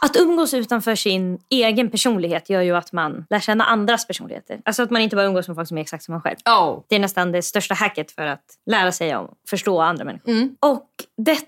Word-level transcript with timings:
Att 0.00 0.16
umgås 0.16 0.54
utanför 0.54 0.94
sin 0.94 1.38
egen 1.48 1.90
personlighet 1.90 2.50
gör 2.50 2.60
ju 2.60 2.76
att 2.76 2.92
man 2.92 3.26
lär 3.30 3.40
känna 3.40 3.64
andras 3.64 4.06
personligheter. 4.06 4.60
Alltså 4.64 4.82
att 4.82 4.90
man 4.90 5.02
inte 5.02 5.16
bara 5.16 5.26
umgås 5.26 5.48
med 5.48 5.56
folk 5.56 5.68
som 5.68 5.78
är 5.78 5.82
exakt 5.82 6.04
som 6.04 6.12
man 6.12 6.20
själv. 6.20 6.36
Oh. 6.44 6.82
Det 6.88 6.96
är 6.96 7.00
nästan 7.00 7.32
det 7.32 7.42
största 7.42 7.74
hacket 7.74 8.10
för 8.12 8.26
att 8.26 8.44
lära 8.70 8.92
sig 8.92 9.16
om 9.16 9.34
förstå 9.50 9.80
andra 9.80 10.04
människor. 10.04 10.32
Mm. 10.32 10.56
Och 10.60 10.88
detta 11.16 11.46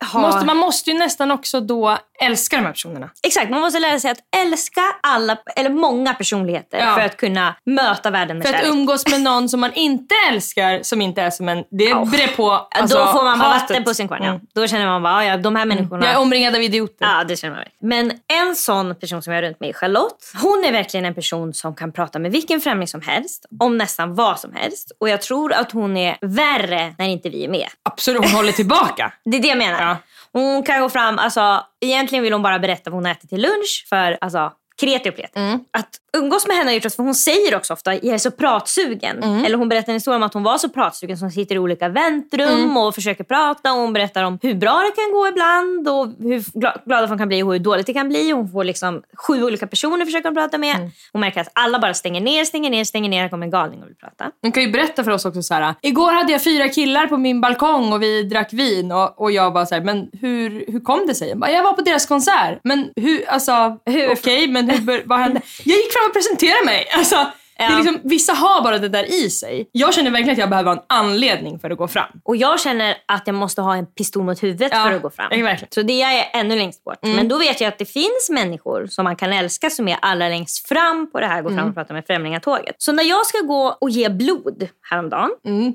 har... 0.00 0.20
Måste, 0.20 0.46
man 0.46 0.56
måste 0.56 0.90
ju 0.90 0.98
nästan 0.98 1.30
också 1.30 1.60
då 1.60 1.98
älska 2.20 2.56
de 2.56 2.62
här 2.62 2.72
personerna. 2.72 3.10
Exakt, 3.22 3.50
man 3.50 3.60
måste 3.60 3.78
lära 3.78 4.00
sig 4.00 4.10
att 4.10 4.18
älska 4.36 4.80
alla, 5.02 5.36
eller 5.56 5.70
många 5.70 6.14
personligheter 6.14 6.78
Ja. 6.78 6.94
för 6.94 7.00
att 7.00 7.16
kunna 7.16 7.54
möta 7.66 8.10
världen 8.10 8.38
med 8.38 8.46
För 8.46 8.54
att 8.54 8.60
kärlek. 8.60 8.74
umgås 8.74 9.06
med 9.10 9.20
någon 9.20 9.48
som 9.48 9.60
man 9.60 9.72
inte 9.74 10.14
älskar, 10.30 10.82
som 10.82 11.02
inte 11.02 11.22
är 11.22 11.30
som 11.30 11.48
en... 11.48 11.64
Det 11.70 11.84
Ja. 11.84 12.04
beror 12.04 12.26
på 12.36 12.42
Ja, 12.46 12.68
alltså, 12.70 12.98
Då 12.98 13.06
får 13.06 13.24
man 13.24 13.38
bara 13.38 13.48
vatten 13.48 13.84
på 13.84 13.94
sin 13.94 14.08
kvarn. 14.08 14.22
Ja. 14.22 14.28
Mm. 14.28 14.40
Då 14.54 14.66
känner 14.66 14.86
man 14.86 15.02
bara, 15.02 15.24
ja, 15.24 15.36
de 15.36 15.56
här 15.56 15.64
människorna... 15.64 16.06
Jag 16.06 16.14
är 16.14 16.18
omringad 16.20 16.54
av 16.54 16.62
idioter. 16.62 16.96
Ja, 17.06 17.24
det 17.24 17.36
känner 17.36 17.56
man. 17.56 17.64
Men 17.80 18.12
en 18.28 18.56
sån 18.56 18.94
person 18.94 19.22
som 19.22 19.32
jag 19.32 19.42
har 19.42 19.48
runt 19.48 19.60
mig 19.60 19.68
är 19.68 19.74
Charlotte. 19.74 20.32
Hon 20.42 20.64
är 20.64 20.72
verkligen 20.72 21.06
en 21.06 21.14
person 21.14 21.54
som 21.54 21.74
kan 21.74 21.92
prata 21.92 22.18
med 22.18 22.32
vilken 22.32 22.60
främling 22.60 22.88
som 22.88 23.00
helst. 23.00 23.46
Om 23.60 23.78
nästan 23.78 24.14
vad 24.14 24.40
som 24.40 24.52
helst. 24.54 24.92
Och 25.00 25.08
jag 25.08 25.22
tror 25.22 25.52
att 25.52 25.72
hon 25.72 25.96
är 25.96 26.16
värre 26.20 26.94
när 26.98 27.06
inte 27.08 27.28
vi 27.28 27.44
är 27.44 27.48
med. 27.48 27.68
Absolut, 27.82 28.22
hon 28.24 28.30
håller 28.34 28.52
tillbaka. 28.52 29.12
Det 29.24 29.36
är 29.36 29.42
det 29.42 29.54
jag 29.60 29.70
menar. 29.70 29.82
Ja. 29.82 29.96
Hon 30.32 30.62
kan 30.62 30.80
gå 30.80 30.88
fram, 30.88 31.18
alltså 31.18 31.64
egentligen 31.80 32.22
vill 32.22 32.32
hon 32.32 32.42
bara 32.42 32.58
berätta 32.58 32.90
vad 32.90 32.96
hon 32.96 33.06
äter 33.06 33.28
till 33.28 33.42
lunch. 33.42 33.86
För 33.88 34.18
alltså, 34.20 34.52
kreti 34.80 35.10
och 35.10 35.14
pleti. 35.14 35.32
Mm. 35.34 35.60
Att 35.70 35.90
umgås 36.18 36.46
med 36.46 36.56
henne 36.56 36.70
har 36.70 36.74
gjort 36.74 36.92
för 36.92 37.02
hon 37.02 37.14
säger 37.14 37.56
också 37.56 37.72
ofta, 37.72 37.94
jag 37.94 38.04
är 38.04 38.18
så 38.18 38.30
pratsugen. 38.30 39.22
Mm. 39.22 39.44
Eller 39.44 39.56
hon 39.58 39.68
berättar 39.68 39.92
en 39.92 39.96
historia 39.96 40.16
om 40.16 40.22
att 40.22 40.34
hon 40.34 40.42
var 40.42 40.58
så 40.58 40.68
pratsugen 40.68 41.18
som 41.18 41.30
sitter 41.30 41.54
i 41.54 41.58
olika 41.58 41.88
väntrum 41.88 42.48
Mm. 42.48 42.76
och 42.76 42.94
försöker 42.94 43.24
prata. 43.24 43.72
Och 43.72 43.78
hon 43.80 43.92
berättar 43.92 44.22
om 44.24 44.38
hur 44.42 44.54
bra 44.54 44.72
det 44.90 45.02
kan 45.02 45.12
gå 45.12 45.28
ibland 45.28 45.88
och 45.88 46.06
hur 46.28 46.38
gla- 46.40 46.78
glada 46.86 47.06
hon 47.06 47.18
kan 47.18 47.28
bli 47.28 47.42
och 47.42 47.52
hur 47.52 47.58
dåligt 47.58 47.86
det 47.86 47.92
kan 47.94 48.08
bli. 48.08 48.30
Hon 48.30 48.48
får 48.48 48.64
liksom 48.64 49.02
sju 49.26 49.44
olika 49.44 49.66
personer 49.66 50.04
försöker 50.04 50.28
hon 50.28 50.34
prata 50.36 50.58
med. 50.58 50.76
Mm. 50.76 50.90
Hon 51.12 51.20
märker 51.20 51.40
att 51.40 51.50
alla 51.52 51.78
bara 51.78 51.94
stänger 51.94 52.20
ner, 52.20 52.44
stänger 52.44 52.70
ner, 52.70 52.84
stänger 52.84 53.10
ner. 53.10 53.22
Här 53.22 53.28
kommer 53.28 53.46
en 53.46 53.50
galning 53.50 53.82
och 53.82 53.88
vill 53.88 53.96
prata. 53.96 54.30
Hon 54.42 54.52
kan 54.52 54.62
ju 54.62 54.70
berätta 54.70 55.04
för 55.04 55.10
oss 55.10 55.24
också 55.24 55.42
så 55.42 55.54
här. 55.54 55.74
Igår 55.82 56.12
hade 56.12 56.32
jag 56.32 56.42
fyra 56.44 56.68
killar 56.68 57.06
på 57.06 57.16
min 57.16 57.40
balkong 57.40 57.92
och 57.92 58.02
vi 58.02 58.22
drack 58.22 58.52
vin. 58.52 58.92
Och, 58.92 59.20
och 59.22 59.30
jag 59.32 59.52
bara 59.52 59.66
så 59.66 59.74
här, 59.74 59.82
men 59.82 60.08
hur, 60.20 60.64
hur 60.72 60.80
kom 60.80 61.06
det 61.06 61.14
sig? 61.14 61.28
Jag, 61.28 61.38
bara, 61.38 61.50
jag 61.50 61.62
var 61.62 61.72
på 61.72 61.82
deras 61.82 62.06
konsert. 62.06 62.58
Men 62.64 62.88
hur, 62.96 63.28
alltså, 63.28 63.52
Hur- 63.86 64.12
okej, 64.12 64.48
men 64.48 64.70
hur, 64.70 65.02
vad 65.06 65.18
hände? 65.18 65.40
Jag 65.64 65.76
gick 65.76 65.92
fram 65.92 66.05
och 66.06 66.12
presenterade 66.14 66.64
mig. 66.64 66.86
Alltså, 66.92 67.16
det 67.58 67.62
är 67.62 67.70
Ja. 67.70 67.76
liksom, 67.76 68.00
vissa 68.04 68.32
har 68.32 68.62
bara 68.62 68.78
det 68.78 68.88
där 68.88 69.04
i 69.24 69.30
sig. 69.30 69.68
Jag 69.72 69.94
känner 69.94 70.10
verkligen 70.10 70.32
att 70.32 70.38
jag 70.38 70.50
behöver 70.50 70.70
ha 70.74 70.76
en 70.80 70.84
anledning 70.88 71.58
för 71.58 71.70
att 71.70 71.78
gå 71.78 71.88
fram. 71.88 72.20
Och 72.24 72.36
jag 72.36 72.60
känner 72.60 72.96
att 73.06 73.22
jag 73.26 73.34
måste 73.34 73.60
ha 73.62 73.76
en 73.76 73.86
pistol 73.86 74.22
mot 74.24 74.42
huvudet 74.42 74.72
Ja, 74.74 74.84
för 74.84 74.92
att 74.92 75.02
gå 75.02 75.10
fram. 75.10 75.28
ja, 75.30 75.44
verkligen. 75.44 75.70
Så 75.72 75.82
det 75.82 76.02
är 76.02 76.12
jag 76.16 76.26
ännu 76.32 76.56
längst 76.56 76.84
bort. 76.84 76.98
Men 77.02 77.28
då 77.28 77.38
vet 77.38 77.60
jag 77.60 77.68
att 77.68 77.78
det 77.78 77.84
finns 77.84 78.30
människor 78.30 78.86
som 78.86 79.04
man 79.04 79.16
kan 79.16 79.32
älska 79.32 79.70
som 79.70 79.88
är 79.88 79.98
allra 80.02 80.28
längst 80.28 80.68
fram 80.68 81.10
på 81.12 81.20
det 81.20 81.26
här 81.26 81.42
gå 81.42 81.50
fram 81.50 81.68
och 81.68 81.74
prata 81.74 81.92
med 81.94 82.06
främlingar-tåget. 82.06 82.74
Så 82.78 82.92
när 82.92 83.04
jag 83.04 83.26
ska 83.26 83.38
gå 83.38 83.76
och 83.80 83.90
ge 83.90 84.08
blod 84.08 84.68
häromdagen, 84.90 85.30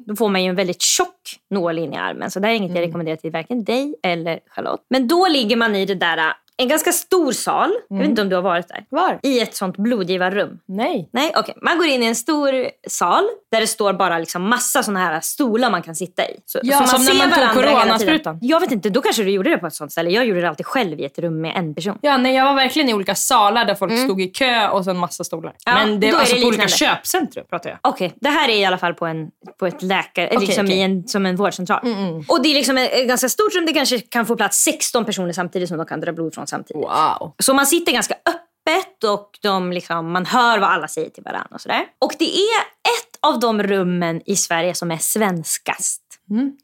då 0.05 0.15
får 0.15 0.29
man 0.29 0.43
ju 0.43 0.49
en 0.49 0.55
väldigt 0.55 0.81
tjock 0.81 1.35
nål 1.49 1.79
in 1.79 1.93
i 1.93 1.97
armen. 1.97 2.31
Så 2.31 2.39
det 2.39 2.47
här 2.47 2.53
är 2.53 2.57
inget 2.57 2.75
jag 2.75 2.81
rekommenderar 2.87 3.15
till 3.17 3.31
varken 3.31 3.63
dig 3.63 3.95
eller 4.03 4.39
Charlotte. 4.49 4.85
Men 4.89 5.07
då 5.07 5.27
ligger 5.27 5.55
man 5.55 5.75
i 5.75 5.85
det 5.85 5.95
där, 5.95 6.33
en 6.61 6.67
ganska 6.67 6.91
stor 6.91 7.31
sal. 7.31 7.71
Jag 7.89 7.97
vet 7.97 8.09
inte 8.09 8.21
om 8.21 8.29
du 8.29 8.35
har 8.35 8.43
varit 8.43 8.67
där. 8.67 8.85
Var? 8.89 9.19
I 9.23 9.39
ett 9.39 9.55
sånt 9.55 9.77
blodgivarrum. 9.77 10.59
Nej. 10.65 11.09
Nej, 11.13 11.33
okej. 11.37 11.55
Man 11.61 11.77
går 11.77 11.87
in 11.87 12.03
i 12.03 12.05
en 12.05 12.15
stor 12.15 12.69
sal 12.87 13.23
där 13.51 13.61
det 13.61 13.67
står 13.67 13.93
bara 13.93 14.19
liksom 14.19 14.49
massa 14.49 14.83
såna 14.83 14.99
här 14.99 15.19
stolar 15.21 15.71
man 15.71 15.81
kan 15.81 15.95
sitta 15.95 16.25
i. 16.25 16.39
Så, 16.45 16.59
Ja, 16.63 16.87
som 16.87 17.05
när 17.05 17.13
man 17.13 17.53
tog 17.53 17.63
coronasprutan. 17.63 18.39
Jag 18.41 18.59
vet 18.59 18.71
inte, 18.71 18.89
då 18.89 19.01
kanske 19.01 19.23
du 19.23 19.31
gjorde 19.31 19.49
det 19.49 19.57
på 19.57 19.67
ett 19.67 19.73
sånt 19.73 19.91
ställe. 19.91 20.09
Jag 20.09 20.25
gjorde 20.25 20.41
det 20.41 20.49
alltid 20.49 20.65
själv 20.65 20.99
i 20.99 21.05
ett 21.05 21.19
rum 21.19 21.41
med 21.41 21.55
en 21.55 21.75
person. 21.75 21.97
Ja, 22.01 22.17
nej, 22.17 22.35
jag 22.35 22.45
var 22.45 22.55
verkligen 22.55 22.89
i 22.89 22.93
olika 22.93 23.15
salar 23.15 23.65
där 23.65 23.75
folk 23.75 23.99
stod 23.99 24.21
i 24.21 24.27
kö 24.27 24.67
och 24.67 24.83
så 24.83 24.89
en 24.89 24.97
massa 24.97 25.23
stolar. 25.23 25.53
Ja, 25.65 25.73
men 25.73 25.99
det 25.99 26.11
var 26.11 26.19
alltså 26.19 26.35
det 26.35 26.41
på 26.41 26.47
olika 26.47 26.67
köpcentrum 26.67 27.45
pratar 27.49 27.69
jag. 27.69 27.79
Okej, 27.81 28.13
det 28.15 28.29
här 28.29 28.49
är 28.49 28.55
i 28.55 28.65
alla 28.65 28.77
fall 28.77 28.93
på, 28.93 29.05
en, 29.05 29.27
på 29.59 29.67
ett 29.67 29.81
läkare, 29.81 30.27
Okej, 30.27 30.47
liksom 30.47 30.65
okej. 30.65 30.77
I 30.77 30.81
en, 30.81 31.07
som 31.07 31.25
en 31.25 31.35
vårdcentral. 31.35 31.79
Och 32.27 32.43
det 32.43 32.49
är 32.49 32.53
liksom 32.53 32.77
ett 32.77 33.07
ganska 33.07 33.29
stort 33.29 33.55
rum. 33.55 33.65
Det 33.65 33.73
kanske 33.73 33.99
kan 33.99 34.25
få 34.25 34.35
plats 34.35 34.57
16 34.63 35.05
personer 35.05 35.33
samtidigt 35.33 35.69
som 35.69 35.77
de 35.77 35.85
kan 35.85 36.01
dra 36.01 36.11
blod 36.11 36.33
från 36.33 36.47
samtidigt. 36.51 36.83
Wow. 36.83 37.33
Så 37.39 37.53
man 37.53 37.65
sitter 37.65 37.91
ganska 37.91 38.13
öppet 38.13 39.03
och 39.03 39.29
de 39.41 39.71
liksom, 39.71 40.11
man 40.11 40.25
hör 40.25 40.59
vad 40.59 40.69
alla 40.69 40.87
säger 40.87 41.09
till 41.09 41.23
varandra. 41.23 41.49
Och, 41.51 41.61
sådär. 41.61 41.85
och 41.99 42.13
det 42.19 42.35
är 42.35 42.61
ett 42.61 43.17
av 43.21 43.39
de 43.39 43.63
rummen 43.63 44.21
i 44.25 44.35
Sverige 44.35 44.73
som 44.73 44.91
är 44.91 44.97
svenskast. 44.97 46.00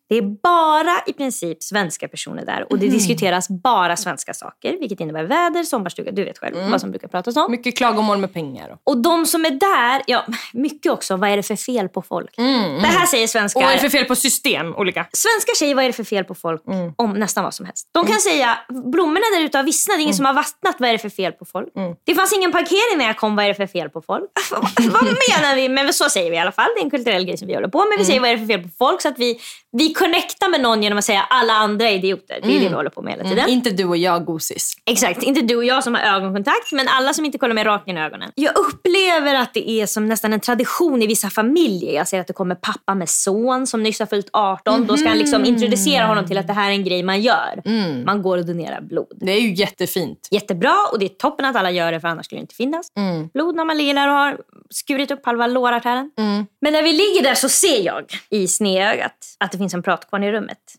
Det 0.09 0.17
är 0.17 0.21
bara 0.21 1.01
i 1.07 1.13
princip 1.13 1.63
svenska 1.63 2.07
personer 2.07 2.45
där 2.45 2.65
och 2.69 2.79
det 2.79 2.87
diskuteras 2.87 3.49
bara 3.49 3.95
svenska 3.95 4.33
saker. 4.33 4.77
Vilket 4.79 4.99
innebär 4.99 5.23
väder, 5.23 5.63
sommarstuga, 5.63 6.11
du 6.11 6.23
vet 6.23 6.37
själv 6.37 6.55
vad 6.71 6.81
som 6.81 6.91
brukar 6.91 7.07
pratas 7.07 7.37
om. 7.37 7.51
Mycket 7.51 7.77
klagomål 7.77 8.17
med 8.17 8.33
pengar. 8.33 8.69
Och. 8.69 8.91
Och 8.91 9.01
de 9.01 9.25
som 9.25 9.45
är 9.45 9.51
där, 9.51 10.01
ja 10.07 10.25
mycket 10.53 10.91
också, 10.91 11.15
vad 11.15 11.29
är 11.29 11.37
det 11.37 11.43
för 11.43 11.55
fel 11.55 11.89
på 11.89 12.01
folk? 12.01 12.35
Det 12.81 12.87
här 12.87 13.05
säger 13.05 13.27
svenskar. 13.27 13.59
och 13.59 13.63
vad 13.63 13.71
är 13.71 13.75
det 13.75 13.81
för 13.81 13.89
fel 13.89 14.05
på 14.05 14.15
system? 14.15 14.75
Olika. 14.75 15.05
Svenskar 15.13 15.55
säger 15.55 15.75
vad 15.75 15.83
är 15.83 15.87
det 15.89 15.93
för 15.93 16.03
fel 16.03 16.23
på 16.23 16.35
folk 16.35 16.63
om 16.95 17.13
nästan 17.13 17.43
vad 17.43 17.53
som 17.53 17.65
helst. 17.65 17.89
De 17.91 18.05
kan 18.07 18.19
säga 18.19 18.57
blommorna 18.69 19.25
där 19.37 19.45
ute 19.45 19.57
har 19.57 19.63
vissnat, 19.63 19.97
det 19.97 20.01
är 20.01 20.03
ingen 20.03 20.15
som 20.15 20.25
har 20.25 20.33
vattnat, 20.33 20.75
vad 20.79 20.89
är 20.89 20.93
det 20.93 20.99
för 20.99 21.09
fel 21.09 21.31
på 21.31 21.45
folk? 21.45 21.67
Det 22.05 22.15
fanns 22.15 22.33
ingen 22.33 22.51
parkering 22.51 22.97
när 22.97 23.05
jag 23.05 23.17
kom, 23.17 23.35
vad 23.35 23.45
är 23.45 23.49
det 23.49 23.55
för 23.55 23.67
fel 23.67 23.89
på 23.89 24.01
folk? 24.01 24.31
vad 24.79 25.03
menar 25.03 25.55
vi? 25.55 25.69
Men 25.69 25.93
så 25.93 26.09
säger 26.09 26.31
vi 26.31 26.37
i 26.37 26.39
alla 26.39 26.51
fall, 26.51 26.67
det 26.75 26.81
är 26.81 26.83
en 26.83 26.89
kulturell 26.91 27.25
grej 27.25 27.37
som 27.37 27.47
vi 27.47 27.53
håller 27.55 27.67
på 27.67 27.79
med. 27.79 27.95
Vi 27.97 28.05
säger 28.05 28.19
vad 28.19 28.29
är 28.29 28.33
det 28.33 28.39
för 28.39 28.47
fel 28.53 28.63
på 28.63 28.69
folk 28.77 29.01
så 29.01 29.07
att 29.07 29.19
vi 29.19 29.39
vi 29.71 29.93
connectar 29.93 30.49
med 30.49 30.61
någon 30.61 30.83
genom 30.83 30.97
att 30.97 31.05
säga 31.05 31.21
alla 31.21 31.53
andra 31.53 31.89
är 31.89 31.95
idioter. 31.95 32.39
Det 32.43 32.47
är 32.55 32.59
det 32.59 32.69
vi 32.69 32.75
håller 32.75 32.89
på 32.89 33.01
med 33.01 33.13
hela 33.13 33.23
tiden. 33.23 33.39
Mm. 33.39 33.51
Inte 33.51 33.69
du 33.69 33.85
och 33.85 33.97
jag 33.97 34.25
gosis. 34.25 34.73
Exakt, 34.85 35.23
inte 35.23 35.41
du 35.41 35.55
och 35.55 35.65
jag 35.65 35.83
som 35.83 35.95
har 35.95 36.01
ögonkontakt 36.01 36.71
men 36.71 36.87
alla 36.87 37.13
som 37.13 37.25
inte 37.25 37.37
kollar 37.37 37.55
mig 37.55 37.63
rakt 37.63 37.87
in 37.87 37.97
i 37.97 38.01
ögonen. 38.01 38.31
Jag 38.35 38.57
upplever 38.57 39.35
att 39.35 39.53
det 39.53 39.69
är 39.69 39.85
som 39.85 40.07
nästan 40.07 40.33
en 40.33 40.39
tradition 40.39 41.01
i 41.01 41.07
vissa 41.07 41.29
familjer. 41.29 41.93
Jag 41.93 42.07
ser 42.07 42.19
att 42.19 42.27
det 42.27 42.33
kommer 42.33 42.55
pappa 42.55 42.95
med 42.95 43.09
son 43.09 43.67
som 43.67 43.83
nyss 43.83 43.99
har 43.99 44.05
fyllt 44.05 44.29
18. 44.33 44.85
Då 44.87 44.97
ska 44.97 45.09
han 45.09 45.17
liksom 45.17 45.45
introducera 45.45 46.05
honom 46.05 46.27
till 46.27 46.37
att 46.37 46.47
det 46.47 46.53
här 46.53 46.69
är 46.69 46.73
en 46.73 46.83
grej 46.83 47.03
man 47.03 47.21
gör. 47.21 47.61
Man 48.05 48.21
går 48.21 48.37
och 48.37 48.45
donerar 48.45 48.81
blod. 48.81 49.13
Det 49.15 49.31
är 49.31 49.41
ju 49.41 49.53
jättefint. 49.53 50.27
Jättebra 50.31 50.75
och 50.91 50.99
det 50.99 51.05
är 51.05 51.09
toppen 51.09 51.45
att 51.45 51.55
alla 51.55 51.71
gör 51.71 51.91
det 51.91 51.99
för 51.99 52.07
annars 52.07 52.25
skulle 52.25 52.39
det 52.39 52.43
inte 52.43 52.55
finnas 52.55 52.91
blod 53.33 53.55
när 53.55 53.65
man 53.65 53.77
ligger 53.77 53.93
där 53.93 54.07
och 54.07 54.13
har 54.13 54.37
skurit 54.69 55.11
upp 55.11 55.25
halva 55.25 55.47
lårartären. 55.47 56.11
Men 56.61 56.73
när 56.73 56.83
vi 56.83 56.93
ligger 56.93 57.23
där 57.23 57.35
så 57.35 57.49
ser 57.49 57.85
jag 57.85 58.03
i 58.29 58.47
snedögat 58.47 59.17
att 59.47 59.51
det 59.51 59.57
finns 59.57 59.73
en 59.73 59.83
pratkvarn 59.83 60.23
i 60.23 60.31
rummet. 60.31 60.75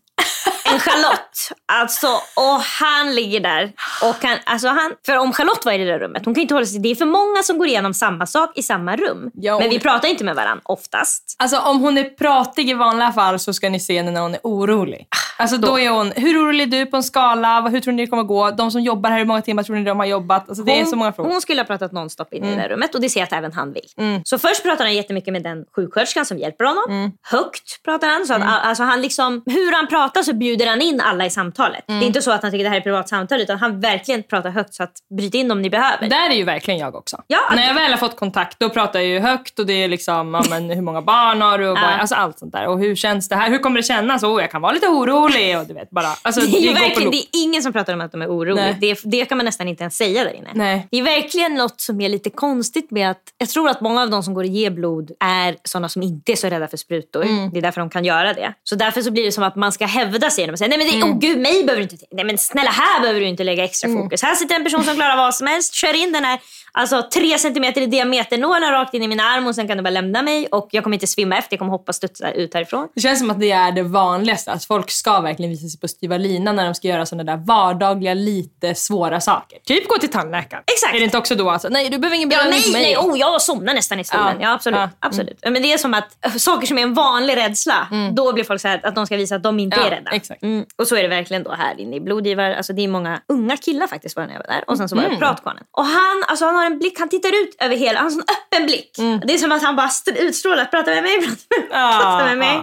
Charlotte. 0.79 1.51
Alltså, 1.71 2.07
och 2.35 2.59
han 2.79 3.15
ligger 3.15 3.39
där. 3.39 3.71
Och 4.03 4.15
han, 4.23 4.37
alltså 4.45 4.67
han, 4.67 4.91
för 5.05 5.17
om 5.17 5.33
Charlotte 5.33 5.65
var 5.65 5.73
i 5.73 5.77
det 5.77 5.85
där 5.85 5.99
rummet, 5.99 6.25
hon 6.25 6.33
kan 6.35 6.41
inte 6.41 6.53
hålla 6.53 6.65
sig. 6.65 6.79
Det 6.79 6.89
är 6.91 6.95
för 6.95 7.05
många 7.05 7.43
som 7.43 7.57
går 7.57 7.67
igenom 7.67 7.93
samma 7.93 8.25
sak 8.25 8.51
i 8.57 8.63
samma 8.63 8.95
rum. 8.95 9.31
Ja, 9.33 9.59
Men 9.59 9.69
vi 9.69 9.79
pratar 9.79 10.07
inte 10.07 10.23
med 10.23 10.35
varandra 10.35 10.61
oftast. 10.65 11.35
Alltså 11.39 11.59
om 11.59 11.79
hon 11.79 11.97
är 11.97 12.03
pratig 12.03 12.69
i 12.69 12.73
vanliga 12.73 13.11
fall 13.11 13.39
så 13.39 13.53
ska 13.53 13.69
ni 13.69 13.79
se 13.79 13.97
henne 13.97 14.11
när 14.11 14.21
hon 14.21 14.33
är 14.33 14.39
orolig. 14.43 15.07
Alltså 15.37 15.57
då 15.57 15.79
är 15.79 15.89
hon, 15.89 16.11
hur 16.15 16.43
orolig 16.45 16.63
är 16.73 16.79
du 16.79 16.85
på 16.85 16.97
en 16.97 17.03
skala? 17.03 17.61
Hur 17.61 17.79
tror 17.79 17.93
ni 17.93 18.03
det 18.05 18.09
kommer 18.09 18.23
gå? 18.23 18.51
De 18.51 18.71
som 18.71 18.81
jobbar 18.81 19.09
här, 19.09 19.17
hur 19.17 19.25
många 19.25 19.41
timmar 19.41 19.63
tror 19.63 19.75
ni 19.75 19.83
de 19.83 19.99
har 19.99 20.05
jobbat? 20.05 20.49
Alltså 20.49 20.63
det 20.63 20.79
är 20.79 20.85
så 20.85 20.95
många 20.95 21.13
frågor. 21.13 21.31
hon 21.31 21.41
skulle 21.41 21.61
ha 21.61 21.65
pratat 21.65 21.91
nonstop 21.91 22.33
in 22.33 22.43
i 22.43 22.47
Mm. 22.47 22.57
det 22.57 22.63
där 22.63 22.69
rummet 22.69 22.95
och 22.95 23.01
det 23.01 23.09
ser 23.09 23.19
jag 23.19 23.27
att 23.27 23.33
även 23.33 23.53
han 23.53 23.73
vill. 23.73 24.21
Så 24.23 24.39
först 24.39 24.63
pratar 24.63 24.83
han 24.85 24.95
jättemycket 24.95 25.33
med 25.33 25.43
den 25.43 25.65
sjuksköterskan 25.75 26.25
som 26.25 26.37
hjälper 26.37 26.65
honom. 26.65 26.83
Mm. 26.89 27.11
Högt 27.23 27.83
pratar 27.85 28.07
han. 28.07 28.25
Så 28.25 28.33
att, 28.33 28.41
alltså 28.65 28.83
han 28.83 29.01
liksom, 29.01 29.43
hur 29.45 29.71
han 29.75 29.87
pratar 29.87 30.23
så 30.23 30.33
bjuder 30.33 30.65
han 30.69 30.81
in 30.81 31.01
alla 31.01 31.25
i 31.25 31.29
samtalet. 31.29 31.89
Mm. 31.89 31.99
Det 31.99 32.05
är 32.05 32.07
inte 32.07 32.21
så 32.21 32.31
att 32.31 32.41
han 32.41 32.51
tycker 32.51 32.63
det 32.63 32.69
här 32.69 32.75
är 32.75 32.79
ett 32.79 32.83
privat 32.83 33.09
samtal 33.09 33.41
utan 33.41 33.57
han 33.57 33.79
verkligen 33.79 34.23
pratar 34.23 34.49
högt 34.49 34.73
så 34.73 34.83
att 34.83 34.91
bryt 35.17 35.33
in 35.33 35.51
om 35.51 35.61
ni 35.61 35.69
behöver. 35.69 36.09
Där 36.09 36.29
är 36.29 36.33
ju 36.35 36.43
verkligen 36.43 36.79
jag 36.79 36.95
också. 36.95 37.21
Ja, 37.27 37.39
När 37.55 37.67
jag 37.67 37.73
väl 37.73 37.91
har 37.91 37.97
fått 37.97 38.15
kontakt 38.15 38.59
då 38.59 38.69
pratar 38.69 38.99
jag 38.99 39.07
ju 39.09 39.19
högt 39.19 39.59
och 39.59 39.65
det 39.65 39.73
är 39.83 39.87
liksom 39.87 40.33
ja, 40.33 40.43
men, 40.49 40.69
hur 40.69 40.81
många 40.81 41.01
barn 41.01 41.41
har 41.41 41.57
du 41.57 41.69
och 41.69 41.77
Ja. 41.77 41.81
alltså 41.81 42.15
allt 42.15 42.39
sånt 42.39 42.51
där. 42.51 42.67
Och 42.67 42.79
hur 42.79 42.95
känns 42.95 43.29
det 43.29 43.35
här? 43.35 43.49
Hur 43.49 43.57
kommer 43.59 43.77
det 43.77 43.83
kännas? 43.83 44.23
Oh, 44.23 44.41
jag 44.41 44.51
kan 44.51 44.61
vara 44.61 44.71
lite 44.71 44.87
orolig 44.87 45.57
och 45.57 45.65
du 45.65 45.73
vet 45.73 45.89
bara. 45.89 46.07
Alltså, 46.21 46.41
Det 46.51 46.57
är 46.57 46.61
ju 46.61 46.73
verkligen, 46.73 47.11
det 47.11 47.17
är 47.17 47.25
ingen 47.33 47.63
som 47.63 47.73
pratar 47.73 47.93
om 47.93 48.01
att 48.01 48.11
de 48.11 48.21
är 48.21 48.27
oroliga. 48.27 48.75
Det, 48.81 48.99
det 49.03 49.25
kan 49.25 49.37
man 49.37 49.45
nästan 49.45 49.67
inte 49.67 49.83
ens 49.83 49.97
säga 49.97 50.23
där 50.23 50.33
inne. 50.33 50.49
Nej. 50.53 50.87
Det 50.91 50.97
är 50.97 51.03
verkligen 51.03 51.55
något 51.55 51.81
som 51.81 52.01
är 52.01 52.09
lite 52.09 52.29
konstigt 52.29 52.91
med 52.91 53.11
att 53.11 53.21
jag 53.37 53.49
tror 53.49 53.69
att 53.69 53.81
många 53.81 54.01
av 54.01 54.09
de 54.09 54.23
som 54.23 54.33
går 54.33 54.41
och 54.43 54.47
ger 54.47 54.69
blod 54.69 55.11
är 55.19 55.55
sådana 55.63 55.89
som 55.89 56.01
inte 56.01 56.31
är 56.31 56.35
så 56.35 56.47
rädda 56.49 56.67
för 56.67 56.77
sprutor. 56.77 57.23
Mm. 57.23 57.49
Det 57.51 57.57
är 57.57 57.61
därför 57.61 57.81
de 57.81 57.89
kan 57.89 58.05
göra 58.05 58.33
det. 58.33 58.53
Så 58.63 58.75
därför 58.75 59.01
så 59.01 59.11
blir 59.11 59.23
det 59.23 59.31
som 59.31 59.43
att 59.43 59.55
man 59.55 59.71
ska 59.71 59.85
hävda 59.85 60.29
sig 60.29 60.47
genom 60.49 60.53
att 60.53 60.59
säga 60.59 60.69
nej 60.69 60.77
men 60.77 60.87
det, 60.87 60.95
Mm. 61.05 61.09
oh 61.13 61.19
gud 61.19 61.37
mig 61.39 61.63
behöver 61.63 61.85
du 61.85 61.89
inte, 61.91 62.05
nej 62.11 62.25
men 62.25 62.37
snälla 62.37 62.71
här 62.71 62.99
behöver 63.01 63.19
du 63.19 63.25
inte 63.27 63.43
lägga 63.43 63.63
extra 63.63 63.89
fokus. 63.89 64.21
Här 64.21 64.35
sitter 64.35 64.55
en 64.55 64.63
person 64.63 64.83
som 64.83 64.95
klarar 64.95 65.17
vad 65.17 65.35
som 65.35 65.47
helst, 65.47 65.73
kör 65.73 65.93
in 66.03 66.11
den 66.11 66.25
här 66.25 66.39
alltså 66.71 67.01
tre 67.13 67.37
centimeter 67.37 67.81
i 67.81 67.85
diameternålen 67.85 68.71
rakt 68.71 68.93
in 68.93 69.03
i 69.03 69.07
min 69.07 69.19
arm 69.19 69.47
och 69.47 69.55
sen 69.55 69.67
kan 69.67 69.77
du 69.77 69.83
bara 69.83 69.89
lämna 69.89 70.21
mig 70.21 70.47
och 70.47 70.67
jag 70.71 70.83
kommer 70.83 70.95
inte 70.95 71.07
svimma 71.07 71.37
efter, 71.37 71.53
jag 71.53 71.59
kommer 71.59 71.71
hoppa 71.71 71.93
studsa 71.93 72.31
ut 72.31 72.53
härifrån. 72.53 72.87
Det 72.95 73.01
känns 73.01 73.19
som 73.19 73.31
att 73.31 73.39
det 73.39 73.51
är 73.51 73.71
det 73.71 73.83
vanligaste. 73.83 74.51
Att 74.51 74.65
folk 74.65 74.91
ska 74.91 75.19
verkligen 75.21 75.51
visa 75.51 75.67
sig 75.67 75.79
på 75.79 75.87
styva 75.87 76.17
linan 76.17 76.55
när 76.55 76.65
de 76.65 76.75
ska 76.75 76.87
göra 76.87 77.05
sådana 77.05 77.31
där 77.35 77.37
vardagliga, 77.45 78.13
lite 78.13 78.75
svåra 78.75 79.21
saker. 79.21 79.59
Typ 79.65 79.87
gå 79.87 79.97
till 79.97 80.09
tandläkaren. 80.09 80.63
Exakt. 80.73 80.95
Är 80.95 80.99
det 80.99 81.05
inte 81.05 81.17
också 81.17 81.35
då 81.35 81.49
alltså, 81.49 81.67
nej 81.69 81.89
du 81.89 81.97
behöver 81.97 82.15
ingen 82.15 82.29
Ja, 82.31 82.37
bedövning 82.37 82.61
nej, 82.63 82.71
mig. 82.71 82.81
nej, 82.81 82.97
oh, 82.97 83.19
jag 83.19 83.41
somnar 83.41 83.73
nästan 83.73 83.99
i 83.99 84.03
stolen. 84.03 84.25
Ja. 84.39 84.47
Ja, 84.47 84.53
absolut. 84.53 84.77
Ja. 84.77 84.83
Mm. 84.83 84.95
absolut. 84.99 85.39
Men 85.43 85.53
det 85.61 85.73
är 85.73 85.77
som 85.77 85.93
att 85.93 86.25
äh, 86.25 86.31
saker 86.33 86.67
som 86.67 86.77
är 86.77 86.81
en 86.81 86.93
vanlig 86.93 87.37
rädsla, 87.37 87.87
då 88.11 88.33
blir 88.33 88.43
folk 88.43 88.61
så 88.61 88.67
här 88.67 88.81
att 88.85 88.95
de 88.95 89.05
ska 89.05 89.15
visa 89.17 89.35
att 89.35 89.43
de 89.43 89.59
inte 89.59 89.77
Ja, 89.79 89.85
är 89.85 89.89
rädda. 89.91 90.11
exakt. 90.11 90.43
Mm. 90.43 90.65
Och 90.77 90.87
så 90.87 90.95
är 90.95 91.01
det 91.01 91.07
verkligen 91.07 91.43
då 91.43 91.51
här 91.51 91.79
inne 91.79 91.95
i 91.95 91.99
blodgivare. 92.01 92.57
Alltså 92.57 92.73
det 92.73 92.81
är 92.83 92.87
många 92.87 93.21
unga 93.27 93.57
killar 93.57 93.87
faktiskt 93.87 94.15
var 94.15 94.25
när 94.25 94.33
jag 94.33 94.39
var 94.39 94.47
där. 94.47 94.63
Och 94.67 94.77
sen 94.77 94.89
så 94.89 94.95
var 94.95 95.01
det 95.03 95.07
Mm. 95.09 95.19
pratkvarnen. 95.19 95.63
Och 95.71 95.85
han, 95.85 96.23
alltså 96.27 96.45
han 96.45 96.55
har 96.59 96.65
en 96.65 96.79
blick, 96.79 96.99
han 96.99 97.09
tittar 97.09 97.29
ut 97.43 97.55
över 97.59 97.75
hela, 97.75 97.99
han 97.99 98.05
har 98.05 98.11
en 98.11 98.11
sån 98.11 98.23
öppen 98.35 98.65
blick. 98.65 98.97
Mm. 98.99 99.19
Det 99.27 99.33
är 99.33 99.37
som 99.37 99.51
att 99.51 99.61
han 99.63 99.75
bara 99.75 99.87
st- 99.87 100.19
utstrålar, 100.21 100.65
prata 100.65 100.91
med 100.91 101.03
mig, 101.03 101.19
prata 101.21 101.35
med 101.55 101.67
mig. 101.67 101.69
Ah. 101.71 101.99
Prata 102.01 102.25
med 102.25 102.37
mig. 102.37 102.61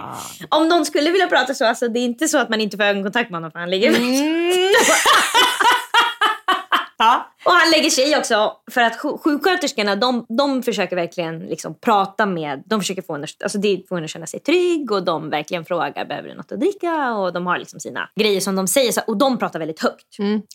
Om 0.49 0.67
någon 0.67 0.85
skulle 0.85 1.11
vilja 1.11 1.27
prata 1.27 1.53
så, 1.53 1.65
alltså 1.65 1.87
det 1.87 1.99
är 1.99 2.03
inte 2.05 2.27
så 2.27 2.37
att 2.37 2.49
man 2.49 2.61
inte 2.61 2.77
får 2.77 2.83
ögonkontakt 2.83 3.29
med 3.29 3.37
honom 3.37 3.51
för 3.51 3.59
han 3.59 3.69
ligger 3.69 3.89
Mm. 3.89 4.73
Ja. 6.99 7.27
Och 7.47 7.53
han 7.53 7.71
lägger 7.71 7.89
sig 7.89 8.11
i 8.11 8.15
också 8.15 8.53
för 8.71 8.81
att 8.81 8.97
sj- 8.99 9.17
sjuksköterskorna 9.23 9.95
de, 9.95 10.25
de 10.37 10.63
försöker 10.63 10.95
verkligen 10.95 11.39
liksom 11.39 11.75
prata 11.79 12.25
med, 12.25 12.63
de 12.65 12.79
försöker 12.79 13.01
få 13.01 13.13
henne, 13.13 13.27
alltså 13.43 13.57
det 13.57 13.81
får 13.89 13.95
henne 13.95 14.05
att 14.05 14.11
känna 14.11 14.25
sig 14.27 14.39
trygg 14.39 14.91
och 14.91 15.03
de 15.05 15.29
verkligen 15.29 15.65
frågar 15.65 16.05
behöver 16.05 16.29
du 16.29 16.35
något 16.35 16.51
att 16.51 16.59
dricka 16.59 17.13
och 17.13 17.33
de 17.33 17.47
har 17.47 17.57
liksom 17.57 17.79
sina 17.79 18.09
grejer 18.19 18.41
som 18.41 18.55
de 18.55 18.67
säger 18.67 18.91
så, 18.91 19.01
och 19.07 19.17
de 19.17 19.37
pratar 19.37 19.59
väldigt 19.59 19.79
högt. 19.79 20.05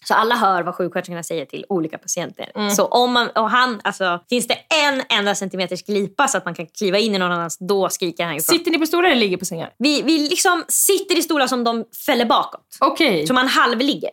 Så 0.05 0.15
alla 0.15 0.35
hör 0.35 0.62
vad 0.62 0.75
sjuksköterskorna 0.75 1.23
säger 1.23 1.44
till 1.44 1.65
olika 1.69 1.99
patienter. 1.99 2.71
Så 2.71 2.85
om 2.85 3.12
man, 3.12 3.29
och 3.29 3.50
han, 3.50 3.81
alltså 3.85 4.21
finns 4.29 4.47
det 4.47 4.55
en 4.85 5.03
enda 5.19 5.35
centimeters 5.35 5.83
glipa 5.83 6.29
så 6.29 6.39
att 6.39 6.44
man 6.44 6.55
kan 6.55 6.67
kliva 6.67 6.99
in 6.99 7.15
i 7.15 7.19
någon 7.19 7.33
annans, 7.33 7.59
då 7.59 7.89
skriker 7.89 8.25
han 8.25 8.33
ifrån. 8.35 8.59
Sitter 8.59 8.71
ni 8.71 8.79
på 8.79 8.87
stolar 8.87 9.09
eller 9.09 9.21
ligger 9.21 9.37
på 9.37 9.44
sängar? 9.44 9.71
Vi, 9.79 10.03
vi 10.03 10.19
liksom 10.19 10.65
sitter 10.69 11.19
i 11.19 11.23
stolar 11.23 11.47
som 11.47 11.65
de 11.65 11.85
fäller 12.06 12.25
bakåt. 12.25 12.67
Okej. 12.81 13.27
Så 13.27 13.35
man 13.35 13.49
halvligger. 13.49 14.11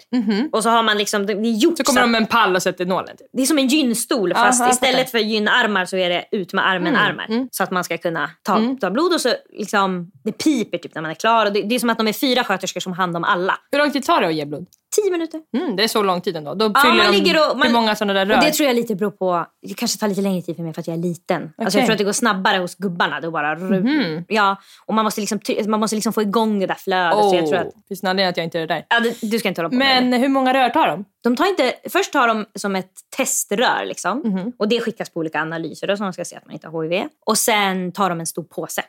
Och 0.51 0.63
så 0.63 0.69
har 0.69 0.83
man 0.83 0.97
liksom, 0.97 1.25
det 1.25 1.33
är 1.33 1.57
gjort 1.57 1.77
Så 1.77 1.83
kommer 1.83 2.01
så 2.01 2.05
de 2.05 2.11
med 2.11 2.21
en 2.21 2.27
pall 2.27 2.55
och 2.55 2.63
sätter 2.71 2.85
nålen. 2.85 3.17
Typ. 3.17 3.27
det 3.33 3.41
är 3.41 3.45
som 3.45 3.57
en 3.57 3.67
gynstol 3.67 4.33
fast 4.33 4.61
Aha, 4.61 4.71
istället 4.71 5.11
för 5.11 5.17
gynarmar 5.19 5.85
så 5.85 5.97
är 5.97 6.09
det 6.09 6.25
ut 6.31 6.53
med 6.53 6.67
armen 6.67 6.95
armar. 6.95 7.47
Så 7.51 7.63
att 7.63 7.71
man 7.71 7.83
ska 7.83 7.97
kunna 7.97 8.29
ta, 8.43 8.75
ta 8.81 8.89
blod 8.91 9.13
och 9.13 9.21
så 9.21 9.29
liksom, 9.49 10.11
det 10.23 10.31
piper 10.31 10.77
typ 10.77 10.95
när 10.95 11.01
man 11.01 11.11
är 11.11 11.15
klar. 11.15 11.45
Och 11.45 11.53
det, 11.53 11.61
det 11.61 11.75
är 11.75 11.79
som 11.79 11.89
att 11.89 11.97
de 11.97 12.07
är 12.07 12.13
fyra 12.13 12.43
sköterskor 12.43 12.79
som 12.79 12.93
hand 12.93 13.17
om 13.17 13.23
alla. 13.23 13.57
Hur 13.71 13.79
lång 13.79 13.91
tid 13.91 14.03
tar 14.03 14.21
det 14.21 14.27
att 14.27 14.33
ge 14.33 14.45
blod? 14.45 14.67
Tio 14.95 15.11
minuter. 15.11 15.41
Mm, 15.57 15.75
det 15.75 15.83
är 15.83 15.87
så 15.87 16.03
lång 16.03 16.21
tid 16.21 16.35
ändå. 16.37 16.53
Då 16.53 16.71
Ja, 16.73 16.79
fyller 16.81 17.03
man 17.03 17.11
ligger 17.11 17.51
och- 17.51 17.57
man- 17.57 17.67
hur 17.67 17.73
många 17.73 17.95
sådana 17.95 18.13
där 18.13 18.25
rör? 18.25 18.37
Och 18.37 18.43
det 18.43 18.51
tror 18.51 18.67
jag 18.67 18.75
lite 18.75 18.95
beror 18.95 19.11
på, 19.11 19.45
det 19.67 19.73
kanske 19.73 19.99
tar 19.99 20.07
lite 20.07 20.21
längre 20.21 20.41
tid 20.41 20.55
för 20.55 20.63
mig 20.63 20.73
för 20.73 20.81
att 20.81 20.87
jag 20.87 20.97
är 20.97 21.01
liten. 21.01 21.41
Alltså 21.41 21.53
Okej. 21.57 21.79
jag 21.79 21.85
tror 21.85 21.91
att 21.93 21.97
det 21.97 22.03
går 22.03 22.11
snabbare 22.11 22.57
hos 22.57 22.75
gubbarna. 22.75 23.19
Då 23.21 23.31
bara, 23.31 23.57
ja, 24.27 24.57
och 24.85 24.93
man 24.93 25.03
måste, 25.05 25.21
liksom, 25.21 25.39
man 25.67 25.79
måste 25.79 25.95
liksom 25.95 26.13
få 26.13 26.21
igång 26.21 26.59
det 26.59 26.65
där 26.67 26.75
flödet. 26.75 27.19
Så 27.29 27.35
jag 27.35 27.47
tror 27.47 27.59
att, 27.59 27.73
Finns 27.87 28.01
det 28.01 28.07
en 28.07 28.09
anledning 28.09 28.29
att 28.29 28.37
jag 28.37 28.43
inte 28.43 28.59
är 28.59 28.67
där? 28.67 28.85
ja, 28.89 28.99
det, 28.99 29.15
du 29.31 29.39
ska 29.39 29.47
inte 29.47 29.61
hålla 29.61 29.69
på 29.69 29.75
med 29.75 30.03
det. 30.03 30.09
Men 30.09 30.21
hur 30.21 30.29
många 30.29 30.53
rör 30.53 30.69
tar 30.69 30.87
de? 30.87 31.05
De 31.23 31.35
tar 31.35 31.45
inte, 31.45 31.73
först 31.89 32.13
tar 32.13 32.27
de 32.27 32.45
som 32.55 32.75
ett 32.75 32.91
teströr 33.17 33.85
liksom, 33.85 34.19
Mhm. 34.25 34.51
och 34.59 34.67
det 34.67 34.79
skickas 34.81 35.09
på 35.09 35.19
olika 35.19 35.41
analyser 35.41 35.87
då, 35.87 35.97
så 35.97 36.03
de 36.03 36.13
ska 36.13 36.25
se 36.25 36.35
att 36.35 36.45
man 36.45 36.53
inte 36.53 36.67
har 36.67 36.83
HIV. 36.83 37.07
Och 37.25 37.37
sen 37.37 37.91
tar 37.91 38.09
de 38.09 38.19
en 38.19 38.25
stor 38.27 38.43
påse. 38.43 38.81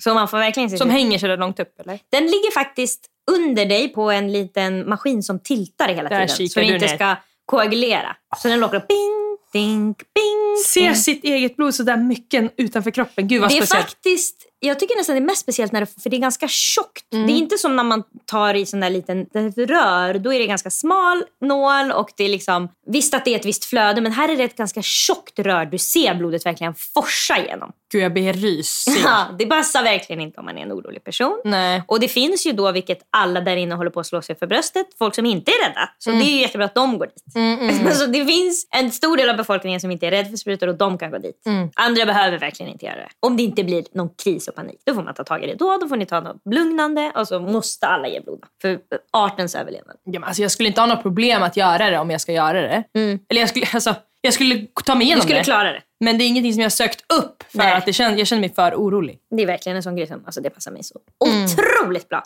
Så 0.00 0.14
man 0.14 0.28
får 0.28 0.38
verkligen 0.38 0.70
se 0.70 0.78
Som 0.78 0.90
hänger 0.90 1.18
så 1.18 1.26
där 1.26 1.36
långt 1.36 1.60
upp 1.60 1.80
eller? 1.80 1.98
Den 2.10 2.22
ligger 2.22 2.52
faktiskt 2.54 3.06
under 3.30 3.66
dig 3.66 3.88
på 3.88 4.10
en 4.10 4.32
liten 4.32 4.88
maskin 4.88 5.22
som 5.22 5.40
tiltar 5.40 5.88
hela 5.88 6.08
Där 6.08 6.26
tiden. 6.26 6.48
Så 6.48 6.60
du 6.60 6.66
inte 6.66 6.88
ska 6.88 7.16
koagulera. 7.46 8.16
Så 8.36 8.48
den 8.48 8.60
låter 8.60 8.78
bing, 8.88 9.38
ding, 9.52 9.94
bing. 10.14 10.56
Se 10.66 10.94
sitt 10.94 11.24
eget 11.24 11.56
blod 11.56 11.74
så 11.74 11.82
där 11.82 11.96
mycket 11.96 12.54
utanför 12.56 12.90
kroppen. 12.90 13.28
Gud 13.28 13.40
vad 13.40 13.50
Det 13.50 13.54
är 13.58 13.62
speciellt. 13.62 13.84
faktiskt, 13.84 14.36
jag 14.60 14.78
tycker 14.78 14.96
nästan 14.96 15.16
det 15.16 15.20
är 15.22 15.26
mest 15.26 15.40
speciellt 15.40 15.72
när 15.72 15.80
det, 15.80 16.02
för 16.02 16.10
det 16.10 16.16
är 16.16 16.20
ganska 16.20 16.48
tjockt. 16.48 17.06
Det 17.10 17.16
är 17.16 17.28
inte 17.36 17.58
som 17.58 17.76
när 17.76 17.84
man 17.84 18.02
tar 18.26 18.54
i 18.54 18.66
sån 18.66 18.80
där 18.80 18.90
liten 18.90 19.26
rör. 19.56 20.18
Då 20.18 20.32
är 20.32 20.38
det 20.38 20.46
ganska 20.46 20.70
smal 20.70 21.24
nål 21.40 21.92
och 21.92 22.10
det 22.16 22.24
är 22.24 22.28
liksom, 22.28 22.68
visst 22.86 23.14
att 23.14 23.24
det 23.24 23.34
är 23.34 23.38
ett 23.38 23.46
visst 23.46 23.64
flöde 23.64 24.00
men 24.00 24.12
här 24.12 24.28
är 24.28 24.36
det 24.36 24.44
ett 24.44 24.56
ganska 24.56 24.82
tjockt 24.82 25.38
rör. 25.38 25.64
Du 25.64 25.78
ser 25.78 26.14
blodet 26.14 26.46
verkligen 26.46 26.74
forsa 26.74 27.38
igenom. 27.38 27.72
Gud 27.92 28.02
jag 28.02 28.12
blir 28.12 28.32
rysig. 28.32 28.92
Ja, 29.04 29.26
det 29.38 29.46
passar 29.46 29.82
verkligen 29.82 30.20
inte 30.22 30.40
om 30.40 30.46
man 30.46 30.58
är 30.58 30.62
en 30.62 30.72
orolig 30.72 31.04
person. 31.04 31.40
Nej. 31.44 31.82
Och 31.88 32.00
det 32.00 32.08
finns 32.08 32.46
ju 32.46 32.52
då, 32.52 32.72
vilket 32.72 32.98
alla 33.10 33.40
där 33.40 33.56
inne 33.56 33.74
håller 33.74 33.90
på 33.90 34.00
att 34.00 34.06
slå 34.06 34.22
sig 34.22 34.38
för 34.38 34.46
bröstet, 34.46 34.86
folk 34.98 35.14
som 35.14 35.26
inte 35.26 35.50
är 35.50 35.68
rädda. 35.68 35.90
Så 35.98 36.10
det 36.10 36.16
är 36.16 36.40
jättebra 36.40 36.64
att 36.64 36.74
de 36.74 36.98
går 36.98 37.06
dit. 37.06 37.86
Alltså, 37.92 38.06
det 38.06 38.26
finns 38.26 38.66
en 38.70 38.90
stor 38.92 39.16
del 39.16 39.30
av 39.30 39.36
befolkningen 39.42 39.80
som 39.80 39.90
inte 39.90 40.06
är 40.06 40.10
rädd 40.10 40.28
för 40.30 40.36
sprutor 40.36 40.66
och 40.68 40.74
de 40.74 40.98
kan 40.98 41.10
gå 41.10 41.18
dit. 41.18 41.42
Andra 41.74 42.06
behöver 42.06 42.38
verkligen 42.38 42.72
inte 42.72 42.86
göra 42.86 42.96
det. 42.96 43.08
Om 43.20 43.36
det 43.36 43.42
inte 43.42 43.64
blir 43.64 43.84
någon 43.94 44.08
kris 44.24 44.48
och 44.48 44.54
panik, 44.54 44.80
då 44.86 44.94
får 44.94 45.02
man 45.02 45.14
ta 45.14 45.24
tag 45.24 45.44
i 45.44 45.46
det 45.46 45.54
då. 45.54 45.78
Då 45.80 45.88
får 45.88 45.96
ni 45.96 46.06
ta 46.06 46.20
något 46.20 46.36
lugnande 46.50 47.12
och 47.14 47.28
så 47.28 47.40
måste 47.40 47.86
alla 47.86 48.08
ge 48.08 48.20
blod. 48.20 48.44
För 48.62 48.78
artens 49.12 49.54
överlevnad. 49.54 49.96
Ja, 50.04 50.20
men 50.20 50.24
alltså, 50.24 50.42
jag 50.42 50.50
skulle 50.50 50.68
inte 50.68 50.80
ha 50.80 50.86
något 50.86 51.02
problem 51.02 51.42
att 51.42 51.56
göra 51.56 51.90
det 51.90 51.98
om 51.98 52.10
jag 52.10 52.20
ska 52.20 52.32
göra 52.32 52.60
det. 52.62 52.84
Eller 53.30 53.40
jag 53.40 53.48
skulle, 53.48 53.66
alltså, 53.74 53.94
jag 54.20 54.34
skulle 54.34 54.66
ta 54.84 54.94
mig 54.94 55.00
Du 55.00 55.06
igenom 55.06 55.22
skulle 55.22 55.38
det. 55.38 55.44
klara 55.44 55.72
det. 55.72 55.82
Men 56.04 56.18
det 56.18 56.24
är 56.24 56.26
ingenting 56.28 56.52
som 56.52 56.60
jag 56.60 56.64
har 56.64 56.70
sökt 56.70 57.12
upp 57.12 57.42
för 57.48 57.58
Nej. 57.58 57.72
att 57.72 57.86
det 57.86 57.92
känns, 57.92 58.18
jag 58.18 58.26
känner 58.26 58.40
mig 58.40 58.54
för 58.54 58.74
orolig. 58.74 59.18
Det 59.36 59.42
är 59.42 59.46
verkligen 59.46 59.76
en 59.76 59.82
sån 59.82 59.96
grej 59.96 60.06
som 60.06 60.22
alltså, 60.26 60.40
det 60.40 60.50
passar 60.50 60.70
mig 60.72 60.82
så 60.84 60.98
otroligt 61.24 62.08
bra. 62.08 62.22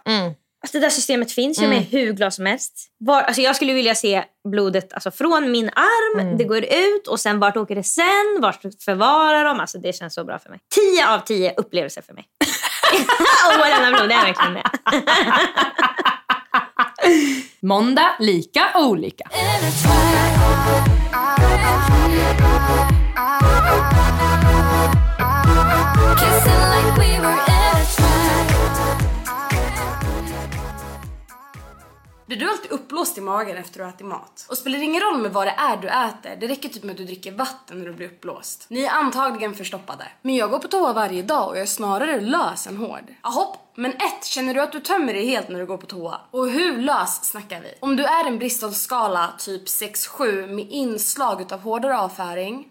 Alltså, 0.67 0.79
det 0.79 0.85
där 0.87 0.91
systemet 0.91 1.33
finns 1.33 1.63
ju 1.63 1.69
med 1.69 1.83
hur 1.83 2.13
glas 2.13 2.37
som 2.37 2.47
helst. 2.47 2.73
Var, 2.99 3.23
alltså, 3.23 3.43
jag 3.43 3.57
skulle 3.57 3.73
vilja 3.73 3.95
se 3.95 4.25
blodet 4.49 4.93
alltså, 4.93 5.11
från 5.11 5.51
min 5.51 5.69
arm, 5.69 6.37
det 6.39 6.45
går 6.45 6.65
ut 6.65 7.07
och 7.09 7.21
sen 7.21 7.39
vart 7.39 7.57
åker 7.57 7.75
det 7.75 7.83
sen? 7.83 8.39
Vart 8.41 8.61
förvarar 8.85 9.45
de? 9.45 9.61
Alltså, 9.61 9.79
det 9.79 9.93
känns 9.93 10.15
så 10.15 10.25
bra 10.25 10.39
för 10.39 10.51
mig. 10.51 10.59
10 10.75 11.09
av 11.15 11.19
10 11.19 11.55
upplevelser 11.57 12.03
för 12.03 12.13
mig. 12.15 12.25
Åh, 13.49 13.69
denna 13.69 13.97
blod, 13.97 14.09
det 14.09 14.15
är 14.15 14.25
verkligen 14.25 14.55
det. 14.55 14.63
Måndag, 17.67 18.17
lika 18.19 18.65
olika. 18.75 19.31
Blir 32.27 32.39
du 32.39 32.51
alltid 32.51 32.71
uppblåst 32.71 33.19
i 33.19 33.21
magen 33.21 33.57
efter 33.57 33.81
att 33.81 33.87
ha 33.87 33.95
ätit 33.95 34.07
mat. 34.07 34.47
Och 34.49 34.59
spelar 34.59 34.79
det 34.79 34.85
ingen 34.85 35.03
roll 35.03 35.19
med 35.23 35.33
vad 35.33 35.47
det 35.47 35.55
är 35.59 35.77
du 35.77 35.89
äter, 35.89 36.37
det 36.41 36.47
räcker 36.47 36.69
typ 36.69 36.83
med 36.83 36.91
att 36.93 36.97
du 36.97 37.05
dricker 37.05 37.33
vatten 37.33 37.79
när 37.79 37.87
du 37.87 37.93
blir 37.93 38.07
uppblåst. 38.07 38.67
Ni 38.69 38.83
är 38.83 38.91
antagligen 38.91 39.55
förstoppade. 39.55 40.05
Men 40.23 40.37
jag 40.37 40.51
går 40.51 40.59
på 40.59 40.69
toa 40.69 40.93
varje 40.93 41.23
dag 41.23 41.49
och 41.49 41.57
jag 41.57 41.63
är 41.63 41.67
snarare 41.67 42.21
lös 42.21 42.67
än 42.67 42.77
hård. 42.77 43.15
Ahopp, 43.21 43.73
men 43.75 43.93
ett, 43.93 44.25
känner 44.25 44.55
du 44.55 44.61
att 44.61 44.73
du 44.73 44.81
tömmer 44.81 45.15
dig 45.15 45.27
helt 45.27 45.49
när 45.49 45.59
du 45.59 45.67
går 45.67 45.79
på 45.79 45.87
toa? 45.87 46.21
Och 46.31 46.51
hur 46.51 46.79
lös 46.79 47.25
snackar 47.25 47.61
vi? 47.61 47.75
Om 47.81 47.97
du 47.97 48.05
är 48.05 48.25
en 48.25 48.39
Bristol-skala 48.39 49.33
typ 49.39 49.65
6-7 49.65 50.47
med 50.55 50.69
inslag 50.71 51.41
utav 51.41 51.61
hårdare 51.61 51.99
avföring 51.99 52.69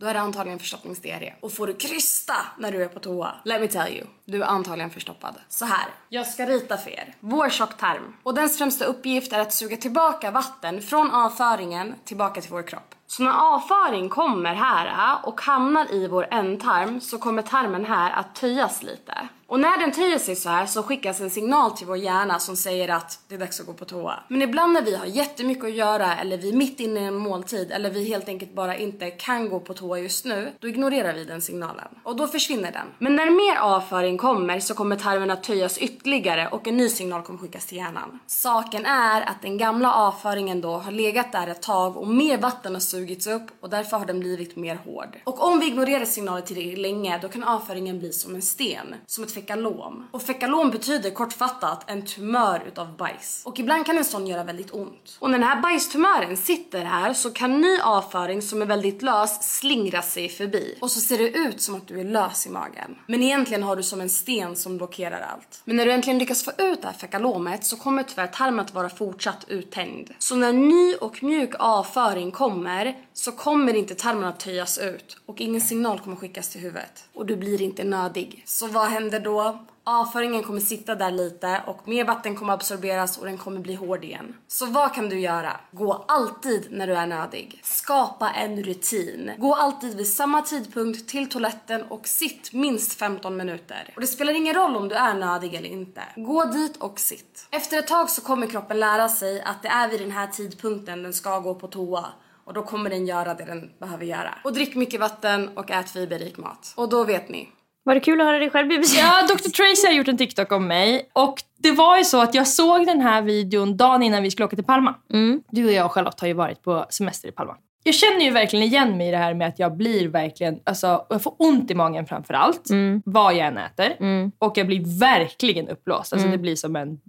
då 0.00 0.06
är 0.06 0.14
det 0.14 0.20
antagligen 0.20 0.58
förstoppningsdiarré. 0.58 1.34
Och 1.40 1.52
får 1.52 1.66
du 1.66 1.74
krysta 1.74 2.34
när 2.58 2.72
du 2.72 2.82
är 2.82 2.88
på 2.88 3.00
toa, 3.00 3.34
let 3.44 3.60
me 3.60 3.68
tell 3.68 3.96
you, 3.96 4.06
du 4.24 4.42
är 4.42 4.46
antagligen 4.46 4.90
förstoppad. 4.90 5.34
Så 5.48 5.64
här, 5.64 5.86
jag 6.08 6.26
ska 6.26 6.46
rita 6.46 6.76
för 6.76 6.90
er. 6.90 7.14
Vår 7.20 7.50
tjocktarm. 7.50 8.16
Och 8.22 8.34
dens 8.34 8.58
främsta 8.58 8.84
uppgift 8.84 9.32
är 9.32 9.38
att 9.38 9.52
suga 9.52 9.76
tillbaka 9.76 10.30
vatten 10.30 10.82
från 10.82 11.10
avföringen 11.10 11.94
tillbaka 12.04 12.40
till 12.40 12.50
vår 12.50 12.62
kropp. 12.62 12.94
Så 13.06 13.22
när 13.22 13.54
avföring 13.54 14.08
kommer 14.08 14.54
här 14.54 14.86
äh, 14.86 15.24
och 15.24 15.40
hamnar 15.40 15.94
i 15.94 16.08
vår 16.08 16.26
ändtarm 16.30 17.00
så 17.00 17.18
kommer 17.18 17.42
tarmen 17.42 17.84
här 17.84 18.10
att 18.10 18.34
töjas 18.34 18.82
lite. 18.82 19.28
Och 19.50 19.60
när 19.60 19.78
den 19.78 19.92
töjer 19.92 20.18
sig 20.18 20.36
så 20.36 20.48
här 20.48 20.66
så 20.66 20.82
skickas 20.82 21.20
en 21.20 21.30
signal 21.30 21.70
till 21.70 21.86
vår 21.86 21.96
hjärna 21.96 22.38
som 22.38 22.56
säger 22.56 22.88
att 22.88 23.18
det 23.28 23.34
är 23.34 23.38
dags 23.38 23.60
att 23.60 23.66
gå 23.66 23.72
på 23.72 23.84
toa. 23.84 24.14
Men 24.28 24.42
ibland 24.42 24.72
när 24.72 24.82
vi 24.82 24.96
har 24.96 25.06
jättemycket 25.06 25.64
att 25.64 25.74
göra 25.74 26.16
eller 26.16 26.38
vi 26.38 26.48
är 26.48 26.52
mitt 26.52 26.80
inne 26.80 27.00
i 27.00 27.04
en 27.04 27.16
måltid 27.16 27.72
eller 27.72 27.90
vi 27.90 28.04
helt 28.08 28.28
enkelt 28.28 28.54
bara 28.54 28.76
inte 28.76 29.10
kan 29.10 29.48
gå 29.48 29.60
på 29.60 29.74
toa 29.74 29.98
just 29.98 30.24
nu, 30.24 30.52
då 30.58 30.68
ignorerar 30.68 31.14
vi 31.14 31.24
den 31.24 31.40
signalen. 31.42 31.88
Och 32.02 32.16
då 32.16 32.26
försvinner 32.26 32.72
den. 32.72 32.86
Men 32.98 33.16
när 33.16 33.30
mer 33.30 33.60
avföring 33.60 34.18
kommer 34.18 34.60
så 34.60 34.74
kommer 34.74 34.96
tarmen 34.96 35.30
att 35.30 35.42
töjas 35.42 35.78
ytterligare 35.78 36.48
och 36.48 36.68
en 36.68 36.76
ny 36.76 36.88
signal 36.88 37.22
kommer 37.22 37.38
skickas 37.38 37.66
till 37.66 37.78
hjärnan. 37.78 38.20
Saken 38.26 38.86
är 38.86 39.20
att 39.22 39.42
den 39.42 39.58
gamla 39.58 39.94
avföringen 39.94 40.60
då 40.60 40.76
har 40.76 40.92
legat 40.92 41.32
där 41.32 41.46
ett 41.46 41.62
tag 41.62 41.96
och 41.96 42.08
mer 42.08 42.38
vatten 42.38 42.74
har 42.74 42.80
sugits 42.80 43.26
upp 43.26 43.46
och 43.60 43.70
därför 43.70 43.96
har 43.96 44.06
den 44.06 44.20
blivit 44.20 44.56
mer 44.56 44.74
hård. 44.74 45.20
Och 45.24 45.44
om 45.44 45.60
vi 45.60 45.66
ignorerar 45.66 46.04
signaler 46.04 46.42
tillräckligt 46.42 46.78
länge 46.78 47.18
då 47.22 47.28
kan 47.28 47.44
avföringen 47.44 47.98
bli 47.98 48.12
som 48.12 48.34
en 48.34 48.42
sten, 48.42 48.94
som 49.06 49.24
ett 49.24 49.39
fekalom. 49.40 50.08
Och 50.10 50.22
fekalom 50.22 50.70
betyder 50.70 51.10
kortfattat 51.10 51.90
en 51.90 52.02
tumör 52.02 52.62
utav 52.66 52.96
bajs. 52.96 53.42
Och 53.44 53.58
ibland 53.58 53.86
kan 53.86 53.98
en 53.98 54.04
sån 54.04 54.26
göra 54.26 54.44
väldigt 54.44 54.74
ont. 54.74 55.16
Och 55.18 55.30
när 55.30 55.38
den 55.38 55.48
här 55.48 55.62
bajstumören 55.62 56.36
sitter 56.36 56.84
här 56.84 57.12
så 57.12 57.30
kan 57.30 57.60
ny 57.60 57.78
avföring 57.78 58.42
som 58.42 58.62
är 58.62 58.66
väldigt 58.66 59.02
lös 59.02 59.58
slingra 59.58 60.02
sig 60.02 60.28
förbi. 60.28 60.78
Och 60.80 60.90
så 60.90 61.00
ser 61.00 61.18
det 61.18 61.30
ut 61.30 61.60
som 61.60 61.74
att 61.74 61.88
du 61.88 62.00
är 62.00 62.04
lös 62.04 62.46
i 62.46 62.50
magen. 62.50 62.96
Men 63.06 63.22
egentligen 63.22 63.62
har 63.62 63.76
du 63.76 63.82
som 63.82 64.00
en 64.00 64.10
sten 64.10 64.56
som 64.56 64.76
blockerar 64.76 65.20
allt. 65.20 65.62
Men 65.64 65.76
när 65.76 65.86
du 65.86 65.92
äntligen 65.92 66.18
lyckas 66.18 66.44
få 66.44 66.50
ut 66.58 66.82
det 66.82 66.86
här 66.86 66.94
fekalomet 66.94 67.64
så 67.64 67.76
kommer 67.76 68.02
tyvärr 68.02 68.26
tarmen 68.26 68.60
att 68.60 68.74
vara 68.74 68.88
fortsatt 68.88 69.44
uttänjd. 69.48 70.14
Så 70.18 70.36
när 70.36 70.52
ny 70.52 70.94
och 70.94 71.22
mjuk 71.22 71.54
avföring 71.58 72.30
kommer 72.30 72.96
så 73.20 73.32
kommer 73.32 73.74
inte 73.74 73.94
tarmen 73.94 74.24
att 74.24 74.40
töjas 74.40 74.78
ut 74.78 75.16
och 75.26 75.40
ingen 75.40 75.60
signal 75.60 75.98
kommer 76.00 76.16
skickas 76.16 76.48
till 76.48 76.60
huvudet. 76.60 77.04
Och 77.14 77.26
du 77.26 77.36
blir 77.36 77.62
inte 77.62 77.84
nödig. 77.84 78.42
Så 78.46 78.66
vad 78.66 78.86
händer 78.86 79.20
då? 79.20 79.66
Avföringen 79.84 80.42
kommer 80.42 80.60
sitta 80.60 80.94
där 80.94 81.10
lite 81.10 81.62
och 81.66 81.88
mer 81.88 82.04
vatten 82.04 82.36
kommer 82.36 82.52
absorberas 82.52 83.18
och 83.18 83.24
den 83.24 83.38
kommer 83.38 83.60
bli 83.60 83.74
hård 83.74 84.04
igen. 84.04 84.36
Så 84.48 84.66
vad 84.66 84.94
kan 84.94 85.08
du 85.08 85.20
göra? 85.20 85.60
Gå 85.72 86.04
alltid 86.08 86.66
när 86.70 86.86
du 86.86 86.94
är 86.94 87.06
nödig. 87.06 87.60
Skapa 87.62 88.30
en 88.30 88.62
rutin. 88.62 89.30
Gå 89.38 89.54
alltid 89.54 89.96
vid 89.96 90.08
samma 90.08 90.42
tidpunkt 90.42 91.08
till 91.08 91.28
toaletten 91.28 91.82
och 91.82 92.08
sitt 92.08 92.52
minst 92.52 92.98
15 92.98 93.36
minuter. 93.36 93.92
Och 93.94 94.00
det 94.00 94.06
spelar 94.06 94.32
ingen 94.32 94.54
roll 94.54 94.76
om 94.76 94.88
du 94.88 94.94
är 94.94 95.14
nödig 95.14 95.54
eller 95.54 95.68
inte. 95.68 96.02
Gå 96.16 96.44
dit 96.44 96.76
och 96.76 97.00
sitt. 97.00 97.46
Efter 97.50 97.78
ett 97.78 97.86
tag 97.86 98.10
så 98.10 98.20
kommer 98.20 98.46
kroppen 98.46 98.80
lära 98.80 99.08
sig 99.08 99.40
att 99.40 99.62
det 99.62 99.68
är 99.68 99.88
vid 99.88 100.00
den 100.00 100.10
här 100.10 100.26
tidpunkten 100.26 101.02
den 101.02 101.12
ska 101.12 101.38
gå 101.38 101.54
på 101.54 101.68
toa 101.68 102.06
och 102.44 102.54
då 102.54 102.62
kommer 102.62 102.90
den 102.90 103.06
göra 103.06 103.34
det 103.34 103.44
den 103.44 103.70
behöver 103.80 104.04
göra. 104.04 104.34
Och 104.44 104.52
drick 104.52 104.74
mycket 104.74 105.00
vatten 105.00 105.48
och 105.54 105.70
ät 105.70 105.90
fiberrik 105.90 106.38
mat. 106.38 106.74
Och 106.76 106.88
då 106.88 107.04
vet 107.04 107.28
ni. 107.28 107.48
Var 107.84 107.94
det 107.94 108.00
kul 108.00 108.20
att 108.20 108.26
höra 108.26 108.38
dig 108.38 108.50
själv 108.50 108.68
BBC? 108.68 108.98
Ja, 108.98 109.22
Dr 109.28 109.48
Tracy 109.50 109.86
har 109.86 109.92
gjort 109.92 110.08
en 110.08 110.18
TikTok 110.18 110.52
om 110.52 110.66
mig. 110.66 111.10
Och 111.12 111.42
det 111.58 111.72
var 111.72 111.98
ju 111.98 112.04
så 112.04 112.20
att 112.20 112.34
jag 112.34 112.48
såg 112.48 112.86
den 112.86 113.00
här 113.00 113.22
videon 113.22 113.76
dagen 113.76 114.02
innan 114.02 114.22
vi 114.22 114.30
skulle 114.30 114.46
åka 114.46 114.56
till 114.56 114.64
Palma. 114.64 114.94
Mm. 115.12 115.42
Du 115.50 115.66
och 115.66 115.72
jag 115.72 115.86
och 115.86 115.92
Charlotte 115.92 116.20
har 116.20 116.28
ju 116.28 116.34
varit 116.34 116.62
på 116.62 116.86
semester 116.90 117.28
i 117.28 117.32
Palma. 117.32 117.56
Jag 117.82 117.94
känner 117.94 118.20
ju 118.20 118.30
verkligen 118.30 118.66
igen 118.66 118.96
mig 118.96 119.08
i 119.08 119.10
det 119.10 119.16
här 119.16 119.34
med 119.34 119.48
att 119.48 119.58
jag 119.58 119.76
blir 119.76 120.08
verkligen, 120.08 120.60
alltså 120.64 121.06
jag 121.10 121.22
får 121.22 121.34
ont 121.38 121.70
i 121.70 121.74
magen 121.74 122.06
framför 122.06 122.34
allt. 122.34 122.70
Mm. 122.70 123.02
Vad 123.04 123.34
jag 123.34 123.46
än 123.46 123.58
äter. 123.58 123.96
Och 124.38 124.58
jag 124.58 124.66
blir 124.66 125.00
verkligen 125.00 125.68
uppblåst. 125.68 126.12
Alltså 126.12 126.28
det 126.28 126.38
blir 126.38 126.56
som 126.56 126.76
en 126.76 127.00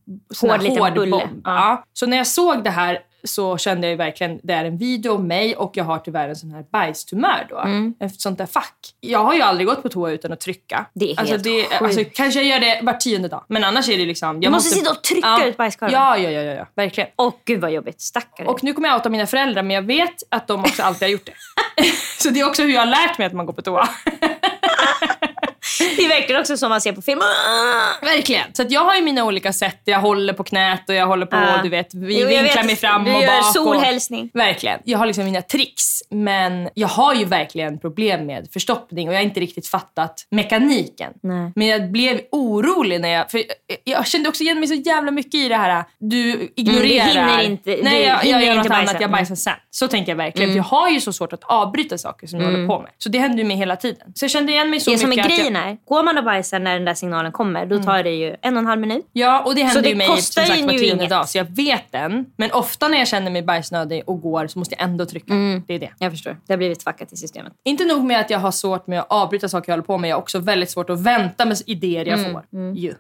Hård 0.41 0.61
liten 0.61 0.77
hård 0.77 1.09
bomb. 1.09 1.41
Ja. 1.43 1.55
Ja. 1.55 1.83
Så 1.93 2.05
när 2.05 2.17
jag 2.17 2.27
såg 2.27 2.63
det 2.63 2.69
här 2.69 2.99
så 3.23 3.57
kände 3.57 3.87
jag 3.87 3.91
ju 3.91 3.97
verkligen, 3.97 4.39
det 4.43 4.53
är 4.53 4.65
en 4.65 4.77
video 4.77 5.15
om 5.15 5.27
mig 5.27 5.55
och 5.55 5.77
jag 5.77 5.83
har 5.83 5.99
tyvärr 5.99 6.29
en 6.29 6.35
sån 6.35 6.51
här 6.51 6.65
bajstumör 6.71 7.47
då. 7.49 7.63
Ett 8.05 8.21
sånt 8.21 8.37
där 8.37 8.45
fack. 8.45 8.75
Jag 8.99 9.19
har 9.19 9.33
ju 9.33 9.41
aldrig 9.41 9.67
gått 9.67 9.83
på 9.83 9.89
toa 9.89 10.11
utan 10.11 10.31
att 10.31 10.39
trycka. 10.39 10.85
Det 10.93 11.11
är 11.11 11.19
alltså, 11.19 11.33
helt 11.33 11.43
det, 11.43 11.63
sjukt. 11.63 11.81
alltså, 11.81 12.03
Kanske 12.13 12.41
jag 12.41 12.49
gör 12.49 12.59
det 12.59 12.79
var 12.83 12.93
tionde 12.93 13.27
dag. 13.27 13.43
Men 13.47 13.63
annars 13.63 13.89
är 13.89 13.97
det 13.97 14.05
liksom... 14.05 14.39
Du 14.39 14.45
Jag 14.45 14.51
måste 14.51 14.75
sitta 14.75 14.91
och 14.91 15.03
trycka 15.03 15.45
ut 15.45 15.57
bajskorven. 15.57 15.93
Ja, 15.93 16.17
ja, 16.17 16.29
ja, 16.29 16.41
ja, 16.41 16.53
ja. 16.53 16.67
Verkligen. 16.75 17.09
Åh 17.15 17.33
gud 17.45 17.61
vad 17.61 17.71
jobbigt. 17.71 18.01
Stackare. 18.01 18.47
Och 18.47 18.63
nu 18.63 18.73
kommer 18.73 18.87
jag 18.89 18.95
outa 18.95 19.09
mina 19.09 19.27
föräldrar 19.27 19.63
men 19.63 19.75
jag 19.75 19.81
vet 19.81 20.15
att 20.29 20.47
de 20.47 20.59
också 20.59 20.83
alltid 20.83 21.01
har 21.01 21.11
gjort 21.11 21.25
det. 21.25 21.33
så 22.19 22.29
det 22.29 22.39
är 22.39 22.47
också 22.47 22.63
hur 22.63 22.69
jag 22.69 22.81
har 22.81 22.87
lärt 22.87 23.17
mig 23.17 23.27
att 23.27 23.33
man 23.33 23.45
går 23.45 23.53
på 23.53 23.61
toa. 23.61 23.89
det 25.97 26.03
är 26.05 26.09
verkligen 26.09 26.41
också 26.41 26.57
som 26.57 26.69
man 26.69 26.81
ser 26.81 26.91
på 26.93 27.01
film. 27.01 27.19
Verkligen. 28.01 28.53
Så 28.53 28.63
jag 28.69 28.81
har 28.81 28.95
ju 28.95 29.01
mina 29.01 29.23
olika 29.25 29.53
sätt. 29.53 29.81
Jag 29.85 29.99
håller 29.99 30.33
på 30.33 30.43
knät 30.43 30.89
och 30.89 30.95
jag 30.95 31.07
håller 31.07 31.25
på, 31.25 31.35
Ja. 31.35 31.59
du 31.63 31.69
vet, 31.69 31.93
vi 31.93 32.21
Jo, 32.21 32.27
vinklar 32.27 32.63
mig 32.63 32.75
fram 32.75 33.03
Du 33.05 33.13
och 33.15 33.21
gör 33.21 33.27
bak. 33.27 33.53
solhälsning. 33.55 34.29
Och, 34.33 34.39
verkligen. 34.39 34.79
Jag 34.85 34.97
har 34.99 35.05
liksom 35.05 35.25
mina 35.25 35.41
tricks. 35.41 35.83
Men 36.09 36.69
jag 36.73 36.87
har 36.87 37.13
ju 37.13 37.25
verkligen 37.25 37.79
problem 37.79 38.25
med 38.25 38.47
förstoppning 38.53 39.07
och 39.07 39.13
jag 39.13 39.19
har 39.19 39.23
inte 39.23 39.39
riktigt 39.39 39.67
fattat 39.67 40.27
mekaniken. 40.31 41.11
Nej. 41.23 41.51
Men 41.55 41.67
jag 41.67 41.91
blev 41.91 42.21
orolig 42.31 43.01
när 43.01 43.09
jag... 43.09 43.31
För 43.31 43.43
jag, 43.83 44.07
kände 44.07 44.29
också 44.29 44.43
igen 44.43 44.59
mig 44.59 44.67
så 44.67 44.73
jävla 44.73 45.11
mycket 45.11 45.33
i 45.35 45.49
det 45.49 45.55
här. 45.55 45.83
Du 45.99 46.49
ignorerar. 46.55 47.11
Mm, 47.11 47.25
du 47.25 47.31
hinner 47.31 47.43
inte- 47.43 47.75
du 47.75 47.83
Nej, 47.83 48.01
jag, 48.03 48.25
jag 48.25 48.41
gör 48.43 48.51
inte 48.51 48.53
något 48.57 48.67
bajsa. 48.67 48.89
annat. 48.91 49.01
Jag 49.01 49.11
bajsar 49.11 49.35
sen. 49.35 49.53
Så 49.71 49.87
tänker 49.87 50.11
jag 50.11 50.17
verkligen. 50.17 50.49
För 50.51 50.57
jag 50.57 50.63
har 50.63 50.89
ju 50.89 51.01
så 51.01 51.13
svårt 51.13 51.33
att 51.33 51.43
avbryta 51.43 51.97
saker 51.97 52.27
som 52.27 52.39
jag 52.39 52.51
håller 52.51 52.67
på 52.67 52.79
med. 52.79 52.91
Så 52.97 53.09
det 53.09 53.19
händer 53.19 53.37
ju 53.37 53.43
mig 53.43 53.57
hela 53.57 53.75
tiden. 53.75 54.07
Så 54.15 54.23
jag 54.25 54.31
kände 54.31 54.51
igen 54.51 54.69
mig 54.69 54.79
så 54.79 54.91
Det 54.91 54.97
som 54.97 55.05
är 55.05 55.09
mycket 55.09 55.25
att 55.25 55.31
grejen 55.37 55.55
jag, 55.55 55.70
Mm. 55.71 55.77
går 55.85 56.03
man 56.03 56.17
och 56.17 56.23
bajsar 56.23 56.59
när 56.59 56.73
den 56.73 56.85
där 56.85 56.93
signalen 56.93 57.31
kommer, 57.31 57.65
då 57.65 57.79
tar 57.83 58.03
det 58.03 58.09
ju 58.11 58.35
en 58.41 58.53
och 58.53 58.59
en 58.59 58.65
halv 58.67 58.81
minut. 58.81 59.05
Ja, 59.13 59.43
och 59.45 59.55
det 59.55 59.63
händer 59.63 59.81
det 59.81 59.89
ju 59.89 59.95
mig 59.95 60.07
kostar 60.07 60.41
som 60.43 60.55
sagt 60.55 60.65
var 60.65 60.73
tionde 60.77 61.07
dag. 61.07 61.29
Så 61.29 61.37
jag 61.37 61.45
vet 61.55 61.91
den. 61.91 62.25
Men 62.37 62.51
ofta 62.51 62.87
när 62.87 62.97
jag 62.97 63.07
känner 63.07 63.31
mig 63.31 63.41
bajsnödig 63.43 64.03
och 64.07 64.21
går 64.21 64.47
så 64.47 64.59
måste 64.59 64.75
jag 64.75 64.83
ändå 64.83 65.05
trycka. 65.05 65.33
Mm. 65.33 65.63
Det 65.67 65.73
är 65.73 65.79
det. 65.79 65.89
Jag 65.99 66.11
förstår. 66.11 66.37
Det 66.47 66.53
har 66.53 66.57
blivit 66.57 66.83
fackat 66.83 67.13
i 67.13 67.17
systemet. 67.17 67.53
Inte 67.63 67.85
nog 67.85 68.03
med 68.03 68.19
att 68.19 68.29
jag 68.29 68.39
har 68.39 68.51
svårt 68.51 68.87
med 68.87 68.99
att 68.99 69.05
avbryta 69.09 69.49
saker 69.49 69.71
jag 69.71 69.73
håller 69.77 69.85
på 69.85 69.97
med. 69.97 70.09
Jag 70.09 70.15
har 70.15 70.21
också 70.21 70.39
väldigt 70.39 70.71
svårt 70.71 70.89
att 70.89 70.99
vänta 71.01 71.45
med 71.45 71.57
idéer 71.65 72.05
jag 72.05 72.19
Mm. 72.19 72.31
får. 72.33 72.43
Ju. 72.75 72.93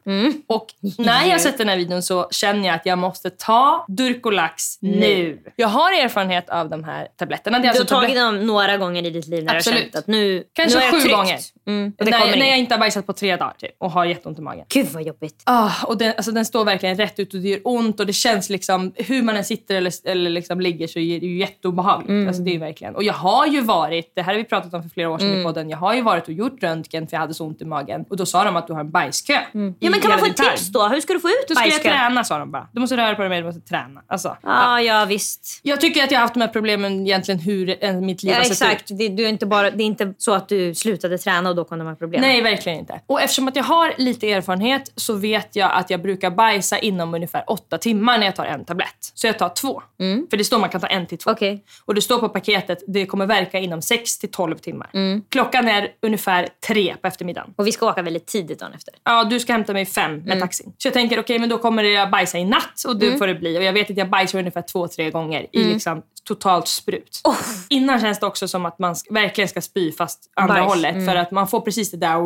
Och 0.47 0.65
när 0.97 1.23
jag 1.25 1.31
har 1.31 1.37
sett 1.39 1.57
den 1.57 1.69
här 1.69 1.77
videon 1.77 2.01
så 2.03 2.27
känner 2.31 2.67
jag 2.67 2.75
att 2.75 2.85
jag 2.85 2.97
måste 2.97 3.29
ta 3.29 3.85
Durkolax 3.87 4.77
nu. 4.81 5.39
Jag 5.55 5.67
har 5.67 5.91
erfarenhet 6.03 6.49
av 6.49 6.69
de 6.69 6.83
här 6.83 7.07
tabletterna. 7.17 7.59
Du 7.59 7.63
har 7.67 7.69
alltså 7.69 7.85
tagit 7.95 8.09
tablet- 8.09 8.15
dem 8.39 8.45
några 8.47 8.77
gånger 8.77 9.05
i 9.05 9.09
ditt 9.09 9.27
liv 9.27 9.43
när 9.43 9.45
du 9.45 9.53
har 9.53 9.57
Absolut. 9.57 9.79
känt 9.81 9.95
att 9.95 10.07
nu, 10.07 10.43
Kanske 10.53 10.79
nu 10.79 10.85
har 10.85 10.85
jag 10.85 10.93
sju 10.93 10.99
tryckt. 10.99 11.15
gånger. 11.15 11.39
Mm, 11.67 11.93
och 11.99 12.05
det 12.05 12.11
när, 12.11 12.19
kommer 12.19 12.37
när 12.37 12.45
jag. 12.45 12.57
Inte 12.61 12.73
har 12.73 12.79
bajsat 12.79 13.05
på 13.07 13.13
tre 13.13 13.35
dagar 13.35 13.53
typ, 13.57 13.71
och 13.77 13.91
har 13.91 14.05
jätteont 14.05 14.39
i 14.39 14.41
magen. 14.41 14.65
Gud 14.69 14.87
vad 14.87 15.03
jobbigt. 15.03 15.41
Ah, 15.45 15.71
och 15.87 15.97
den, 15.97 16.13
alltså, 16.17 16.31
den 16.31 16.45
står 16.45 16.65
verkligen 16.65 16.97
rätt 16.97 17.19
ut 17.19 17.33
och 17.33 17.39
det 17.39 17.49
gör 17.49 17.59
ont 17.63 17.99
och 17.99 18.05
det 18.05 18.13
känns 18.13 18.49
liksom, 18.49 18.93
hur 18.95 19.21
man 19.23 19.35
än 19.35 19.43
sitter 19.45 19.75
eller, 19.75 19.93
eller 20.05 20.29
liksom 20.29 20.61
ligger 20.61 20.87
så 20.87 20.99
är 20.99 21.19
det 21.19 21.25
ju 21.25 21.37
jätteobehagligt. 21.37 22.09
Mm. 22.09 22.27
Alltså, 22.27 22.43
det 22.43 22.55
är 22.55 22.59
verkligen. 22.59 22.95
Och 22.95 23.03
jag 23.03 23.13
har 23.13 23.47
ju 23.47 23.61
varit, 23.61 24.11
det 24.15 24.21
här 24.21 24.33
har 24.33 24.37
vi 24.37 24.43
pratat 24.43 24.73
om 24.73 24.81
för 24.83 24.89
flera 24.89 25.09
år 25.09 25.17
sedan 25.17 25.27
Mm. 25.27 25.41
i 25.41 25.43
podden, 25.43 25.69
jag 25.69 25.77
har 25.77 25.93
ju 25.93 26.01
varit 26.01 26.27
och 26.27 26.33
gjort 26.33 26.63
röntgen 26.63 27.07
för 27.07 27.15
jag 27.15 27.21
hade 27.21 27.33
så 27.33 27.45
ont 27.45 27.61
i 27.61 27.65
magen. 27.65 28.05
Och 28.09 28.17
då 28.17 28.25
sa 28.25 28.43
de 28.43 28.55
att 28.55 28.67
du 28.67 28.73
har 28.73 28.79
en 28.79 28.91
bajskö. 28.91 29.33
Ja, 29.33 29.39
men 29.53 29.73
kan 30.01 30.09
man 30.11 30.19
få 30.19 30.25
ett 30.25 30.37
tips 30.37 30.67
då? 30.67 30.87
Hur 30.87 31.01
ska 31.01 31.13
du 31.13 31.19
få 31.19 31.27
ut 31.27 31.45
Då 31.47 31.55
ska 31.55 31.63
jag 31.63 31.71
bajskön? 31.71 31.91
träna 31.91 32.23
sa 32.23 32.39
de 32.39 32.51
bara. 32.51 32.67
Du 32.73 32.79
måste 32.79 32.97
röra 32.97 33.15
på 33.15 33.21
dig 33.21 33.29
mer, 33.29 33.37
du 33.37 33.43
måste 33.45 33.61
träna. 33.61 34.01
Alltså, 34.07 34.37
Ja, 34.43 34.81
ja 34.81 35.05
visst. 35.05 35.59
Jag 35.63 35.81
tycker 35.81 36.03
att 36.03 36.11
jag 36.11 36.17
har 36.19 36.21
haft 36.21 36.33
de 36.33 36.41
här 36.41 36.47
problemen 36.47 37.01
egentligen 37.07 37.39
hur 37.39 38.01
mitt 38.01 38.23
liv 38.23 38.31
Ja, 38.31 38.37
har 38.37 38.43
sett 38.43 38.51
exakt. 38.51 38.91
ut. 38.91 38.97
Det, 38.97 39.07
du 39.09 39.25
är 39.25 39.29
inte 39.29 39.45
bara, 39.45 39.71
det 39.71 39.83
är 39.83 39.85
inte 39.85 40.13
så 40.17 40.33
att 40.33 40.49
du 40.49 40.75
slutade 40.75 41.17
träna 41.17 41.49
och 41.49 41.55
då 41.55 41.63
kom 41.63 41.77
de 41.79 41.87
här 41.87 41.95
problemen. 41.95 42.29
Nej, 42.29 42.41
verkligen 42.51 42.79
inte. 42.79 43.01
Och 43.07 43.21
eftersom 43.21 43.47
att 43.47 43.55
jag 43.55 43.63
har 43.63 43.93
lite 43.97 44.31
erfarenhet 44.31 44.91
så 44.95 45.13
vet 45.13 45.55
jag 45.55 45.71
att 45.73 45.89
jag 45.89 46.01
brukar 46.01 46.31
bajsa 46.31 46.79
inom 46.79 47.13
ungefär 47.13 47.43
åtta 47.47 47.77
timmar 47.77 48.17
när 48.17 48.25
jag 48.25 48.35
tar 48.35 48.45
en 48.45 48.65
tablett. 48.65 49.11
Så 49.13 49.27
jag 49.27 49.39
tar 49.39 49.49
två. 49.49 49.81
För 50.29 50.37
det 50.37 50.43
står 50.43 50.59
man 50.59 50.69
kan 50.69 50.81
ta 50.81 50.87
en 50.87 51.05
till 51.07 51.17
två. 51.17 51.31
Okej. 51.31 51.63
Och 51.85 51.95
det 51.95 52.01
står 52.01 52.19
på 52.19 52.29
paketet 52.29 52.83
det 52.87 53.05
kommer 53.05 53.25
verka 53.25 53.59
inom 53.59 53.81
6 53.81 54.17
till 54.19 54.31
12 54.31 54.57
timmar. 54.57 54.89
Mm. 54.93 55.21
Klockan 55.29 55.67
är 55.67 55.87
ungefär 56.01 56.47
tre 56.67 56.95
på 57.01 57.07
eftermiddagen. 57.07 57.53
Och 57.57 57.67
vi 57.67 57.71
ska 57.71 57.89
åka 57.89 58.01
väldigt 58.01 58.27
tidigt 58.27 58.59
dagen 58.59 58.73
efter. 58.73 58.93
Ja, 59.03 59.23
du 59.23 59.39
ska 59.39 59.53
hämta 59.53 59.73
mig 59.73 59.85
fem 59.85 60.11
med 60.17 60.21
Mm. 60.27 60.39
taxin. 60.39 60.73
Så 60.77 60.87
jag 60.87 60.93
tänker 60.93 61.19
okej, 61.19 61.39
men 61.39 61.49
då 61.49 61.57
kommer 61.57 61.83
jag 61.83 62.09
bajsa 62.11 62.37
i 62.37 62.45
natt 62.45 62.83
och 62.87 62.95
det 62.99 63.17
får 63.17 63.27
det 63.27 63.35
bli. 63.35 63.57
Och 63.59 63.63
jag 63.63 63.73
vet 63.73 63.91
att 63.91 63.97
jag 63.97 64.09
bajsar 64.09 64.39
ungefär 64.39 64.61
två, 64.61 64.87
tre 64.87 65.09
gånger 65.11 65.47
i 65.51 65.61
Mm. 65.61 65.73
liksom 65.73 66.01
totalt 66.23 66.67
sprut. 66.67 67.21
Innan 67.69 68.01
känns 68.01 68.19
det 68.19 68.25
också 68.25 68.47
som 68.47 68.65
att 68.65 68.79
man 68.79 68.95
verkligen 69.09 69.47
ska 69.47 69.61
spy 69.61 69.91
fast 69.91 70.31
andra 70.35 70.53
Bajs. 70.55 70.67
hållet. 70.67 71.05
För 71.07 71.15
att 71.15 71.31
man 71.31 71.47
får 71.47 71.61
precis 71.61 71.91
det 71.91 71.97
där 71.97 72.17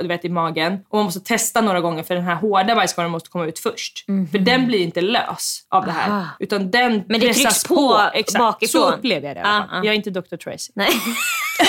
du 0.00 0.08
vet, 0.08 0.24
i 0.24 0.28
magen. 0.28 0.78
Och 0.88 0.98
man 0.98 1.04
måste 1.04 1.20
testa 1.20 1.60
några 1.60 1.80
gånger 1.80 2.02
för 2.02 2.14
den 2.14 2.24
här 2.24 2.34
hårda 2.34 2.74
bajskorven 2.74 3.10
måste 3.10 3.30
komma 3.30 3.46
ut 3.46 3.58
först. 3.58 4.04
För 4.06 4.38
den 4.38 4.66
blir 4.66 4.78
inte 4.78 5.00
lös 5.00 5.62
av 5.68 5.84
det 5.84 5.92
här. 5.92 6.10
Aha. 6.10 6.26
Utan 6.40 6.70
den 6.70 7.04
Men 7.08 7.20
det 7.20 7.26
pressas 7.26 7.62
trycks 7.62 7.64
på 7.64 8.00
Exakt. 8.14 8.38
bakifrån. 8.38 8.82
Så 8.82 8.92
upplever 8.92 9.28
jag 9.28 9.36
det 9.36 9.40
i 9.40 9.42
alla 9.42 9.58
fall. 9.58 9.68
Ah, 9.70 9.78
ah. 9.78 9.84
Jag 9.84 9.86
är 9.86 9.96
inte 9.96 10.10
Dr. 10.10 10.36
Tracy. 10.36 10.72
Nej. 10.74 10.90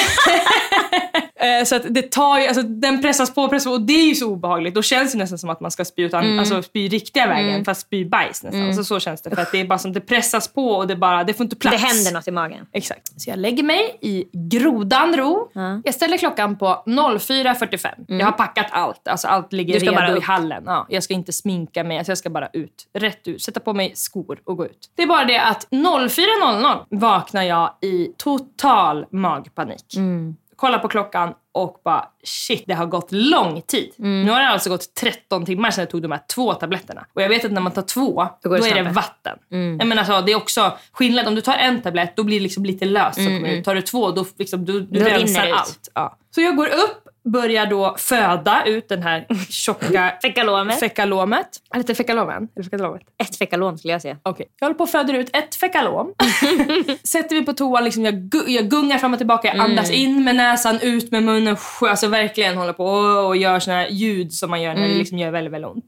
Eh, 1.39 1.63
Så 1.65 1.75
att 1.75 1.83
det 1.89 2.11
tar 2.11 2.39
ju, 2.39 2.47
alltså, 2.47 2.61
den 2.63 3.01
pressas 3.01 3.33
på 3.33 3.41
och 3.43 3.49
pressas 3.49 3.65
på 3.65 3.71
och 3.71 3.81
det 3.81 3.93
är 3.93 4.07
ju 4.07 4.15
så 4.15 4.27
obehagligt. 4.27 4.75
Då 4.75 4.81
känns 4.81 5.11
det 5.11 5.17
nästan 5.17 5.37
som 5.37 5.49
att 5.49 5.59
man 5.59 5.71
ska 5.71 5.85
spy, 5.85 6.03
utan, 6.03 6.23
Mm. 6.25 6.39
alltså, 6.39 6.61
spy 6.63 6.87
riktiga 6.87 7.27
vägen 7.27 7.65
fast 7.65 7.81
spy 7.81 8.05
bajs 8.05 8.43
nästan. 8.43 8.73
Så, 8.75 8.83
så 8.83 8.99
känns 8.99 9.21
det. 9.21 9.29
För 9.35 9.41
att 9.41 9.51
det 9.51 9.59
är 9.61 9.65
bara 9.65 9.79
som 9.79 9.93
det 9.93 10.01
pressas 10.01 10.47
på 10.47 10.67
och 10.69 10.87
det, 10.87 10.95
bara, 10.95 11.23
det 11.23 11.33
får 11.33 11.43
inte 11.43 11.55
plats. 11.55 11.81
Det 11.81 11.87
händer 11.87 12.11
något 12.11 12.27
i 12.27 12.31
magen. 12.31 12.65
Exakt. 12.73 13.21
Så 13.21 13.29
jag 13.29 13.39
lägger 13.39 13.63
mig 13.63 13.97
i 14.01 14.25
grodan 14.33 15.15
ro. 15.17 15.51
Jag 15.83 15.93
ställer 15.93 16.17
klockan 16.17 16.57
på 16.57 16.83
04.45. 16.85 17.89
Jag 18.07 18.25
har 18.25 18.31
packat 18.31 18.67
allt. 18.71 19.07
Alltså 19.07 19.27
allt 19.27 19.53
ligger 19.53 19.81
Mm. 19.87 20.01
Redo 20.03 20.17
i 20.17 20.21
hallen. 20.21 20.63
Ja, 20.65 20.85
jag 20.89 21.03
ska 21.03 21.13
inte 21.13 21.33
sminka 21.33 21.83
mig. 21.83 21.97
Alltså 21.97 22.11
jag 22.11 22.17
ska 22.17 22.29
bara 22.29 22.47
ut. 22.53 22.87
Rätt 22.93 23.27
ut. 23.27 23.41
Sätta 23.43 23.59
på 23.59 23.73
mig 23.73 23.91
skor 23.95 24.39
och 24.45 24.57
gå 24.57 24.65
ut. 24.65 24.89
Det 24.95 25.03
är 25.03 25.07
bara 25.07 25.25
det 25.25 25.37
att 25.41 25.67
04.00 25.71 26.85
vaknar 26.89 27.43
jag 27.43 27.73
i 27.81 28.07
total 28.17 29.05
magpanik. 29.11 29.76
Mm. 29.95 30.35
Kollar 30.55 30.79
på 30.79 30.87
klockan 30.87 31.33
och 31.51 31.81
bara 31.83 32.05
shit, 32.23 32.63
det 32.67 32.73
har 32.73 32.85
gått 32.85 33.11
lång 33.11 33.61
tid. 33.61 33.91
Mm. 33.99 34.25
Nu 34.25 34.31
har 34.31 34.39
det 34.39 34.47
alltså 34.47 34.69
gått 34.69 34.93
13 34.93 35.45
timmar 35.45 35.71
sedan 35.71 35.81
jag 35.81 35.89
tog 35.89 36.01
de 36.01 36.11
här 36.11 36.21
två 36.35 36.53
tabletterna. 36.53 37.05
Och 37.13 37.21
jag 37.21 37.29
vet 37.29 37.45
att 37.45 37.51
när 37.51 37.61
man 37.61 37.71
tar 37.71 37.81
två, 37.81 38.27
Då 38.43 38.49
då, 38.49 38.65
är 38.65 38.83
det 38.83 38.89
vatten. 38.91 39.37
Jag 39.49 39.87
menar, 39.87 39.97
alltså, 39.97 40.21
det 40.21 40.31
är 40.31 40.35
också 40.35 40.77
skillnad. 40.91 41.27
Om 41.27 41.35
du 41.35 41.41
tar 41.41 41.53
en 41.53 41.81
tablett, 41.81 42.15
då 42.15 42.23
blir 42.23 42.39
det 42.39 42.43
liksom 42.43 42.65
lite 42.65 42.85
löst 42.85 43.17
kommer 43.17 43.49
ut. 43.49 43.65
Tar 43.65 43.75
du 43.75 43.81
två, 43.81 44.11
då, 44.11 44.25
liksom, 44.37 44.65
du, 44.65 44.81
du 44.81 44.99
rensar 44.99 45.51
allt. 45.51 45.89
Ja. 45.93 46.17
Så 46.35 46.41
jag 46.41 46.55
går 46.55 46.67
upp, 46.67 47.06
börjar 47.31 47.65
då 47.65 47.95
föda 47.99 48.63
ut 48.65 48.89
den 48.89 49.03
här 49.03 49.25
tjocka 49.49 50.13
Fekalomet. 50.21 50.79
fekalomet. 50.79 51.47
Eller 51.75 51.93
fekalomen? 51.93 52.47
Eller 52.55 52.63
fekalomet? 52.69 53.01
Ett 53.23 53.35
fekalom 53.35 53.77
skulle 53.77 53.93
jag 53.93 54.01
säga. 54.01 54.17
Okej. 54.23 54.45
Jag 54.59 54.65
håller 54.67 54.77
på 54.77 54.83
och 54.83 54.89
föder 54.89 55.13
ut 55.13 55.35
ett 55.35 55.55
fekalom. 55.55 56.13
Sätter 57.03 57.35
mig 57.35 57.45
på 57.45 57.53
toan, 57.53 57.83
liksom, 57.83 58.05
jag, 58.05 58.13
gu- 58.13 58.47
jag 58.49 58.69
gungar 58.69 58.97
fram 58.97 59.13
och 59.13 59.19
tillbaka. 59.19 59.47
Jag 59.47 59.59
andas 59.59 59.91
in 59.91 60.23
med 60.23 60.35
näsan, 60.35 60.79
ut 60.81 61.11
med 61.11 61.23
munnen. 61.23 61.57
Alltså 61.81 62.07
verkligen 62.07 62.57
håller 62.57 62.73
på 62.73 62.85
och, 62.85 63.37
gör 63.37 63.59
såna 63.59 63.77
här 63.77 63.87
ljud 63.87 64.33
som 64.33 64.49
man 64.49 64.61
gör 64.61 64.73
när 64.73 64.87
det 64.87 64.95
liksom 64.95 65.17
gör 65.17 65.31
väldigt, 65.31 65.53
väldigt 65.53 65.71
ont. 65.71 65.85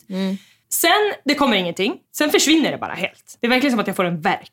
Sen, 0.72 1.14
det 1.26 1.36
kommer 1.36 1.58
ingenting. 1.58 1.98
Sen 2.18 2.30
försvinner 2.30 2.72
det 2.72 2.78
bara 2.78 2.94
helt. 2.94 3.38
Det 3.42 3.48
är 3.48 3.50
verkligen 3.50 3.72
som 3.72 3.80
att 3.80 3.88
jag 3.88 3.96
får 3.96 4.06
en 4.06 4.22
värk. 4.22 4.52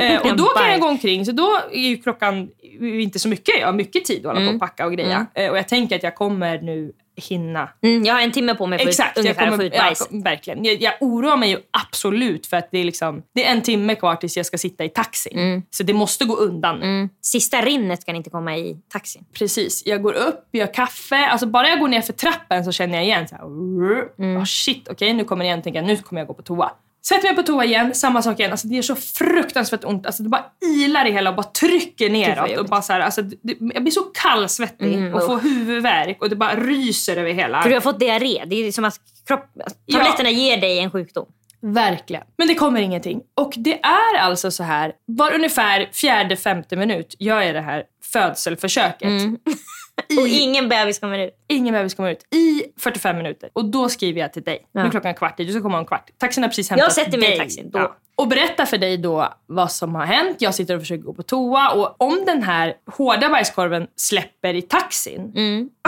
Eh, 0.00 0.20
och 0.30 0.36
då 0.36 0.44
kan 0.44 0.70
jag 0.70 0.80
gå 0.80 0.88
omkring, 0.88 1.26
så 1.26 1.32
då 1.32 1.60
är 1.72 1.88
ju 1.88 1.96
klockan 1.96 2.48
inte 2.80 3.18
så 3.18 3.28
mycket. 3.28 3.54
Jag 3.60 3.66
har 3.66 3.72
mycket 3.72 4.04
tid 4.04 4.26
att 4.26 4.32
hålla 4.32 4.46
på 4.46 4.54
och 4.54 4.60
packa 4.60 4.86
och 4.86 4.92
greja. 4.92 5.26
Eh, 5.34 5.50
och 5.50 5.58
jag 5.58 5.68
tänker 5.68 5.96
att 5.96 6.02
jag 6.02 6.14
kommer 6.14 6.62
nu 6.62 6.92
hinna 7.20 7.68
Mm, 7.82 8.04
jag 8.04 8.14
har 8.14 8.20
en 8.20 8.32
timme 8.32 8.54
på 8.54 8.66
mig 8.66 8.78
för 8.78 8.88
Exakt, 8.88 9.10
att 9.10 9.16
jag 9.16 9.22
ungefär 9.22 9.44
kommer, 9.44 9.56
få 9.56 9.62
ut 9.62 9.72
bajs. 9.72 10.08
Ja, 10.10 10.18
verkligen. 10.24 10.64
Jag, 10.64 10.82
jag 10.82 10.92
oroar 11.00 11.36
mig 11.36 11.50
ju 11.50 11.58
absolut 11.70 12.46
för 12.46 12.56
att 12.56 12.68
det 12.70 12.78
är, 12.78 12.84
liksom, 12.84 13.22
det 13.34 13.46
är 13.46 13.52
en 13.52 13.62
timme 13.62 13.94
kvar 13.94 14.16
tills 14.16 14.36
jag 14.36 14.46
ska 14.46 14.58
sitta 14.58 14.84
i 14.84 14.88
taxin. 14.88 15.38
Mm. 15.38 15.62
Så 15.70 15.82
det 15.82 15.92
måste 15.92 16.24
gå 16.24 16.36
undan 16.36 16.78
nu. 16.80 17.08
Sista 17.22 17.60
rinnet 17.60 18.04
kan 18.04 18.16
inte 18.16 18.30
komma 18.30 18.56
i 18.56 18.76
taxin. 18.92 19.24
Precis. 19.38 19.82
Jag 19.86 20.02
går 20.02 20.12
upp, 20.12 20.48
gör 20.52 20.74
kaffe. 20.74 21.16
Alltså 21.26 21.46
bara 21.46 21.68
jag 21.68 21.78
går 21.80 21.88
ner 21.88 22.00
för 22.00 22.12
trappen 22.12 22.64
så 22.64 22.72
känner 22.72 22.94
jag 22.94 23.04
igen 23.04 23.28
så 23.28 23.34
här, 23.34 23.44
Mm. 24.18 24.36
oh 24.36 24.44
shit, 24.44 24.88
okej 24.88 25.12
nu 25.12 25.24
kommer 25.24 25.44
det 25.44 25.46
igen. 25.46 25.62
Tänker 25.62 25.80
jag, 25.80 25.86
nu 25.86 25.96
kommer 25.96 26.20
jag 26.20 26.28
gå 26.28 26.34
på 26.34 26.42
toa. 26.42 26.70
Sätter 27.06 27.28
mig 27.28 27.36
på 27.36 27.42
toa 27.42 27.64
igen, 27.64 27.94
samma 27.94 28.22
sak 28.22 28.38
igen. 28.40 28.50
Alltså 28.50 28.68
det 28.68 28.74
gör 28.74 28.82
så 28.82 28.96
fruktansvärt 28.96 29.84
ont. 29.84 30.06
Alltså 30.06 30.22
det 30.22 30.28
bara 30.28 30.44
ilar 30.76 31.06
i 31.06 31.10
hela 31.12 31.30
och 31.30 31.36
bara 31.36 31.42
trycker 31.46 32.10
neråt. 32.10 32.58
Och 32.58 32.66
bara 32.66 32.82
så 32.82 32.92
här, 32.92 33.00
alltså 33.00 33.22
det, 33.22 33.56
jag 33.74 33.82
blir 33.82 33.90
så 33.90 34.00
kallsvettig 34.02 35.14
och 35.14 35.26
får 35.26 35.38
huvudvärk 35.38 36.22
och 36.22 36.30
det 36.30 36.36
bara 36.36 36.54
ryser 36.56 37.16
över 37.16 37.30
hela. 37.32 37.56
Mm, 37.56 37.62
För 37.62 37.68
du 37.70 37.76
har 37.76 37.80
fått 37.80 38.00
diarré. 38.00 38.44
Det 38.46 38.56
är 38.56 38.72
som 38.72 38.84
att 38.84 38.94
kropp, 39.26 39.44
tabletterna 39.92 40.30
ger 40.30 40.56
dig 40.60 40.78
en 40.78 40.90
sjukdom. 40.90 41.26
Verkligen. 41.62 42.22
Men 42.36 42.48
det 42.48 42.54
kommer 42.54 42.80
ingenting. 42.80 43.20
Och 43.36 43.52
det 43.56 43.80
är 43.84 44.18
alltså 44.18 44.50
så 44.50 44.62
här, 44.62 44.92
var 45.06 45.34
ungefär 45.34 45.88
fjärde, 45.92 46.36
femte 46.36 46.76
minut 46.76 47.16
gör 47.18 47.40
jag 47.42 47.54
det 47.54 47.60
här 47.60 47.84
födselförsöket. 48.12 49.08
Och 50.20 50.28
ingen 50.28 50.68
bebis 50.68 50.98
kommer 50.98 51.18
ut. 51.18 51.34
Ingen 51.48 51.74
bebis 51.74 51.94
kommer 51.94 52.10
ut 52.10 52.34
i 52.34 52.62
45 52.78 53.16
minuter. 53.16 53.50
Och 53.52 53.64
då 53.64 53.88
skriver 53.88 54.20
jag 54.20 54.32
till 54.32 54.42
dig. 54.42 54.66
Nu 54.72 54.80
Ja. 54.80 54.86
är 54.86 54.90
klockan 54.90 55.14
kvart 55.14 55.40
i, 55.40 55.44
du 55.44 55.52
ska 55.52 55.62
komma 55.62 55.78
om 55.78 55.84
kvart. 55.86 56.10
Taxin 56.18 56.42
har 56.42 56.48
precis 56.48 56.70
hämtat 56.70 56.84
Jag 56.86 56.92
sätter 56.92 57.18
mig 57.18 57.26
i 57.26 57.30
dig. 57.30 57.38
taxin 57.38 57.70
då. 57.70 57.94
Och 58.16 58.28
berättar 58.28 58.66
för 58.66 58.78
dig 58.78 58.96
då 58.98 59.28
vad 59.46 59.72
som 59.72 59.94
har 59.94 60.04
hänt. 60.06 60.36
Jag 60.40 60.54
sitter 60.54 60.74
och 60.74 60.82
försöker 60.82 61.02
gå 61.02 61.12
på 61.14 61.22
toa. 61.22 61.70
Och 61.70 61.94
om 62.02 62.22
den 62.26 62.42
här 62.42 62.74
hårda 62.96 63.28
bajskorven 63.28 63.86
släpper 63.96 64.54
i 64.54 64.62
taxin, 64.62 65.32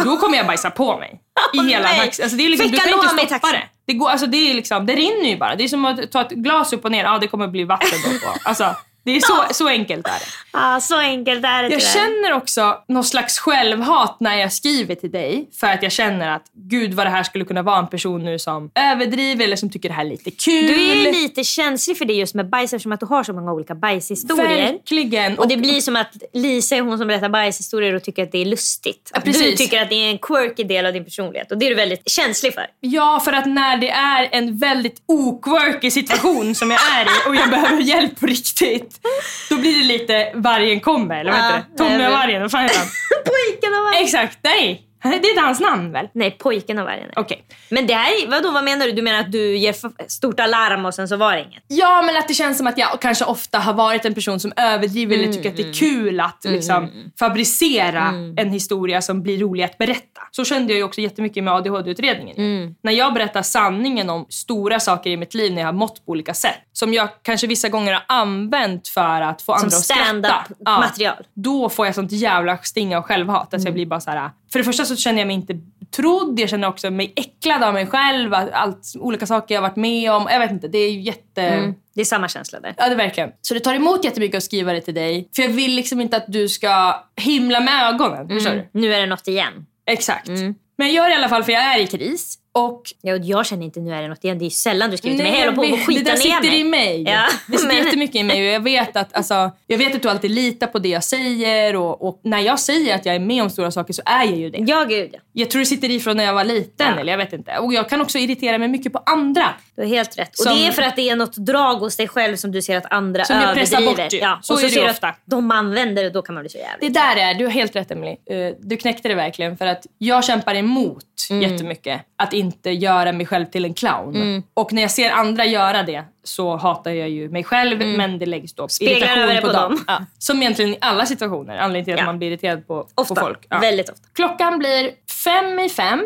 då 0.05 0.17
kommer 0.17 0.37
jag 0.37 0.47
bajsa 0.47 0.71
på 0.71 0.99
mig. 0.99 1.21
I 1.55 1.59
hela 1.69 1.85
nej. 1.89 2.01
taxin. 2.01 2.23
Alltså 2.23 2.37
det 2.37 2.45
är 2.45 2.49
liksom, 2.49 2.71
du 2.71 2.79
kan 2.79 2.89
inte 2.93 3.07
i 3.07 3.09
stoppa 3.09 3.27
taxin. 3.39 3.51
det. 3.61 3.69
Det, 3.85 3.93
går, 3.93 4.09
alltså 4.11 4.27
det, 4.27 4.51
är 4.51 4.55
liksom, 4.55 4.87
det 4.87 4.95
rinner 4.95 5.29
ju 5.31 5.37
bara. 5.37 5.57
Det 5.57 5.65
är 5.65 5.69
som 5.69 5.85
att 5.85 6.13
ta 6.13 6.21
ett 6.21 6.31
glas 6.31 6.73
upp 6.73 6.85
och 6.85 6.91
ner. 6.93 7.05
Ja, 7.05 7.19
det 7.19 7.29
kommer 7.29 7.49
bli 7.49 7.65
vatten 7.65 7.99
då. 8.25 8.29
Alltså, 8.45 8.77
det 9.05 9.17
är 9.17 9.21
så, 9.21 9.55
så 9.55 9.69
enkelt 9.69 10.07
är 10.07 10.13
det. 10.13 10.27
Ah, 10.51 10.81
så 10.81 10.99
enkelt 10.99 11.45
är 11.45 11.63
det 11.63 11.69
Jag 11.69 11.81
tyvärr. 11.81 11.95
känner 11.95 12.33
också 12.33 12.79
någon 12.89 13.05
slags 13.05 13.39
självhat 13.39 14.17
när 14.21 14.37
jag 14.37 14.53
skriver 14.53 14.95
till 14.95 15.11
dig. 15.11 15.49
För 15.61 15.67
att 15.67 15.83
jag 15.83 15.93
känner 15.93 16.29
att 16.29 16.43
gud 16.55 16.95
vad 16.95 17.07
det 17.07 17.11
här 17.11 17.23
skulle 17.23 17.45
kunna 17.45 17.63
vara 17.63 17.79
en 17.79 17.87
person 17.89 18.25
nu 18.25 18.39
som 18.39 18.71
överdriver 18.75 19.45
eller 19.45 19.57
som 19.57 19.71
tycker 19.71 19.89
det 19.89 19.95
här 19.95 20.05
är 20.05 20.09
lite 20.09 20.31
kul. 20.31 20.67
Du 20.67 20.91
är 20.91 21.13
lite 21.13 21.45
känslig 21.45 21.99
för 21.99 22.05
det 22.05 22.13
just 22.13 22.35
med 22.35 22.49
bajs 22.49 22.73
eftersom 22.73 22.93
att 22.93 23.01
du 23.01 23.07
har 23.07 23.25
så 23.25 23.33
många 23.33 23.53
olika 23.53 23.75
bajshistorier. 23.75 24.73
Verkligen. 24.73 25.39
Och 25.39 25.49
det 25.49 25.57
blir 25.57 25.81
som 25.81 25.97
att 25.97 26.13
Lisa 26.33 26.77
är 26.77 26.81
hon 26.81 26.99
som 26.99 27.07
berättar 27.09 27.29
bajshistorier 27.29 27.95
och 27.95 28.03
tycker 28.03 28.23
att 28.23 28.33
det 28.33 28.39
är 28.39 28.47
lustigt. 28.47 29.11
Att 29.15 29.25
du 29.25 29.33
tycker 29.33 29.83
att 29.83 29.89
det 29.89 29.95
är 29.95 30.11
en 30.11 30.19
quirky 30.19 30.65
del 30.65 30.87
av 30.87 30.93
din 30.93 31.05
personlighet. 31.05 31.53
Och 31.53 31.59
det 31.59 31.67
är 31.67 31.71
du 31.71 31.77
väldigt 31.77 32.11
känslig 32.11 32.55
för. 32.55 32.67
Ja, 32.81 33.21
för 33.25 33.33
att 33.33 33.47
när 33.47 33.77
det 33.77 33.91
är 33.91 34.29
en 34.33 34.59
väldigt 34.59 35.03
oquirky 35.07 35.91
situation 35.91 36.55
som 36.55 36.71
jag 36.71 36.81
är 36.93 37.05
i 37.05 37.29
och 37.29 37.37
jag 37.37 37.51
behöver 37.51 37.83
hjälp 37.83 38.21
på 38.21 38.27
riktigt. 38.27 38.92
Då 39.49 39.57
blir 39.57 39.79
det 39.79 39.85
lite 39.85 40.31
vargen 40.35 40.81
kommer, 40.81 41.21
eller 41.21 41.33
vad 41.33 41.41
heter 41.41 41.65
det? 41.71 41.79
Tommy 41.79 42.07
och 42.07 42.13
vargen, 42.13 42.43
vad 42.43 42.51
fan 42.51 42.63
heter 42.63 42.79
han? 42.79 42.89
Pojken 43.25 43.75
av 43.75 43.85
vargen. 43.85 44.05
Exakt, 44.05 44.39
nej. 44.43 44.83
Det 45.03 45.09
är 45.09 45.31
inte 45.31 45.41
hans 45.43 45.61
namn 45.61 45.93
väl? 45.93 46.09
Nej, 46.15 46.31
pojken 46.31 46.79
av 46.79 46.85
vargen. 46.85 47.11
Okej. 47.17 47.45
Men 47.69 47.87
det 47.87 47.95
här, 47.95 48.11
är- 48.25 48.31
vadå, 48.31 48.51
vad 48.51 48.65
menar 48.65 48.87
du? 48.87 48.93
Du 48.93 49.03
menar 49.03 49.21
att 49.21 49.33
du 49.33 49.57
ger 49.57 49.75
stort 50.11 50.41
alarm 50.41 50.85
och 50.87 50.95
sen 50.95 51.09
så 51.09 51.17
var 51.17 51.33
det 51.37 51.41
inget? 51.43 51.65
Ja, 51.69 52.03
men 52.03 52.17
att 52.17 52.29
det 52.29 52.35
känns 52.35 52.59
som 52.59 52.67
att 52.67 52.79
jag 52.79 53.01
kanske 53.01 53.25
ofta 53.25 53.59
har 53.59 53.73
varit 53.75 54.05
en 54.05 54.15
person 54.15 54.41
som 54.41 54.53
överdriver 54.57 55.15
eller 55.19 55.33
tycker 55.33 55.49
att 55.51 55.57
det 55.57 55.69
är 55.69 55.73
kul 55.73 56.21
att 56.21 56.45
liksom, 56.45 56.91
fabricera 57.19 58.09
en 58.37 58.51
historia 58.51 59.03
som 59.03 59.23
blir 59.23 59.39
rolig 59.39 59.65
att 59.65 59.79
berätta. 59.79 60.21
Så 60.31 60.45
kände 60.45 60.73
jag 60.73 60.79
ju 60.79 60.85
också 60.85 61.01
jättemycket 61.01 61.45
med 61.45 61.55
ADHD-utredningen. 61.55 62.37
ju. 62.37 62.75
När 62.83 62.93
jag 62.93 63.15
berättar 63.15 63.43
sanningen 63.43 64.11
om 64.11 64.27
stora 64.29 64.81
saker 64.81 65.11
i 65.11 65.17
mitt 65.17 65.35
liv 65.35 65.53
när 65.53 65.61
jag 65.61 65.69
har 65.69 65.73
mått 65.73 66.07
på 66.07 66.13
olika 66.13 66.35
sätt. 66.35 66.59
Som 66.73 66.95
jag 66.95 67.09
kanske 67.23 67.47
vissa 67.47 67.69
gånger 67.69 67.93
har 67.93 68.03
använt 68.09 68.89
för 68.89 69.21
att 69.21 69.43
få 69.43 69.53
andra 69.53 69.67
att 69.67 69.73
skratta. 69.85 70.05
stand-up 70.05 70.33
Ja. 70.59 70.79
material. 70.81 71.17
Då 71.35 71.69
får 71.69 71.87
jag 71.87 71.95
sånt 71.95 72.13
jävla 72.13 72.59
sting 72.59 72.97
av 72.97 73.03
självhat. 73.03 73.55
Alltså 73.55 73.69
jag 73.69 73.75
blir 73.75 73.87
bara 73.87 74.01
så 74.01 74.11
här. 74.11 74.31
För 74.53 74.59
det 74.59 74.65
första 74.65 74.85
så 74.85 74.97
känner 74.97 75.19
jag 75.19 75.27
mig 75.27 75.37
inte 75.37 75.55
trodd. 75.97 76.41
Jag 76.41 76.49
känner 76.49 76.69
också 76.69 76.91
mig 76.91 77.13
äcklad 77.17 77.63
av 77.63 77.75
mig 77.75 77.87
själv. 77.87 78.35
Allt, 78.35 78.93
olika 78.99 79.27
saker 79.27 79.55
jag 79.55 79.63
har 79.63 79.69
varit 79.69 79.77
med 79.77 80.13
om. 80.13 80.29
Jag 80.31 80.41
vet 80.41 80.51
inte, 80.51 80.69
det 80.69 80.79
är 80.79 80.91
ju 80.91 81.01
jätte... 81.01 81.75
Det 81.95 82.01
är 82.01 82.05
samma 82.05 82.29
känsla 82.29 82.61
där. 82.61 82.75
Ja, 82.77 82.89
det 82.89 82.95
verkligen. 82.95 83.31
Så 83.41 83.55
det 83.55 83.61
tar 83.61 83.75
emot 83.75 84.05
jättemycket 84.05 84.37
att 84.37 84.43
skriva 84.43 84.73
det 84.73 84.81
till 84.81 84.95
dig. 84.95 85.29
För 85.37 85.43
jag 85.43 85.49
vill 85.49 85.75
liksom 85.75 86.01
inte 86.01 86.17
att 86.17 86.25
du 86.29 86.49
ska 86.49 87.05
himla 87.17 87.61
med 87.61 87.95
ögonen. 87.95 88.29
Förstår 88.29 88.51
du? 88.51 88.81
Nu 88.81 88.95
är 88.95 89.01
det 89.01 89.07
något 89.07 89.29
igen. 89.29 89.67
Exakt. 89.87 90.29
Men 90.29 90.87
jag 90.87 90.93
gör 90.93 91.09
det 91.09 91.13
i 91.13 91.17
alla 91.17 91.29
fall 91.29 91.45
för 91.45 91.53
jag 91.53 91.63
är 91.63 91.79
i 91.79 91.87
kris. 91.87 92.39
Och 92.55 92.83
Ja, 93.03 93.15
och 93.15 93.21
jag 93.25 93.47
känner 93.47 93.65
inte 93.65 93.81
nu 93.81 93.95
är 93.95 94.03
det 94.03 94.09
något 94.09 94.25
igen. 94.25 94.39
Det 94.39 94.45
är 94.47 94.51
sällan 94.51 94.91
du 94.91 94.97
skriver 94.97 95.17
till 95.17 95.33
mig. 95.33 95.41
Jag 95.41 95.55
på 95.55 95.63
att 95.63 95.87
skita 95.87 96.05
det 96.05 96.05
där 96.05 96.13
ner 96.13 96.17
sitter 96.17 96.41
mig. 96.51 96.61
i 96.61 96.65
mig. 96.65 97.03
Ja, 97.03 97.27
Det 97.49 97.59
sitter 97.59 97.75
jättemycket 97.85 98.17
i 98.17 98.23
mig 98.23 98.41
och 98.49 98.55
jag 98.55 98.61
vet 98.61 98.97
att, 98.97 99.15
alltså, 99.17 99.51
jag 99.67 99.79
vet 99.79 99.95
att 99.95 100.03
du 100.03 100.09
alltid 100.09 100.31
litar 100.31 100.67
på 100.67 100.79
det 100.79 100.89
jag 100.89 101.05
säger 101.05 101.77
och, 101.77 102.09
och 102.09 102.21
när 102.25 102.39
jag 102.41 102.61
säger 102.61 102.95
att 102.95 103.07
jag 103.07 103.15
är 103.15 103.19
med 103.21 103.43
om 103.43 103.51
stora 103.51 103.71
saker 103.71 103.93
så 103.93 104.03
är 104.07 104.25
jag 104.25 104.37
ju 104.37 104.51
det. 104.51 104.59
Ja, 104.59 104.85
gud 104.85 105.11
ja. 105.13 105.19
Jag 105.33 105.51
tror 105.51 105.61
det 105.61 105.67
sitter 105.67 105.91
i 105.91 106.01
från 106.01 106.17
när 106.17 106.25
jag 106.25 106.35
var 106.35 106.45
liten 106.45 106.87
Ja. 106.95 107.01
eller 107.01 107.13
jag 107.13 107.19
vet 107.19 107.33
inte. 107.33 107.59
Och 107.59 107.75
jag 107.75 107.89
kan 107.89 108.01
också 108.01 108.19
irritera 108.19 108.59
mig 108.59 108.69
mycket 108.69 108.93
på 108.93 109.03
andra. 109.07 109.49
Du 109.77 109.83
har 109.83 109.89
helt 109.89 110.19
rätt. 110.19 110.29
Och 110.31 110.37
Som- 110.37 110.57
det 110.57 110.67
är 110.67 110.73
för 110.73 110.83
att 110.83 110.97
det 110.97 111.09
är 111.09 111.17
något 111.17 111.37
drag 111.37 111.75
hos 111.75 111.97
dig 111.97 112.09
själv 112.09 112.37
som 112.37 112.53
du 112.53 112.63
ser 112.63 112.77
att 112.77 112.93
andra 112.93 113.25
Som 113.25 113.37
jag 113.37 113.55
pressar 113.55 113.77
överdriver. 113.77 114.03
bort 114.05 114.13
ju. 114.13 114.19
Ja. 114.19 114.39
Så 114.43 114.53
och 114.55 114.59
så 114.61 114.67
det 114.67 114.73
ser 114.73 114.85
du 114.85 114.91
ofta. 114.91 115.15
de 115.25 115.51
använder 115.51 116.03
det 116.03 116.09
och 116.09 116.15
då 116.15 116.23
kan 116.23 116.35
man 116.35 116.43
bli 116.43 116.51
så 116.51 116.59
jävligt. 116.59 116.95
Det 116.95 117.01
där 117.01 117.17
är, 117.17 117.35
du 117.35 117.45
har 117.45 117.53
helt 117.53 117.77
rätt 117.77 117.91
Emily. 117.91 118.11
Eh, 118.31 118.55
Du 118.61 118.77
knäckte 118.77 119.09
det 119.09 119.15
verkligen 119.15 119.57
för 119.57 119.67
att 119.67 119.87
jag 119.99 120.25
kämpar 120.25 120.55
emot 120.55 121.05
Mm. 121.31 121.51
jättemycket 121.53 122.01
att 122.17 122.33
inte 122.43 122.71
göra 122.71 123.13
mig 123.13 123.27
själv 123.27 123.47
till 123.47 123.65
en 123.65 123.75
clown. 123.75 124.17
Mm. 124.17 124.43
Och 124.55 124.73
när 124.73 124.83
jag 124.83 124.91
ser 124.91 125.11
andra 125.11 125.45
göra 125.45 125.83
det 125.83 126.05
så 126.25 126.57
hatar 126.57 126.91
jag 126.91 127.09
ju 127.09 127.29
mig 127.31 127.45
själv 127.45 127.87
men 127.87 128.19
det 128.19 128.27
läggs 128.27 128.55
då 128.55 128.63
Mm. 128.63 128.69
Speglar 128.69 128.97
irritation 128.97 129.23
över 129.23 129.35
det 129.35 129.41
på, 129.41 129.47
på 129.47 129.53
dem. 129.53 129.71
dem. 129.71 129.85
Ja. 129.87 130.05
Som 130.19 130.43
egentligen 130.43 130.71
i 130.75 130.79
alla 130.81 131.07
situationer. 131.07 131.57
Anledningen 131.59 131.85
till 131.85 131.95
att 131.95 132.01
Ja. 132.01 132.07
man 132.07 132.19
blir 132.19 132.29
irriterad 132.29 132.67
på, 132.67 132.87
Ofta. 132.95 133.15
på 133.15 133.21
folk. 133.21 133.47
Ja. 133.49 133.59
Väldigt 133.59 133.91
ofta. 133.91 134.09
Klockan 134.15 134.59
blir 134.59 134.91
fem 135.25 135.59
i 135.59 135.69
fem. 135.69 136.05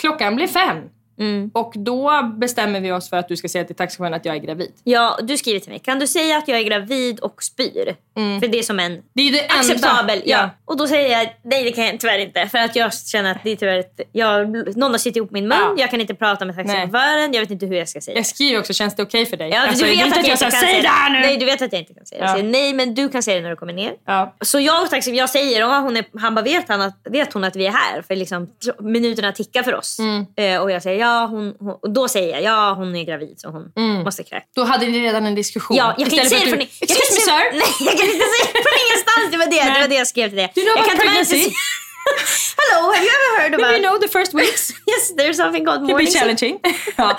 Klockan 0.00 0.36
blir 0.36 0.46
fem. 0.46 0.76
Mm. 1.18 1.50
Och 1.54 1.72
då 1.76 2.22
bestämmer 2.38 2.80
vi 2.80 2.92
oss 2.92 3.10
för 3.10 3.16
att 3.16 3.28
du 3.28 3.36
ska 3.36 3.48
säga 3.48 3.64
till 3.64 3.76
taxichauffören 3.76 4.14
att 4.14 4.24
jag 4.24 4.34
är 4.36 4.40
gravid. 4.40 4.72
Ja, 4.84 5.18
du 5.22 5.36
skriver 5.36 5.60
till 5.60 5.70
mig. 5.70 5.78
Kan 5.78 5.98
du 5.98 6.06
säga 6.06 6.36
att 6.38 6.48
jag 6.48 6.58
är 6.58 6.62
gravid 6.64 7.20
och 7.20 7.42
spyr? 7.42 7.96
För 8.40 8.48
det 8.48 8.58
är 8.58 8.62
som 8.62 8.78
en 8.80 9.02
Det 9.14 9.22
är 9.28 9.32
det 9.32 9.40
enda. 9.40 9.54
acceptabel. 9.54 10.22
Ja. 10.24 10.38
Ja. 10.38 10.50
Och 10.64 10.76
då 10.76 10.86
säger 10.86 11.18
jag 11.18 11.28
nej 11.44 11.64
det 11.64 11.72
kan 11.72 11.84
jag 11.86 12.00
tyvärr 12.00 12.18
inte. 12.18 12.48
För 12.48 12.58
att 12.58 12.76
jag 12.76 12.94
känner 12.94 13.30
att 13.30 13.44
det 13.44 13.50
är 13.50 13.56
tyvärr 13.56 13.78
ett, 13.78 14.00
jag, 14.12 14.48
någon 14.76 14.90
har 14.90 14.98
suttit 14.98 15.16
ihop 15.16 15.30
min 15.30 15.48
mun. 15.48 15.58
Ja. 15.60 15.74
Jag 15.78 15.90
kan 15.90 16.00
inte 16.00 16.14
prata 16.14 16.44
med 16.44 16.56
taxichauffören. 16.56 17.32
Jag 17.32 17.40
vet 17.40 17.50
inte 17.50 17.66
hur 17.66 17.76
jag 17.76 17.88
ska 17.88 18.00
säga. 18.00 18.16
Jag 18.16 18.26
skriver 18.26 18.60
också, 18.60 18.72
känns 18.72 18.96
det 18.96 19.02
okej 19.02 19.26
för 19.26 19.36
dig? 19.36 19.50
Ja, 19.50 19.60
Alltså, 19.68 19.84
du 19.84 19.90
vet 19.90 20.00
att 20.06 20.16
jag 20.16 20.16
jag 20.16 20.16
inte 20.18 20.28
kan 20.28 20.50
säga 20.50 20.60
säg 20.60 20.82
det 20.82 20.88
här 20.88 21.10
nu! 21.10 21.20
Nej, 21.20 21.36
du 21.36 21.44
vet 21.46 21.62
att 21.62 21.72
jag 21.72 21.80
inte 21.80 21.94
kan 21.94 22.06
säga 22.06 22.20
det. 22.20 22.26
Ja. 22.28 22.32
Säger, 22.34 22.48
nej, 22.50 22.74
men 22.74 22.94
du 22.94 23.08
kan 23.08 23.22
säga 23.22 23.36
det 23.36 23.42
när 23.42 23.50
du 23.50 23.56
kommer 23.56 23.72
ner. 23.72 23.92
Ja. 24.06 24.34
Så 24.40 24.60
jag 24.60 24.82
och 24.82 24.90
taxi, 24.90 25.10
jag 25.10 25.30
säger, 25.30 25.60
ja, 25.60 25.78
hon 25.78 25.96
är, 25.96 26.04
han 26.20 26.34
bara, 26.34 26.42
vet, 26.42 26.68
han 26.68 26.80
att, 26.82 26.98
vet 27.10 27.32
hon 27.32 27.44
att 27.44 27.56
vi 27.56 27.66
är 27.66 27.70
här? 27.70 28.02
För 28.02 28.16
liksom, 28.16 28.48
minuterna 28.80 29.32
tickar 29.32 29.62
för 29.62 29.74
oss. 29.74 29.98
Mm. 29.98 30.26
Eh, 30.36 30.60
och 30.62 30.70
jag 30.70 30.82
säger, 30.82 31.00
ja, 31.00 31.26
hon, 31.30 31.54
hon, 31.58 31.70
och 31.82 31.90
då 31.90 32.08
säger 32.08 32.34
jag, 32.34 32.42
ja 32.42 32.74
hon 32.76 32.96
är 32.96 33.04
gravid 33.04 33.34
så 33.36 33.48
hon 33.50 34.02
måste 34.04 34.22
kräkas. 34.22 34.48
Då 34.54 34.64
hade 34.64 34.86
ni 34.86 35.00
redan 35.02 35.26
en 35.26 35.34
diskussion. 35.34 35.76
Ja, 35.76 35.94
jag 35.98 36.08
kan 36.10 36.18
inte 36.18 36.28
säga 36.30 36.40
för 36.40 36.46
det 36.46 36.50
från, 36.50 36.58
du, 36.58 36.66
jag 36.80 36.88
kan 36.88 36.96
inte 36.96 37.12
sir! 37.12 37.84
nej, 37.84 37.96
från 38.64 38.76
ingenstans. 38.84 39.26
Det 39.32 39.38
var 39.42 39.46
det, 39.54 39.74
det, 39.74 39.80
var 39.80 39.88
det 39.88 39.94
jag 39.94 40.06
skrev 40.06 40.28
till 40.28 40.38
det. 40.38 40.50
Do 40.54 40.60
you 40.60 40.66
know 40.66 40.76
jag 40.76 40.88
about 40.88 41.00
pregnancy? 41.00 41.52
Hello, 42.60 42.92
have 42.92 43.04
you 43.04 43.10
ever 43.18 43.40
heard 43.40 43.54
about... 43.54 43.72
you 43.72 43.82
know 43.82 43.98
the 43.98 44.08
first 44.08 44.34
weeks. 44.34 44.72
Yes, 44.92 45.14
there's 45.18 45.36
something 45.36 45.64
called 45.66 45.82
morning 45.82 46.06
be 46.06 46.18
challenging. 46.18 46.60
ja. 46.96 47.18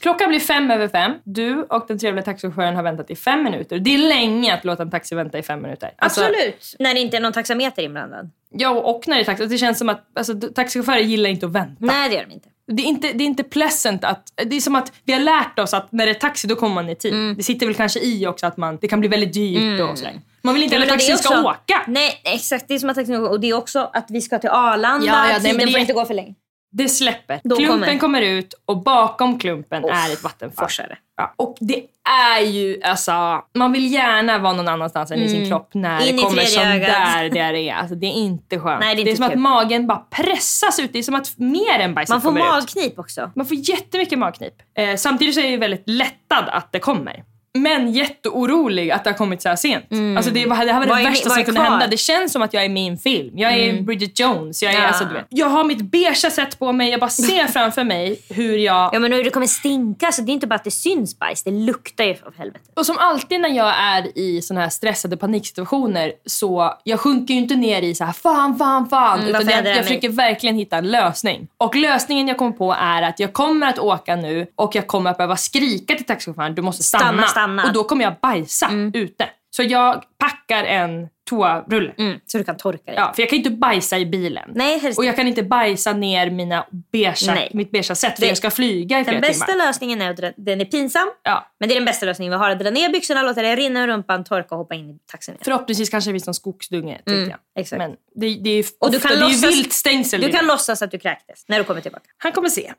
Klockan 0.00 0.28
blir 0.28 0.40
fem 0.40 0.70
över 0.70 0.88
fem. 0.88 1.12
Du 1.24 1.62
och 1.62 1.84
den 1.88 1.98
trevliga 1.98 2.24
taxichauffören 2.24 2.76
har 2.76 2.82
väntat 2.82 3.10
i 3.10 3.16
fem 3.16 3.42
minuter. 3.42 3.78
Det 3.78 3.94
är 3.94 3.98
länge 3.98 4.54
att 4.54 4.64
låta 4.64 4.82
en 4.82 4.90
taxi 4.90 5.14
vänta 5.14 5.38
i 5.38 5.42
fem 5.42 5.62
minuter. 5.62 5.90
Alltså, 5.98 6.20
Absolut. 6.20 6.76
När 6.78 6.94
det 6.94 7.00
inte 7.00 7.16
är 7.16 7.20
någon 7.20 7.32
taxameter 7.32 7.82
inblandad. 7.82 8.30
Ja, 8.50 8.70
och 8.70 9.08
när 9.08 9.16
det 9.16 9.22
är 9.22 9.24
taxi. 9.24 9.46
Det 9.46 9.58
känns 9.58 9.78
som 9.78 9.88
att 9.88 10.06
alltså, 10.14 10.34
taxichaufförer 10.40 10.98
gillar 11.00 11.30
inte 11.30 11.46
att 11.46 11.52
vänta. 11.52 11.76
Nej, 11.78 12.08
det 12.08 12.14
gör 12.14 12.22
de 12.22 12.32
inte. 12.32 12.48
Det 12.68 12.82
är, 12.82 12.86
inte, 12.86 13.12
det 13.12 13.24
är 13.24 13.26
inte 13.26 13.42
pleasant 13.44 14.04
att... 14.04 14.32
Det 14.46 14.56
är 14.56 14.60
som 14.60 14.74
att 14.74 14.92
vi 15.04 15.12
har 15.12 15.20
lärt 15.20 15.58
oss 15.58 15.74
att 15.74 15.92
när 15.92 16.06
det 16.06 16.12
är 16.12 16.14
taxi 16.14 16.48
då 16.48 16.56
kommer 16.56 16.74
man 16.74 16.88
i 16.88 16.94
tid. 16.96 17.12
Mm. 17.12 17.34
Det 17.36 17.42
sitter 17.42 17.66
väl 17.66 17.74
kanske 17.74 18.00
i 18.00 18.26
också 18.26 18.46
att 18.46 18.56
man, 18.56 18.78
det 18.80 18.88
kan 18.88 19.00
bli 19.00 19.08
väldigt 19.08 19.32
dyrt 19.32 19.80
och 19.80 19.98
sådär. 19.98 20.20
Man 20.42 20.54
vill 20.54 20.62
inte 20.62 20.76
Ja, 20.76 20.82
att 20.82 20.88
taxin 20.88 21.18
ska 21.18 21.28
också- 21.28 21.48
åka. 21.48 21.82
Nej, 21.86 22.20
exakt. 22.24 22.68
Det 22.68 22.74
är 22.74 22.78
som 22.78 22.90
att 22.90 22.96
taxin 22.96 23.16
Och 23.16 23.40
det 23.40 23.48
är 23.50 23.54
också 23.54 23.90
att 23.92 24.06
vi 24.08 24.20
ska 24.20 24.38
till 24.38 24.50
Arlanda. 24.50 25.06
Ja, 25.06 25.12
ja, 25.12 25.22
nej, 25.22 25.32
men 25.32 25.42
Tiden 25.42 25.66
det 25.66 25.72
får 25.72 25.80
inte 25.80 25.92
gå 25.92 26.04
för 26.04 26.14
länge. 26.14 26.34
Det 26.70 26.88
släpper. 26.88 27.40
Då 27.44 27.56
klumpen 27.56 27.80
kommer- 27.80 27.98
kommer. 27.98 28.22
ut 28.22 28.54
och 28.64 28.82
bakom 28.82 29.38
klumpen 29.38 29.84
Uff, 29.84 29.90
är 29.90 30.12
ett 30.12 30.22
vattenfall. 30.22 30.64
forsare. 30.66 30.98
Ja. 31.16 31.34
Och 31.36 31.56
det 31.60 31.82
är 32.10 32.40
ju, 32.40 32.82
alltså, 32.82 33.42
man 33.54 33.72
vill 33.72 33.92
gärna 33.92 34.38
vara 34.38 34.52
någon 34.52 34.68
annanstans 34.68 35.10
än 35.10 35.18
i 35.18 35.28
sin 35.28 35.48
kropp 35.48 35.70
när 35.74 35.96
Mm. 35.96 36.08
In 36.08 36.16
det 36.16 36.22
kommer 36.22 36.42
sån 36.42 36.62
ögat. 36.64 36.88
där 36.88 37.30
diarré. 37.30 37.70
Alltså, 37.70 37.94
det 37.94 38.06
är 38.06 38.12
inte 38.12 38.58
skönt. 38.60 38.80
Nej, 38.80 38.94
det 38.96 39.02
är 39.02 39.04
det 39.04 39.10
är 39.10 39.16
som 39.16 39.24
att 39.24 39.30
kul. 39.32 39.40
magen 39.40 39.86
bara 39.86 39.98
pressas 40.10 40.80
ut. 40.80 40.92
Det 40.92 40.98
är 40.98 41.02
som 41.02 41.14
att 41.14 41.38
mer 41.38 41.78
än 41.78 41.94
bajset 41.94 42.10
Man 42.14 42.20
får 42.20 42.28
kommer 42.28 42.40
ut. 42.40 42.46
magknip 42.52 42.98
också. 42.98 43.30
Man 43.36 43.46
får 43.46 43.56
jättemycket 43.56 44.18
magknip. 44.18 44.54
Eh, 44.78 44.96
samtidigt 44.96 45.34
så 45.34 45.40
är 45.40 45.50
jag 45.50 45.58
väldigt 45.58 45.88
lättad 45.88 46.44
att 46.48 46.72
det 46.72 46.78
kommer. 46.78 47.24
Men 47.62 47.92
jätteorolig 47.92 48.90
att 48.90 49.04
det 49.04 49.10
har 49.10 49.16
kommit 49.16 49.42
så 49.42 49.48
här 49.48 49.56
sent. 49.56 49.84
Alltså 50.16 50.30
det, 50.32 50.44
det 50.44 50.54
här 50.54 50.66
var 50.66 50.72
Mm. 50.78 50.88
Vad 50.88 50.98
det 50.98 51.02
är- 51.02 51.10
värsta 51.10 51.28
vad 51.28 51.32
som 51.32 51.40
är 51.40 51.44
kunde 51.44 51.60
hända. 51.60 51.86
Det 51.86 51.96
känns 51.96 52.32
som 52.32 52.42
att 52.42 52.54
jag 52.54 52.64
är 52.64 52.68
med 52.68 52.82
i 52.82 52.86
en 52.86 52.98
film. 52.98 53.38
Jag 53.38 53.52
är 53.52 53.82
Bridget 53.82 54.18
Jones. 54.20 54.62
Jag, 54.62 54.74
är, 54.74 54.78
Ja. 54.78 54.86
alltså, 54.86 55.04
du 55.04 55.14
vet. 55.14 55.26
jag 55.28 55.46
har 55.46 55.64
mitt 55.64 55.80
beiga 55.82 56.14
sätt 56.14 56.58
på 56.58 56.72
mig. 56.72 56.90
Jag 56.90 57.00
bara 57.00 57.10
ser 57.10 57.46
framför 57.52 57.84
mig 57.84 58.20
hur 58.30 58.56
jag... 58.58 58.90
Ja, 58.94 58.98
men 58.98 59.12
hur 59.12 59.24
det 59.24 59.30
kommer 59.30 59.46
stinka. 59.46 60.12
Så 60.12 60.22
det 60.22 60.30
är 60.30 60.34
inte 60.34 60.46
bara 60.46 60.54
att 60.54 60.64
det 60.64 60.70
syns 60.70 61.18
bajs. 61.18 61.42
Det 61.42 61.50
luktar 61.50 62.04
ju 62.04 62.10
av 62.26 62.34
helvete. 62.38 62.64
Och 62.76 62.86
som 62.86 62.98
alltid 62.98 63.40
när 63.40 63.48
jag 63.48 63.74
är 63.78 64.18
i 64.18 64.42
såna 64.42 64.60
här 64.60 64.68
stressade 64.68 65.16
paniksituationer 65.16 66.12
så 66.26 66.74
jag 66.84 67.00
sjunker 67.00 67.34
ju 67.34 67.40
inte 67.40 67.54
ner 67.54 67.82
i 67.82 67.94
så 67.94 68.04
här 68.04 68.12
fan, 68.12 68.58
fan, 68.58 68.88
fan. 68.88 69.18
Mm, 69.20 69.30
utan 69.30 69.46
jag, 69.48 69.56
jag 69.58 69.64
mig? 69.64 69.82
försöker 69.82 70.08
verkligen 70.08 70.56
hitta 70.56 70.76
en 70.76 70.90
lösning. 70.90 71.48
Och 71.58 71.76
lösningen 71.76 72.28
jag 72.28 72.36
kommer 72.36 72.52
på 72.52 72.72
är 72.80 73.02
att 73.02 73.18
jag 73.20 73.32
kommer 73.32 73.66
att 73.66 73.78
åka 73.78 74.16
nu 74.16 74.46
och 74.56 74.74
jag 74.74 74.86
kommer 74.86 75.10
att 75.10 75.16
behöva 75.16 75.36
skrika 75.36 75.94
till 75.94 76.04
taxichauffören 76.06 76.54
du 76.54 76.62
måste 76.62 76.82
stanna. 76.82 77.04
Stanna, 77.04 77.22
stanna. 77.26 77.47
Och 77.66 77.72
då 77.72 77.84
kommer 77.84 78.04
jag 78.04 78.14
bajsa 78.22 78.70
ute. 78.94 79.28
Så 79.50 79.62
jag 79.62 80.02
packar 80.18 80.64
en 80.64 81.08
toarulle. 81.30 81.92
Mm, 81.98 82.18
så 82.26 82.38
du 82.38 82.44
kan 82.44 82.56
torka 82.56 82.82
dig. 82.84 82.94
Ja, 82.94 83.12
för 83.16 83.22
jag 83.22 83.28
kan 83.30 83.36
inte 83.36 83.50
bajsa 83.50 83.98
i 83.98 84.06
bilen. 84.06 84.50
Nej, 84.54 84.78
helst 84.78 84.98
Och 84.98 85.04
jag 85.04 85.16
kan 85.16 85.28
inte 85.28 85.42
bajsa 85.42 85.92
ner 85.92 86.30
mina 86.30 86.66
beiga, 86.92 87.14
Nej. 87.26 87.50
mitt 87.54 87.70
beiga 87.70 87.94
sätt 87.94 88.14
för 88.14 88.20
Det- 88.20 88.26
jag 88.28 88.36
ska 88.36 88.50
flyga 88.50 89.00
i 89.00 89.04
flera 89.04 89.20
Den 89.20 89.28
bästa 89.28 89.46
timmar. 89.46 89.66
lösningen 89.66 90.02
är 90.02 90.10
att 90.10 90.34
den 90.36 90.60
är 90.60 90.64
pinsam. 90.64 91.08
Ja. 91.22 91.46
Men 91.60 91.68
det 91.68 91.74
är 91.74 91.76
den 91.76 91.84
bästa 91.84 92.06
lösningen 92.06 92.32
vi 92.32 92.36
har. 92.38 92.50
Att 92.50 92.58
dra 92.58 92.70
ner 92.70 92.88
byxorna, 92.88 93.22
låta 93.22 93.42
det 93.42 93.56
rinna 93.56 93.82
ur 93.82 93.86
rumpan, 93.86 94.24
torka 94.24 94.54
och 94.54 94.58
hoppa 94.58 94.74
in 94.74 94.90
i 94.90 94.98
taxin 95.10 95.34
igen. 95.34 95.42
Förhoppningsvis 95.44 95.90
kanske 95.90 96.10
det 96.10 96.14
finns 96.14 96.26
någon 96.26 96.34
skogsdunge. 96.34 97.00
Mm, 97.10 97.32
exakt. 97.58 97.78
Men 97.78 97.90
det, 97.90 98.34
det 98.44 98.50
är 98.50 98.56
ju 98.56 98.64
Och 98.80 98.90
du 98.90 98.96
ofta, 98.96 99.08
kan 99.08 99.18
det 99.18 99.24
är 99.24 99.28
låtsas- 99.28 99.50
vilt 99.50 99.72
stängsel. 99.72 100.20
Du 100.20 100.28
kan 100.32 100.40
det. 100.40 100.46
låtsas 100.46 100.82
att 100.82 100.90
du 100.90 100.98
kräktes 100.98 101.44
när 101.48 101.58
du 101.58 101.64
kommer 101.64 101.80
tillbaka. 101.80 102.04
Han 102.18 102.32
kommer 102.32 102.48
se. 102.48 102.60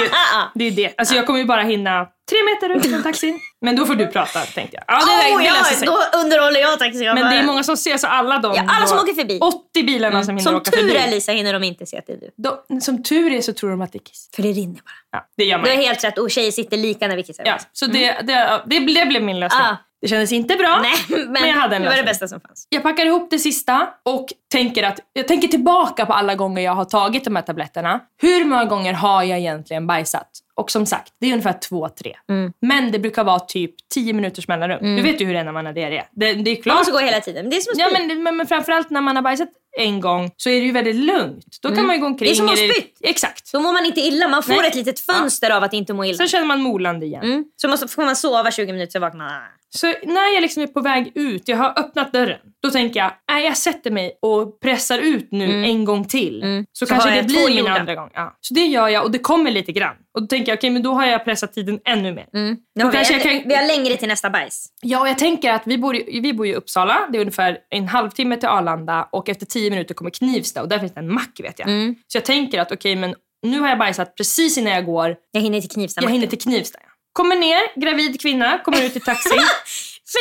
Ju- 0.00 0.08
det 0.54 0.64
är 0.64 0.70
det. 0.70 0.94
Alltså 0.98 1.14
jag 1.14 1.26
kommer 1.26 1.38
ju 1.38 1.44
bara 1.44 1.62
hinna 1.62 2.06
tre 2.30 2.38
meter 2.50 2.76
ut 2.76 2.86
från 2.86 3.02
taxin. 3.02 3.40
Men 3.60 3.76
då 3.76 3.86
får 3.86 3.94
du 3.94 4.06
prata 4.06 4.40
tänkte 4.40 4.76
jag. 4.76 4.84
Ja, 4.88 4.98
det, 5.06 5.34
oh, 5.34 5.38
det 5.38 5.44
ja, 5.46 5.52
löser 5.52 5.74
sig. 5.74 5.86
då 5.86 5.98
underhåller 6.18 6.60
jag 6.60 6.78
taxichauffören. 6.78 7.14
Men 7.14 7.32
det 7.32 7.38
är 7.38 7.46
många 7.46 7.62
som 7.62 7.76
ser 7.76 7.96
så 7.96 8.06
alla 8.06 8.38
de 8.38 8.54
Ja, 8.54 8.64
alla 8.68 8.86
som 8.86 8.98
åker 8.98 9.14
förbi. 9.14 9.38
80 9.40 9.82
bilarna 9.82 10.24
som 10.24 10.36
hinner 10.36 10.50
Som 10.50 10.56
åka 10.56 10.70
tur 10.70 10.78
förbi. 10.78 10.96
är 10.96 11.10
Lisa 11.10 11.32
hinner 11.32 11.52
de 11.52 11.62
inte 11.64 11.86
se 11.86 11.98
att 11.98 12.06
det 12.06 12.12
är 12.12 12.16
du. 12.16 12.30
De, 12.36 12.80
som 12.80 13.02
tur 13.02 13.32
är 13.32 13.40
så 13.40 13.52
tror 13.52 13.70
de 13.70 13.80
att 13.82 13.92
det 13.92 13.98
är 13.98 14.04
Kiss. 14.04 14.28
För 14.34 14.42
det 14.42 14.52
rinner 14.52 14.74
bara. 14.74 14.94
Ja, 15.12 15.26
det 15.36 15.44
gör 15.44 15.58
man 15.58 15.64
Du 15.64 15.70
har 15.70 15.76
helt 15.76 16.04
rätt. 16.04 16.18
Och 16.18 16.30
tjejer 16.30 16.50
sitter 16.50 16.76
lika 16.76 17.08
när 17.08 17.16
vi 17.16 17.22
kissar. 17.22 17.44
Ja, 17.46 17.58
så 17.72 17.86
det, 17.86 18.12
det, 18.22 18.62
det, 18.66 18.80
det 18.80 19.06
blev 19.06 19.22
min 19.22 19.40
lösning. 19.40 19.62
Ah. 19.62 19.76
Det 20.00 20.08
kändes 20.08 20.32
inte 20.32 20.56
bra. 20.56 20.80
Nej, 20.82 20.92
men, 21.08 21.32
Men 21.32 21.48
jag 21.48 21.54
hade 21.56 21.76
en 21.76 21.82
det 21.82 21.88
var 21.88 21.96
det 21.96 22.02
lösning. 22.02 22.10
bästa 22.10 22.28
som 22.28 22.40
fanns. 22.40 22.66
Jag 22.68 22.82
packar 22.82 23.06
ihop 23.06 23.30
det 23.30 23.38
sista 23.38 23.88
och 24.02 24.28
tänker 24.52 24.82
att 24.82 25.00
jag 25.12 25.28
tänker 25.28 25.48
tillbaka 25.48 26.06
på 26.06 26.12
alla 26.12 26.34
gånger 26.34 26.62
jag 26.62 26.74
har 26.74 26.84
tagit 26.84 27.24
de 27.24 27.36
här 27.36 27.42
tabletterna. 27.42 28.00
Hur 28.22 28.44
många 28.44 28.64
gånger 28.64 28.92
har 28.92 29.22
jag 29.22 29.38
egentligen 29.38 29.86
bajsat? 29.86 30.28
Och 30.54 30.70
som 30.70 30.86
sagt, 30.86 31.12
det 31.20 31.26
är 31.26 31.32
ungefär 31.32 31.58
två, 31.68 31.88
tre. 31.88 32.16
Mm. 32.30 32.52
Men 32.60 32.92
det 32.92 32.98
brukar 32.98 33.24
vara 33.24 33.38
typ 33.40 33.74
tio 33.94 34.12
minuters 34.12 34.48
mellanrum. 34.48 34.96
Du 34.96 35.02
vet 35.02 35.20
ju 35.20 35.24
hur 35.26 35.34
det 35.34 35.40
är 35.40 35.44
när 35.44 35.52
man 35.52 35.66
har 35.66 35.72
diarré. 35.72 36.02
Det, 36.10 36.32
det 36.32 36.50
är 36.50 36.54
klart. 36.54 36.66
Man 36.66 36.76
måste 36.76 36.92
gå 36.92 36.98
hela 36.98 37.20
tiden. 37.20 37.42
Men 37.44 37.50
det 37.50 37.56
är 37.56 37.60
som 37.60 37.72
att 37.72 37.78
Ja, 37.78 37.88
men, 37.98 38.22
men, 38.22 38.36
men 38.36 38.46
framförallt 38.46 38.90
när 38.90 39.00
man 39.00 39.16
har 39.16 39.22
bajsat 39.22 39.48
en 39.78 40.00
gång 40.00 40.30
så 40.36 40.50
är 40.50 40.60
det 40.60 40.66
ju 40.66 40.72
väldigt 40.72 40.96
lugnt. 40.96 41.58
Då 41.62 41.74
kan 41.74 41.86
man 41.86 41.96
ju 41.96 42.00
gå 42.00 42.06
omkring. 42.06 42.32
Mm. 42.32 42.46
Det 42.46 42.52
är 42.52 42.56
som 42.56 42.70
att 42.70 42.76
spytt. 42.76 42.98
Exakt. 43.00 43.52
Då 43.52 43.60
mår 43.60 43.72
man 43.72 43.86
inte 43.86 44.00
illa. 44.00 44.28
Man 44.28 44.42
får 44.42 44.52
Nej. 44.52 44.68
ett 44.68 44.74
litet 44.74 45.00
fönster 45.00 45.50
av 45.50 45.62
att 45.62 45.72
inte 45.72 45.92
må 45.92 46.04
illa. 46.04 46.16
Sen 46.16 46.28
känner 46.28 46.46
man 46.46 46.60
molande 46.60 47.06
igen. 47.06 47.24
Mm. 47.24 47.44
Så 47.56 47.68
måste, 47.68 47.88
får 47.88 48.04
man 48.04 48.16
sova 48.16 48.50
20 48.50 48.72
minuter 48.72 49.00
vaknar 49.00 49.24
man. 49.24 49.42
Så 49.76 49.86
när 49.86 50.34
jag 50.34 50.42
liksom 50.42 50.62
är 50.62 50.66
på 50.66 50.80
väg 50.80 51.12
ut, 51.14 51.48
jag 51.48 51.56
har 51.56 51.78
öppnat 51.78 52.12
dörren. 52.12 52.38
Då 52.62 52.70
tänker 52.70 53.00
jag, 53.00 53.12
nej 53.32 53.44
jag 53.44 53.56
sätter 53.56 53.90
mig 53.90 54.18
och 54.22 54.60
pressar 54.60 54.98
ut 54.98 55.28
nu 55.32 55.64
en 55.64 55.84
gång 55.84 56.04
till. 56.04 56.40
Så, 56.40 56.46
Mm. 56.46 56.66
Så 56.72 56.86
kanske 56.86 57.08
har 57.08 57.16
det 57.16 57.22
blir 57.22 57.54
min 57.54 57.66
andra 57.66 57.94
gång. 57.94 58.10
Ja. 58.14 58.36
Så 58.40 58.54
det 58.54 58.60
gör 58.66 58.88
jag 58.88 59.04
och 59.04 59.10
det 59.10 59.18
kommer 59.18 59.50
lite 59.50 59.72
grann. 59.72 59.96
Och 60.14 60.20
då 60.22 60.26
tänker 60.26 60.52
jag, 60.52 60.56
okej 60.58 60.70
men 60.70 60.82
då 60.82 60.92
har 60.92 61.06
jag 61.06 61.24
pressat 61.24 61.52
tiden 61.52 61.80
ännu 61.84 62.12
mer. 62.12 62.26
Mm. 62.34 62.56
Då 62.80 62.90
kanske 62.90 63.14
vi, 63.14 63.20
jag 63.20 63.26
har, 63.32 63.40
kan- 63.40 63.48
vi 63.48 63.54
har 63.54 63.66
längre 63.66 63.96
till 63.96 64.08
nästa 64.08 64.30
bajs. 64.30 64.66
Ja, 64.82 65.00
och 65.00 65.08
jag 65.08 65.18
tänker 65.18 65.52
att 65.52 65.62
vi 65.64 65.78
bor, 65.78 65.96
i, 65.96 66.20
vi 66.20 66.32
bor 66.32 66.46
i 66.46 66.54
Uppsala. 66.54 66.98
Det 67.12 67.18
är 67.18 67.20
ungefär 67.20 67.58
en 67.70 67.88
halvtimme 67.88 68.36
till 68.36 68.48
Arlanda 68.48 69.08
och 69.12 69.28
efter 69.28 69.46
tio 69.46 69.70
minuter 69.70 69.94
kommer 69.94 70.10
Knivsta 70.10 70.62
och 70.62 70.68
där 70.68 70.78
finns 70.78 70.94
det 70.94 71.00
en 71.00 71.12
mack 71.14 71.40
vet 71.42 71.58
jag. 71.58 71.68
Mm. 71.68 71.94
Så 72.06 72.16
jag 72.18 72.24
tänker 72.24 72.60
att 72.60 72.72
okej 72.72 72.96
men 72.96 73.14
nu 73.46 73.60
har 73.60 73.68
jag 73.68 73.78
bajsat 73.78 74.14
precis 74.16 74.58
innan 74.58 74.72
jag 74.72 74.86
går. 74.86 75.16
Jag 75.32 75.40
hinner 75.40 75.60
till 75.60 75.70
Knivsta. 75.70 76.02
Jag 76.02 76.10
hinner 76.10 76.26
till 76.26 76.40
Knivsta. 76.40 76.78
ja. 76.82 76.89
Kommer 77.12 77.36
ner, 77.36 77.80
gravid 77.80 78.20
kvinna, 78.20 78.58
kommer 78.58 78.82
ut 78.84 78.96
i 78.96 79.00
taxin. 79.00 79.40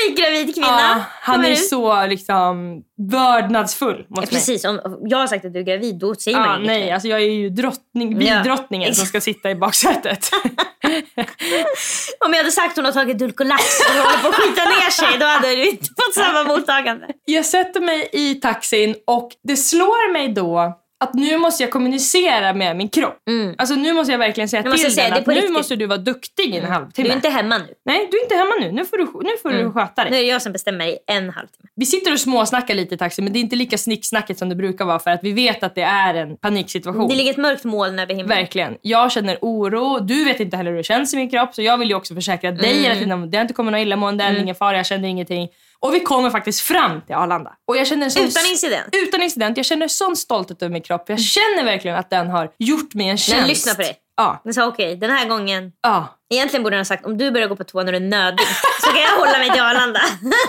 Fejkgravid 0.08 0.54
kvinna. 0.56 0.67
Ja, 0.67 1.02
han 1.21 1.45
är 1.45 1.49
ut. 1.52 1.67
så 1.69 2.06
liksom 2.08 2.82
vördnadsfull 3.12 3.97
mot 3.97 4.06
Ja, 4.10 4.15
mig. 4.21 4.28
precis. 4.28 4.65
Om 4.65 4.80
jag 5.02 5.17
har 5.17 5.28
sagt 5.28 5.45
att 5.45 5.54
du 5.54 5.60
är 5.60 5.63
gravid, 5.63 5.99
då 5.99 6.15
säger 6.15 6.38
Ja, 6.38 6.45
man 6.45 6.62
ju 6.62 6.67
nej, 6.67 6.91
alltså 6.91 7.08
jag 7.08 7.21
är 7.21 7.25
ju 7.32 7.49
drottning, 7.49 8.12
Ja. 8.12 8.17
bildrottningen 8.17 8.95
som 8.95 9.06
ska 9.06 9.21
sitta 9.21 9.52
i 9.52 9.56
baksätet. 9.56 10.30
Om 12.25 12.32
jag 12.34 12.38
hade 12.38 12.52
sagt 12.52 12.69
att 12.71 12.75
hon 12.75 12.86
har 12.86 12.91
tagit 12.91 13.19
Dulcolax 13.19 13.63
och 13.89 13.95
håller 13.95 14.17
på 14.21 14.28
att 14.28 14.36
skita 14.36 14.63
ner 14.65 14.89
sig, 14.89 15.19
då 15.19 15.25
hade 15.25 15.47
du 15.56 15.69
inte 15.69 15.86
fått 15.86 16.13
samma 16.13 16.43
mottagande. 16.58 17.08
jag 17.25 17.45
sätter 17.45 17.82
mig 17.82 18.10
i 18.13 18.36
taxin 18.36 18.95
och 19.08 19.30
det 19.43 19.58
slår 19.58 20.13
mig 20.13 20.28
då 20.34 20.73
att 21.03 21.13
nu 21.13 21.38
måste 21.38 21.63
jag 21.63 21.71
kommunicera 21.71 22.53
med 22.53 22.75
min 22.77 22.89
kropp. 22.89 23.17
Alltså 23.57 23.75
nu 23.75 23.93
måste 23.93 24.12
jag 24.12 24.19
verkligen 24.19 24.49
säga 24.49 24.63
till 24.63 24.93
säga, 24.93 25.09
den 25.09 25.17
att 25.17 25.27
nu 25.27 25.33
riktigt. 25.33 25.51
måste 25.51 25.75
du 25.75 25.85
vara 25.85 25.97
duktig 25.97 26.43
i 26.53 26.57
en 26.57 26.63
Du 26.63 26.69
halvtimme. 26.69 27.09
är 27.09 27.13
inte 27.15 27.29
hemma 27.29 27.57
nu. 27.57 27.67
Nej, 27.85 28.07
du 28.12 28.17
är 28.17 28.23
inte 28.23 28.35
hemma 28.35 28.51
nu. 28.59 28.71
Nu 28.71 28.85
får 28.85 28.97
du, 28.97 29.03
nu 29.03 29.29
får 29.41 29.49
du 29.49 29.71
sköta 29.71 30.01
dig. 30.03 30.12
Nu 30.12 30.17
är 30.17 30.21
det 30.21 30.27
jag 30.27 30.41
som 30.41 30.51
bestämmer 30.51 30.85
i 30.88 30.97
en 31.07 31.23
halvtimme. 31.29 31.69
Vi 31.75 31.85
sitter 31.85 32.12
och 32.13 32.19
småsnackar 32.19 32.75
lite 32.75 32.95
i 32.95 32.97
taxin 32.97 33.23
men 33.25 33.33
det 33.33 33.39
är 33.39 33.41
inte 33.41 33.55
lika 33.55 33.77
snicksnackigt 33.77 34.39
som 34.39 34.49
det 34.49 34.55
brukar 34.55 34.85
vara 34.85 34.99
för 34.99 35.12
att 35.12 35.23
vi 35.23 35.31
vet 35.31 35.63
att 35.63 35.75
det 35.75 35.81
är 35.81 36.13
en 36.13 36.38
paniksituation. 36.38 37.07
Det 37.07 37.15
ligger 37.15 37.31
ett 37.31 37.38
mörkt 37.38 37.63
moln 37.63 37.99
över 37.99 38.13
himlen. 38.13 38.27
Verkligen. 38.38 38.77
Jag 38.81 39.12
känner 39.12 39.38
oro. 39.41 39.99
Du 39.99 40.23
vet 40.25 40.39
inte 40.39 40.57
heller 40.57 40.71
hur 40.71 40.77
det 40.77 40.83
känns 40.83 41.13
i 41.13 41.17
min 41.17 41.29
kropp. 41.29 41.55
Så 41.55 41.62
jag 41.62 41.77
vill 41.77 41.89
ju 41.89 41.95
också 41.95 42.15
försäkra 42.15 42.51
dig 42.51 42.85
Mm. 42.85 42.99
tiden. 42.99 43.31
Det 43.31 43.38
har 43.38 43.41
inte 43.41 43.53
kommit 43.53 43.71
några 43.71 43.81
illamående 43.81 44.23
än, 44.23 44.38
ingen 44.38 44.55
fara, 44.55 44.77
jag 44.77 44.85
känner 44.85 45.07
ingenting. 45.09 45.49
Och 45.81 45.93
vi 45.95 45.99
kommer 45.99 46.29
faktiskt 46.29 46.61
fram 46.61 47.01
till 47.01 47.15
Arlanda. 47.15 47.53
Och 47.67 47.77
jag 47.77 47.87
känner 47.87 48.09
sån 48.09 48.23
Utan 48.23 48.45
incident. 48.45 48.87
Utan 48.91 49.21
incident. 49.23 49.57
Jag 49.57 49.65
känner 49.65 49.87
sån 49.87 50.15
stolthet 50.15 50.61
över 50.61 50.73
min 50.73 50.81
kropp. 50.81 51.03
Jag 51.09 51.19
känner 51.19 51.63
verkligen 51.63 51.97
att 51.97 52.09
den 52.09 52.29
har 52.29 52.51
gjort 52.57 52.93
mig 52.93 53.09
en 53.09 53.17
tjänst. 53.17 53.39
Den 53.39 53.47
lyssnar 53.47 53.73
på 53.73 53.81
dig. 53.81 53.97
Ja. 54.17 54.41
Den 54.43 54.53
sa 54.53 54.67
okej, 54.67 54.95
den 54.95 55.09
här 55.09 55.25
gången. 55.27 55.71
ja. 55.81 56.15
Egentligen 56.33 56.63
borde 56.63 56.75
den 56.75 56.79
ha 56.79 56.85
sagt 56.85 57.05
om 57.05 57.17
du 57.17 57.31
börjar 57.31 57.47
gå 57.47 57.55
på 57.55 57.63
toa 57.63 57.83
när 57.83 57.91
du 57.91 57.95
är 57.95 58.01
nödig 58.01 58.45
så 58.81 58.87
kan 58.91 59.01
jag 59.01 59.09
hålla 59.17 59.37
mig 59.37 59.51
till 59.51 59.61
Arlanda. 59.61 60.01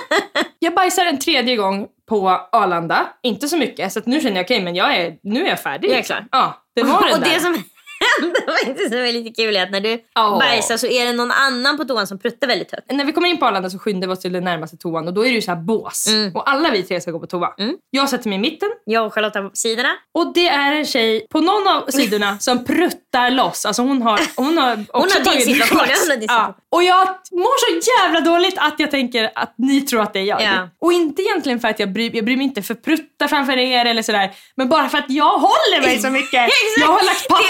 Jag 0.59 0.75
bajsar 0.75 1.07
en 1.07 1.19
tredje 1.19 1.57
gång 1.57 1.87
på 2.09 2.29
Arlanda. 2.53 3.09
Inte 3.23 3.49
så 3.49 3.57
mycket. 3.57 3.93
Så 3.93 4.01
nu 4.07 4.21
känner 4.21 4.37
jag 4.37 4.45
okej, 4.45 4.63
men 4.63 4.75
jag 4.75 4.97
är, 4.97 5.17
nu 5.23 5.45
är 5.45 5.49
jag 5.49 5.61
färdig. 5.61 5.89
Jag 5.89 5.93
är 5.93 5.97
liksom. 5.97 6.17
klar. 6.17 6.27
Ja, 6.33 6.63
det 6.75 6.83
var 6.83 7.03
den 7.07 7.13
och 7.15 7.21
där. 7.21 7.35
det 7.35 7.41
som 7.41 7.65
hände 8.21 8.41
faktiskt 8.67 8.89
som 8.91 8.99
är 8.99 9.13
lite 9.13 9.43
kul 9.43 9.57
är 9.57 9.63
att 9.63 9.71
när 9.71 9.81
du 9.81 9.99
Ja. 10.15 10.37
bajsar 10.41 10.77
så 10.77 10.87
är 10.87 11.07
det 11.07 11.13
någon 11.13 11.31
annan 11.31 11.77
på 11.77 11.85
toan 11.85 12.07
som 12.07 12.19
pruttar 12.19 12.47
väldigt 12.47 12.73
högt. 12.73 12.91
När 12.93 13.05
vi 13.05 13.13
kommer 13.13 13.29
in 13.29 13.39
på 13.39 13.47
Arlanda 13.47 13.71
så 13.71 13.79
skyndar 13.79 14.09
vi 14.09 14.15
oss 14.15 14.21
till 14.21 14.33
den 14.33 14.45
närmaste 14.45 14.77
toan 14.77 15.09
och 15.09 15.15
då 15.15 15.21
är 15.21 15.29
det 15.29 15.35
ju 15.35 15.43
så 15.43 15.51
här 15.51 15.59
bås. 15.61 16.07
Och 16.35 16.51
alla 16.51 16.71
vi 16.71 16.83
tre 16.83 17.01
ska 17.01 17.11
gå 17.11 17.21
på 17.21 17.27
toa. 17.27 17.49
Jag 17.91 18.09
sätter 18.09 18.29
mig 18.29 18.37
i 18.39 18.41
mitten 18.41 18.69
Jag 18.85 19.07
och 19.07 19.15
Charlotta 19.15 19.43
på 19.43 19.51
sidorna. 19.55 19.89
och 20.15 20.35
det 20.35 20.49
är 20.49 20.73
en 20.73 20.87
tjej 20.87 21.27
på 21.31 21.41
någon 21.41 21.69
av 21.69 21.87
sidorna 21.91 22.39
som 22.41 22.65
pruttar 22.65 23.31
loss. 23.31 23.65
Alltså 23.67 23.83
hon 23.83 24.03
har, 24.03 24.21
hon 24.37 24.59
har 24.59 24.85
också 24.89 25.19
har 25.19 25.25
din 25.25 25.33
tagit 25.33 25.45
situation, 25.45 25.79
hon 25.79 26.11
har 26.11 26.17
din 26.17 26.29
Ja. 26.29 26.57
Och 26.73 26.83
jag 26.83 27.09
mår 27.33 27.81
så 27.81 27.91
jävla 28.03 28.21
dåligt 28.21 28.55
att 28.59 28.75
jag 28.79 28.91
tänker 28.91 29.31
att 29.35 29.55
ni 29.59 29.81
tror 29.81 30.01
att 30.03 30.13
det 30.13 30.19
är 30.19 30.25
jag. 30.25 30.43
Ja. 30.43 30.69
Och 30.81 30.93
inte 30.93 31.23
egentligen 31.23 31.61
för 31.61 31.69
att 31.69 31.81
jag 31.81 31.93
bryr, 31.93 32.11
jag 32.17 32.25
bryr 32.25 32.37
mig 32.37 32.45
inte 32.47 32.63
för 32.63 32.75
prutta 32.75 33.29
framför 33.29 33.57
er 33.59 33.85
eller 33.87 34.03
sådär. 34.03 34.31
Men 34.57 34.69
bara 34.69 34.89
för 34.89 34.99
att 34.99 35.05
jag 35.11 35.39
håller 35.39 35.81
mig 35.87 35.99
så 36.03 36.11
mycket. 36.11 36.49
jag 36.81 36.87
har 36.87 37.05
lagt 37.05 37.29
papper. 37.29 37.45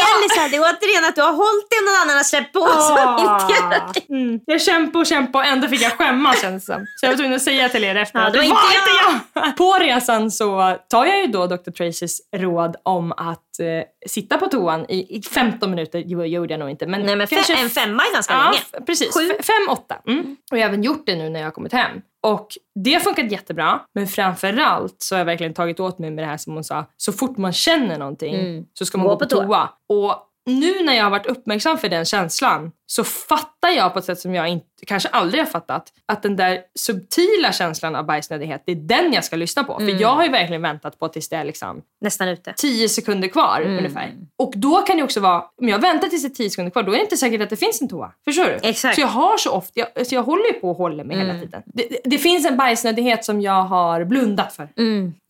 Det 0.00 0.04
är 0.04 0.16
återigen, 0.16 0.22
jag... 0.22 0.22
Lisa, 0.22 0.48
det 0.48 0.56
är 0.56 0.62
återigen 0.70 1.04
att 1.08 1.16
du 1.16 1.22
har 1.22 1.32
hållit 1.32 1.66
det 1.70 1.76
och 1.80 1.86
någon 1.88 2.00
annan 2.02 2.16
har 2.16 2.24
släppt 2.32 2.52
på. 2.52 2.60
det. 4.06 4.14
Mm. 4.14 4.40
Jag 4.46 4.62
kämpade 4.62 4.98
och 4.98 5.06
kämpade 5.06 5.44
och 5.44 5.52
ändå 5.52 5.68
fick 5.68 5.82
jag 5.82 5.92
skämmas 5.92 6.40
känns 6.40 6.66
det. 6.66 6.86
Så 6.96 7.06
jag 7.06 7.10
var 7.10 7.16
tvungen 7.16 7.36
att 7.36 7.42
säga 7.42 7.68
till 7.68 7.84
er 7.84 7.94
efter 7.94 8.18
Ja, 8.18 8.24
det 8.24 8.30
det 8.30 8.38
var 8.38 8.44
inte 8.44 9.20
jag. 9.34 9.56
På 9.56 9.72
resan 9.80 10.30
så 10.30 10.76
tar 10.90 11.06
jag 11.06 11.20
ju 11.20 11.26
då 11.26 11.46
Dr. 11.46 11.70
Tracys 11.70 12.20
råd 12.36 12.76
om 12.82 13.12
att 13.12 13.49
eh, 13.60 13.82
sitta 14.06 14.38
på 14.38 14.46
toan 14.46 14.86
i, 14.88 15.16
i 15.16 15.22
15 15.22 15.70
minuter. 15.70 16.02
Jo, 16.06 16.24
gjorde 16.24 16.52
jag 16.52 16.58
nog 16.60 16.70
inte. 16.70 16.86
Men 16.86 17.02
Nej, 17.02 17.16
men 17.16 17.26
kanske 17.26 17.62
en 17.62 17.70
femma 17.70 18.02
är 18.02 18.14
ganska 18.14 18.34
Ja, 18.34 18.44
länge. 18.72 18.86
precis. 18.86 19.14
Sju. 19.14 19.20
Fem, 19.42 19.68
åtta. 19.70 19.96
Mm. 20.06 20.36
Och 20.52 20.58
jag 20.58 20.62
har 20.62 20.68
även 20.68 20.82
gjort 20.82 21.06
det 21.06 21.16
nu 21.16 21.28
när 21.28 21.40
jag 21.40 21.46
har 21.46 21.52
kommit 21.52 21.72
hem. 21.72 22.00
Och 22.22 22.48
det 22.84 22.92
har 22.92 23.00
funkat 23.00 23.32
jättebra. 23.32 23.80
Men 23.94 24.06
framförallt 24.06 24.96
så 25.02 25.14
har 25.14 25.18
jag 25.18 25.24
verkligen 25.26 25.54
tagit 25.54 25.80
åt 25.80 25.98
mig 25.98 26.10
med 26.10 26.24
det 26.24 26.28
här 26.28 26.36
som 26.36 26.54
hon 26.54 26.64
sa. 26.64 26.86
Så 26.96 27.12
fort 27.12 27.36
man 27.36 27.52
känner 27.52 27.98
någonting 27.98 28.66
så 28.74 28.86
ska 28.86 28.98
man 28.98 29.06
Gå 29.06 29.12
gå, 29.12 29.18
på 29.18 29.24
på 29.24 29.30
toa. 29.30 29.44
toa. 29.46 29.68
Och 29.88 30.26
nu 30.46 30.82
när 30.84 30.92
jag 30.96 31.04
har 31.04 31.10
varit 31.10 31.26
uppmärksam 31.26 31.78
för 31.78 31.88
den 31.88 32.04
känslan 32.04 32.72
så 32.86 33.04
fattar 33.04 33.68
jag 33.68 33.92
på 33.92 33.98
ett 33.98 34.04
sätt 34.04 34.18
som 34.18 34.34
jag 34.34 34.48
inte, 34.48 34.66
kanske 34.86 35.08
aldrig 35.08 35.40
har 35.44 35.46
fattat 35.50 35.92
att 36.06 36.22
den 36.22 36.36
där 36.36 36.58
subtila 36.78 37.52
känslan 37.52 37.96
av 37.96 38.06
bajsnödighet, 38.06 38.62
det 38.66 38.72
är 38.72 38.76
den 38.76 39.12
jag 39.12 39.24
ska 39.24 39.36
lyssna 39.36 39.64
på. 39.64 39.78
För 39.78 40.00
jag 40.02 40.08
har 40.14 40.24
ju 40.24 40.30
verkligen 40.30 40.62
väntat 40.62 40.98
på 40.98 41.08
tills 41.08 41.28
det 41.28 41.36
är 41.36 41.44
liksom 41.44 41.82
Nästan 42.00 42.28
ute. 42.28 42.54
10 42.56 42.88
sekunder 42.88 43.28
kvar 43.28 43.60
Mm. 43.60 43.78
ungefär. 43.78 44.12
Och 44.36 44.52
då 44.56 44.76
kan 44.82 44.96
det 44.96 45.02
också 45.02 45.20
vara, 45.20 45.44
om 45.60 45.68
jag 45.68 45.78
väntar 45.78 46.08
tills 46.08 46.22
det 46.22 46.28
är 46.28 46.34
10 46.34 46.50
sekunder 46.50 46.70
kvar, 46.70 46.82
då 46.82 46.92
är 46.92 46.96
det 46.96 47.02
inte 47.02 47.16
säkert 47.16 47.40
att 47.42 47.50
det 47.50 47.56
finns 47.56 47.82
en 47.82 47.88
toa. 47.88 48.12
Förstår 48.24 48.44
du? 48.44 48.58
Exakt. 48.68 48.94
Så 48.94 49.00
jag 49.00 49.08
har 49.08 49.36
så 49.38 49.50
ofta, 49.50 49.72
jag, 49.74 49.88
alltså 49.98 50.14
jag 50.14 50.22
håller 50.22 50.46
ju 50.46 50.52
på 50.52 50.70
och 50.70 50.76
håller 50.76 51.04
mig 51.04 51.18
hela 51.18 51.34
tiden. 51.40 51.62
Det, 51.66 51.86
det, 51.90 51.98
det 52.04 52.18
finns 52.18 52.46
en 52.46 52.56
bajsnödighet 52.56 53.24
som 53.24 53.40
jag 53.40 53.62
har 53.62 54.04
blundat 54.04 54.52
för. 54.52 54.68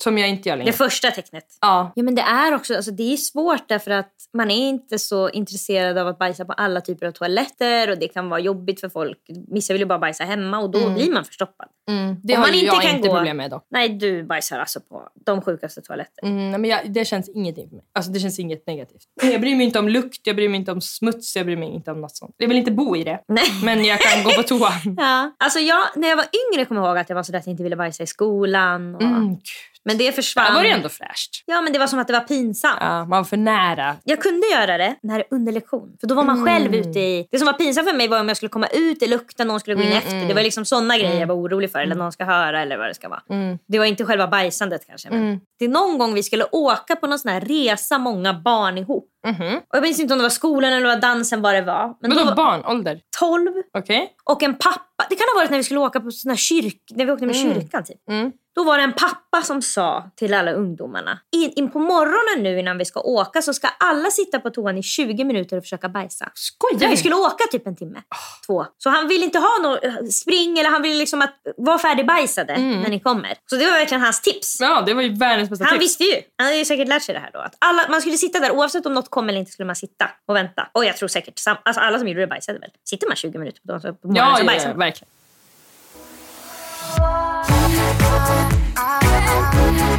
Som 0.03 0.19
jag 0.19 0.29
inte 0.29 0.49
gör 0.49 0.57
längre. 0.57 0.71
Det 0.71 0.77
första 0.77 1.11
tecknet. 1.11 1.45
ja. 1.61 1.93
Ja 1.95 2.03
men 2.03 2.15
det 2.15 2.23
är 2.23 2.55
också, 2.55 2.77
alltså 2.77 2.91
det 2.91 3.13
är 3.13 3.17
svårt 3.17 3.69
därför 3.69 3.91
att 3.91 4.13
man 4.33 4.51
är 4.51 4.69
inte 4.69 4.99
så 4.99 5.31
intresserad 5.31 5.99
av 5.99 6.09
att 6.09 6.19
bajsa 6.19 6.45
på 6.45 6.53
alla 6.53 6.81
typer 6.81 7.07
av 7.07 7.13
toaletter 7.13 7.91
och 7.91 7.99
det 7.99 8.09
kan 8.09 8.29
vara 8.29 8.41
jobbigt 8.41 8.81
för 8.81 8.89
folk. 8.89 9.19
Vissa 9.49 9.73
vill 9.73 9.81
ju 9.83 9.87
bara 9.87 9.99
bajsa 9.99 10.25
hemma 10.25 10.59
och 10.59 10.71
då 10.71 10.91
blir 10.91 11.13
man 11.13 11.25
förstoppad. 11.25 11.69
Det 12.23 12.35
Om 12.35 12.41
har 12.41 12.47
man 12.49 12.55
inte 12.55 12.67
jag 12.67 12.83
kan 12.83 12.97
inte 12.97 13.09
gå- 13.09 13.15
problem 13.15 13.37
med 13.37 13.51
dock. 13.51 13.67
Nej 13.71 13.89
du 13.89 14.23
bajsar 14.23 14.59
alltså 14.59 14.81
på 14.81 15.09
de 15.27 15.43
sjukaste 15.43 15.81
toaletter. 15.83 16.25
Mm, 16.25 16.51
nej, 16.51 16.61
men 16.61 16.71
jag, 16.71 16.93
det 16.93 17.05
känns 17.05 17.29
ingenting 17.29 17.69
för 17.69 17.77
mig. 17.77 17.85
Alltså 17.95 18.13
det 18.13 18.21
känns 18.21 18.39
inget 18.39 18.67
negativt. 18.67 19.03
Jag 19.23 19.41
bryr 19.41 19.57
mig 19.57 19.67
inte 19.67 19.79
om 19.79 19.89
lukt, 19.89 20.27
jag 20.27 20.37
bryr 20.37 20.49
mig 20.49 20.59
inte 20.61 20.73
om 20.73 20.81
smuts, 20.81 21.37
jag 21.37 21.47
bryr 21.47 21.57
mig 21.57 21.69
inte 21.69 21.91
om 21.91 22.01
något 22.01 22.17
sånt. 22.17 22.35
Jag 22.39 22.49
vill 22.49 22.57
inte 22.57 22.71
bo 22.71 22.97
i 22.97 23.05
det. 23.05 23.21
Nej. 23.29 23.45
Men 23.65 23.85
jag 23.85 24.01
kan 24.01 24.25
gå 24.25 24.31
på 24.31 24.43
toa. 24.43 24.71
Ja. 24.97 25.35
Alltså 25.39 25.59
jag, 25.59 25.83
när 25.97 26.09
jag 26.09 26.17
var 26.17 26.27
yngre 26.53 26.65
kommer 26.65 26.81
jag 26.81 26.89
ihåg 26.89 26.99
att 26.99 27.09
jag 27.09 27.17
var 27.17 27.23
så 27.23 27.33
där 27.33 27.39
att 27.39 27.47
jag 27.47 27.53
inte 27.53 27.63
ville 27.63 27.77
bajsa 27.77 28.03
i 28.03 28.07
skolan. 28.07 28.95
Och, 28.95 29.03
Mm. 29.03 29.37
Men 29.85 29.99
det 29.99 30.13
försvann. 30.13 30.47
Där 30.47 30.55
var 30.55 30.63
det 30.63 30.71
ändå 30.71 30.89
fräscht. 30.89 31.43
Ja 31.47 31.61
men 31.61 31.73
det 31.73 31.79
var 31.79 31.87
som 31.87 31.99
att 31.99 32.07
det 32.07 32.13
var 32.13 32.21
pinsamt. 32.21 32.79
Ja, 32.81 32.99
man 32.99 33.09
var 33.09 33.25
för 33.25 33.37
nära. 33.37 33.97
Jag 34.05 34.21
kunde 34.23 34.47
göra 34.47 34.79
det 34.79 34.97
när 35.03 35.25
under 35.31 35.53
lektion. 35.53 35.97
För 36.01 36.07
då 36.07 36.15
var 36.15 36.25
man 36.25 36.47
själv 36.47 36.75
ute 36.75 37.01
i... 37.01 37.29
Det 37.31 37.39
som 37.39 37.47
var 37.47 37.53
pinsamt 37.53 37.89
för 37.89 37.97
mig 37.97 38.09
var 38.09 38.21
om 38.21 38.29
jag 38.29 38.37
skulle 38.37 38.51
komma 38.51 38.67
ut 38.67 39.03
i 39.03 39.07
lukten, 39.07 39.49
någon 39.49 39.61
skulle 39.61 39.77
gå 39.77 39.83
in 39.83 39.93
efter. 39.93 40.29
Det 40.29 40.35
var 40.35 40.43
liksom 40.43 40.65
sådana 40.65 40.99
grejer 40.99 41.21
jag 41.21 41.27
var 41.27 41.35
orolig 41.35 41.73
för. 41.73 41.79
Eller 41.79 41.95
någon 41.95 42.13
ska 42.13 42.25
höra 42.25 42.63
eller 42.63 42.79
vad 42.79 42.89
det 42.89 42.95
ska 42.95 43.09
vara. 43.09 43.23
Det 43.69 43.79
var 43.79 43.87
inte 43.87 44.05
själva 44.05 44.27
bajsandet 44.27 44.87
kanske. 44.87 45.11
Men 45.11 45.41
Det 45.59 45.65
är 45.65 45.69
någon 45.69 45.99
gång 45.99 46.15
vi 46.15 46.23
skulle 46.23 46.45
åka 46.53 46.97
på 46.97 47.07
någon 47.07 47.19
sån 47.19 47.31
här 47.31 47.41
resa 47.41 47.99
många 47.99 48.35
barn 48.35 48.79
ihop. 48.79 49.07
Och 49.69 49.77
jag 49.77 49.83
minns 49.83 50.01
inte 50.01 50.15
om 50.15 50.19
det 50.19 50.23
var 50.23 50.31
skolan 50.31 50.73
eller 50.73 50.87
vad 50.87 51.01
dansen 51.01 51.43
vad 51.43 51.55
det 51.55 51.63
var. 51.63 51.87
Men 51.87 51.97
Men 52.01 52.11
då 52.11 52.17
då 52.17 52.25
var 52.25 52.37
barn, 52.37 52.65
ålder? 52.65 53.01
12 53.19 53.53
Okej. 53.79 54.13
och 54.25 54.43
en 54.43 54.55
pappa. 54.55 55.07
Det 55.11 55.17
kan 55.17 55.27
ha 55.35 55.41
varit 55.41 55.51
när 55.51 55.59
vi 55.59 55.65
skulle 55.65 55.81
åka 55.81 56.01
på 56.01 56.11
sån 56.11 56.31
här 56.31 56.37
kyrk... 56.37 56.83
När 56.91 57.05
vi 57.05 57.13
åkte 57.13 57.27
med 57.27 57.37
kyrkan 57.37 57.85
typ. 57.85 57.99
Mm. 58.61 58.67
Då 58.67 58.71
var 58.73 58.79
det 58.79 58.85
en 58.85 58.93
pappa 58.93 59.43
som 59.43 59.63
sa 59.63 60.11
till 60.17 60.35
alla 60.35 60.53
ungdomarna. 60.53 61.19
In, 61.37 61.53
in 61.57 61.71
på 61.71 61.79
morgonen 61.79 62.43
nu 62.43 62.59
innan 62.59 62.79
vi 62.79 62.85
ska 62.85 63.01
åka 63.01 63.43
så 63.43 63.55
ska 63.55 63.69
alla 63.79 64.11
sitta 64.11 64.41
på 64.41 64.51
toan 64.51 64.79
i 64.79 64.83
20 64.83 65.25
minuter 65.25 65.57
och 65.57 65.63
försöka 65.63 65.89
bajsa. 65.89 66.31
Skojar 66.35 66.91
vi 66.91 66.97
skulle 66.97 67.15
åka 67.15 67.45
typ 67.51 67.67
en 67.67 67.77
timme. 67.77 68.03
Två. 68.47 68.67
Så 68.79 68.91
han 68.91 69.09
ville 69.09 69.25
inte 69.25 69.39
ha 69.39 69.59
något 69.63 70.13
spring 70.15 70.59
eller 70.59 70.71
han 70.71 70.83
ville 70.83 70.95
liksom 70.99 71.23
att 71.23 71.35
vara 71.57 71.79
färdigbajsade 71.79 72.59
när 72.59 72.89
ni 72.89 73.01
kommer. 73.01 73.35
Så 73.51 73.57
det 73.57 73.65
var 73.65 73.73
verkligen 73.73 74.03
hans 74.03 74.21
tips. 74.23 74.61
Ja, 74.61 74.83
det 74.87 74.95
var 74.95 75.03
ju 75.03 75.15
världens 75.15 75.51
bästa 75.51 75.65
Han 75.65 75.79
tips. 75.79 75.85
visste 75.85 76.05
ju. 76.05 76.23
Han 76.39 76.47
hade 76.47 76.57
ju 76.59 76.65
säkert 76.65 76.89
lärt 76.89 77.03
sig 77.03 77.15
det 77.15 77.21
här 77.21 77.31
då. 77.33 77.39
Att 77.39 77.57
alla, 77.59 77.87
man 77.89 78.01
skulle 78.01 78.17
sitta 78.17 78.41
där 78.41 78.51
oavsett 78.51 78.87
om 78.87 78.95
något 78.95 79.11
kom 79.11 79.29
eller 79.29 79.39
inte 79.39 79.53
skulle 79.53 79.67
man 79.67 79.77
sitta 79.77 80.11
och 80.29 80.37
vänta. 80.37 80.69
Och 80.73 80.85
jag 80.85 80.97
tror 80.97 81.09
säkert 81.09 81.39
sam, 81.39 81.57
alltså 81.65 81.81
alla 81.81 81.99
som 81.99 82.09
gjorde 82.09 82.21
det 82.21 82.27
bajsade 82.27 82.59
väl. 82.59 82.71
Sitter 82.85 83.07
man 83.07 83.17
20 83.17 83.39
minuter 83.39 83.61
på 83.61 83.81
på 83.81 84.09
morgonen 84.09 84.17
Ja, 84.17 84.37
så 84.37 84.43
ja, 84.43 84.47
bajsar 84.47 84.69
ja, 84.69 84.75
man. 84.75 84.79
verkligen. 84.79 85.09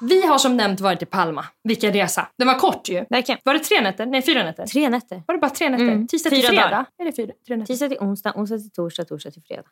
Vi 0.00 0.26
har 0.26 0.38
som 0.38 0.56
nämnt 0.56 0.80
varit 0.80 1.02
i 1.02 1.06
Palma. 1.06 1.44
Vilken 1.64 1.92
resa. 1.92 2.28
Den 2.38 2.46
var 2.46 2.54
kort 2.54 2.88
ju. 2.88 3.04
Verkligen. 3.10 3.40
Var 3.44 3.54
det 3.54 3.60
tre 3.60 3.80
nätter? 3.80 4.06
Nej, 4.06 4.22
fyra 4.22 4.42
nätter. 4.44 4.66
Tre 4.66 4.88
nätter. 4.88 5.22
Var 5.26 5.34
det 5.34 5.40
bara 5.40 5.50
tre 5.50 5.68
nätter? 5.68 5.84
Mm. 5.84 6.06
Tisdag 6.08 6.30
till 6.30 6.38
Fyra 6.38 6.48
fredag? 6.48 6.62
dagar. 6.70 6.84
Är 6.98 7.04
det 7.04 7.12
fyra, 7.12 7.32
tre 7.46 7.56
nätter? 7.56 7.72
Tisdag 7.74 7.88
till 7.88 7.98
onsdag, 8.00 8.32
onsdag 8.36 8.58
till 8.58 8.70
torsdag, 8.70 9.04
torsdag 9.04 9.30
till 9.30 9.42
fredag. 9.42 9.62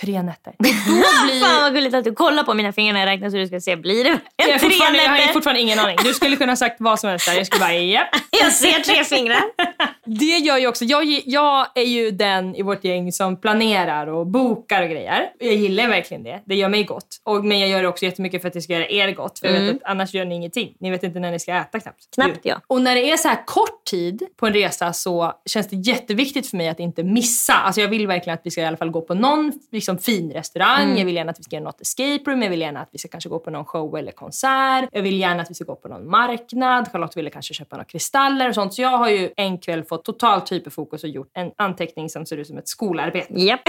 Tre 0.00 0.22
nätter. 0.22 0.54
Fan 1.44 1.62
vad 1.62 1.74
gulligt 1.74 1.94
att 1.94 2.04
du 2.04 2.12
kollar 2.12 2.42
på 2.42 2.54
mina 2.54 2.72
fingrar 2.72 2.92
när 2.92 3.00
jag 3.00 3.06
räknar 3.06 3.30
så 3.30 3.36
du 3.36 3.46
ska 3.46 3.60
se. 3.60 3.76
Blir 3.76 4.04
det 4.04 4.18
Jag, 4.36 4.48
är 4.48 4.58
tre 4.58 4.68
fortfarande, 4.68 4.98
jag 5.02 5.08
har 5.10 5.18
nätter? 5.18 5.32
fortfarande 5.32 5.60
ingen 5.60 5.78
aning. 5.78 5.96
Du 6.04 6.14
skulle 6.14 6.36
kunna 6.36 6.52
ha 6.52 6.56
sagt 6.56 6.76
vad 6.78 7.00
som 7.00 7.10
helst 7.10 7.26
där. 7.26 7.34
Jag 7.34 7.46
skulle 7.46 7.60
bara 7.60 7.74
japp. 7.74 8.08
Jag 8.42 8.52
ser 8.52 8.80
tre 8.80 9.04
fingrar. 9.04 9.42
Det 10.04 10.24
gör 10.38 10.58
ju 10.58 10.66
också, 10.66 10.84
jag, 10.84 11.04
jag 11.26 11.66
är 11.74 11.82
ju 11.84 12.10
den 12.10 12.54
i 12.56 12.62
vårt 12.62 12.84
gäng 12.84 13.12
som 13.12 13.40
planerar 13.40 14.06
och 14.06 14.26
bokar 14.26 14.82
och 14.82 14.88
grejer. 14.88 15.30
Jag 15.38 15.54
gillar 15.54 15.88
verkligen 15.88 16.22
det. 16.22 16.40
Det 16.44 16.54
gör 16.54 16.68
mig 16.68 16.84
gott. 16.84 17.06
Och, 17.24 17.44
men 17.44 17.58
jag 17.58 17.68
gör 17.68 17.82
det 17.82 17.88
också 17.88 18.04
jättemycket 18.04 18.40
för 18.42 18.48
att 18.48 18.54
det 18.54 18.62
ska 18.62 18.72
göra 18.72 18.86
er 18.88 19.12
gott. 19.12 19.38
För 19.38 19.48
att 19.68 19.76
annars 19.84 20.14
gör 20.14 20.24
ni 20.24 20.34
ingenting. 20.34 20.74
Ni 20.80 20.90
vet 20.90 21.02
inte 21.02 21.18
när 21.20 21.30
ni 21.30 21.38
ska 21.38 21.54
äta 21.54 21.80
knappt. 21.80 22.14
Knappt, 22.14 22.38
ja. 22.42 22.60
Och 22.66 22.80
när 22.82 22.94
det 22.94 23.10
är 23.10 23.16
så 23.16 23.28
här 23.28 23.46
kort 23.46 23.84
tid 23.84 24.22
på 24.36 24.46
en 24.46 24.52
resa 24.52 24.92
så 24.92 25.32
känns 25.46 25.68
det 25.68 25.76
jätteviktigt 25.76 26.46
för 26.50 26.56
mig 26.56 26.68
att 26.68 26.80
inte 26.80 27.02
missa. 27.02 27.52
Alltså 27.52 27.80
jag 27.80 27.88
vill 27.88 28.06
verkligen 28.06 28.34
att 28.34 28.40
vi 28.44 28.50
ska 28.50 28.60
i 28.60 28.64
alla 28.64 28.76
fall 28.76 28.90
gå 28.90 29.00
på 29.00 29.14
någon 29.14 29.52
liksom, 29.72 29.98
fin 29.98 30.32
restaurang. 30.32 30.98
Jag 30.98 31.04
vill 31.04 31.14
gärna 31.14 31.30
att 31.30 31.38
vi 31.38 31.42
ska 31.42 31.56
göra 31.56 31.64
något 31.64 31.80
escape 31.80 32.30
room. 32.30 32.42
Jag 32.42 32.50
vill 32.50 32.60
gärna 32.60 32.80
att 32.80 32.88
vi 32.92 32.98
ska 32.98 33.08
kanske 33.08 33.28
gå 33.30 33.38
på 33.38 33.50
någon 33.50 33.64
show 33.64 33.96
eller 33.96 34.12
konsert. 34.12 34.88
Jag 34.92 35.02
vill 35.02 35.20
gärna 35.20 35.42
att 35.42 35.50
vi 35.50 35.54
ska 35.54 35.64
gå 35.64 35.74
på 35.76 35.88
någon 35.88 36.10
marknad. 36.10 36.88
Charlotte 36.92 37.16
ville 37.16 37.30
kanske 37.30 37.54
köpa 37.54 37.76
några 37.76 37.84
kristaller 37.84 38.48
och 38.48 38.54
sånt. 38.54 38.74
Så 38.74 38.82
jag 38.82 38.98
har 38.98 39.08
ju 39.08 39.30
en 39.36 39.58
kväll 39.58 39.84
fått 39.84 40.04
totalt 40.04 40.52
hyperfokus 40.52 41.02
och 41.04 41.08
gjort 41.10 41.30
en 41.34 41.50
anteckning 41.56 42.08
som 42.10 42.26
ser 42.26 42.36
ut 42.36 42.46
som 42.46 42.58
ett 42.58 42.68
skolarbete. 42.68 43.34
Japp. 43.40 43.60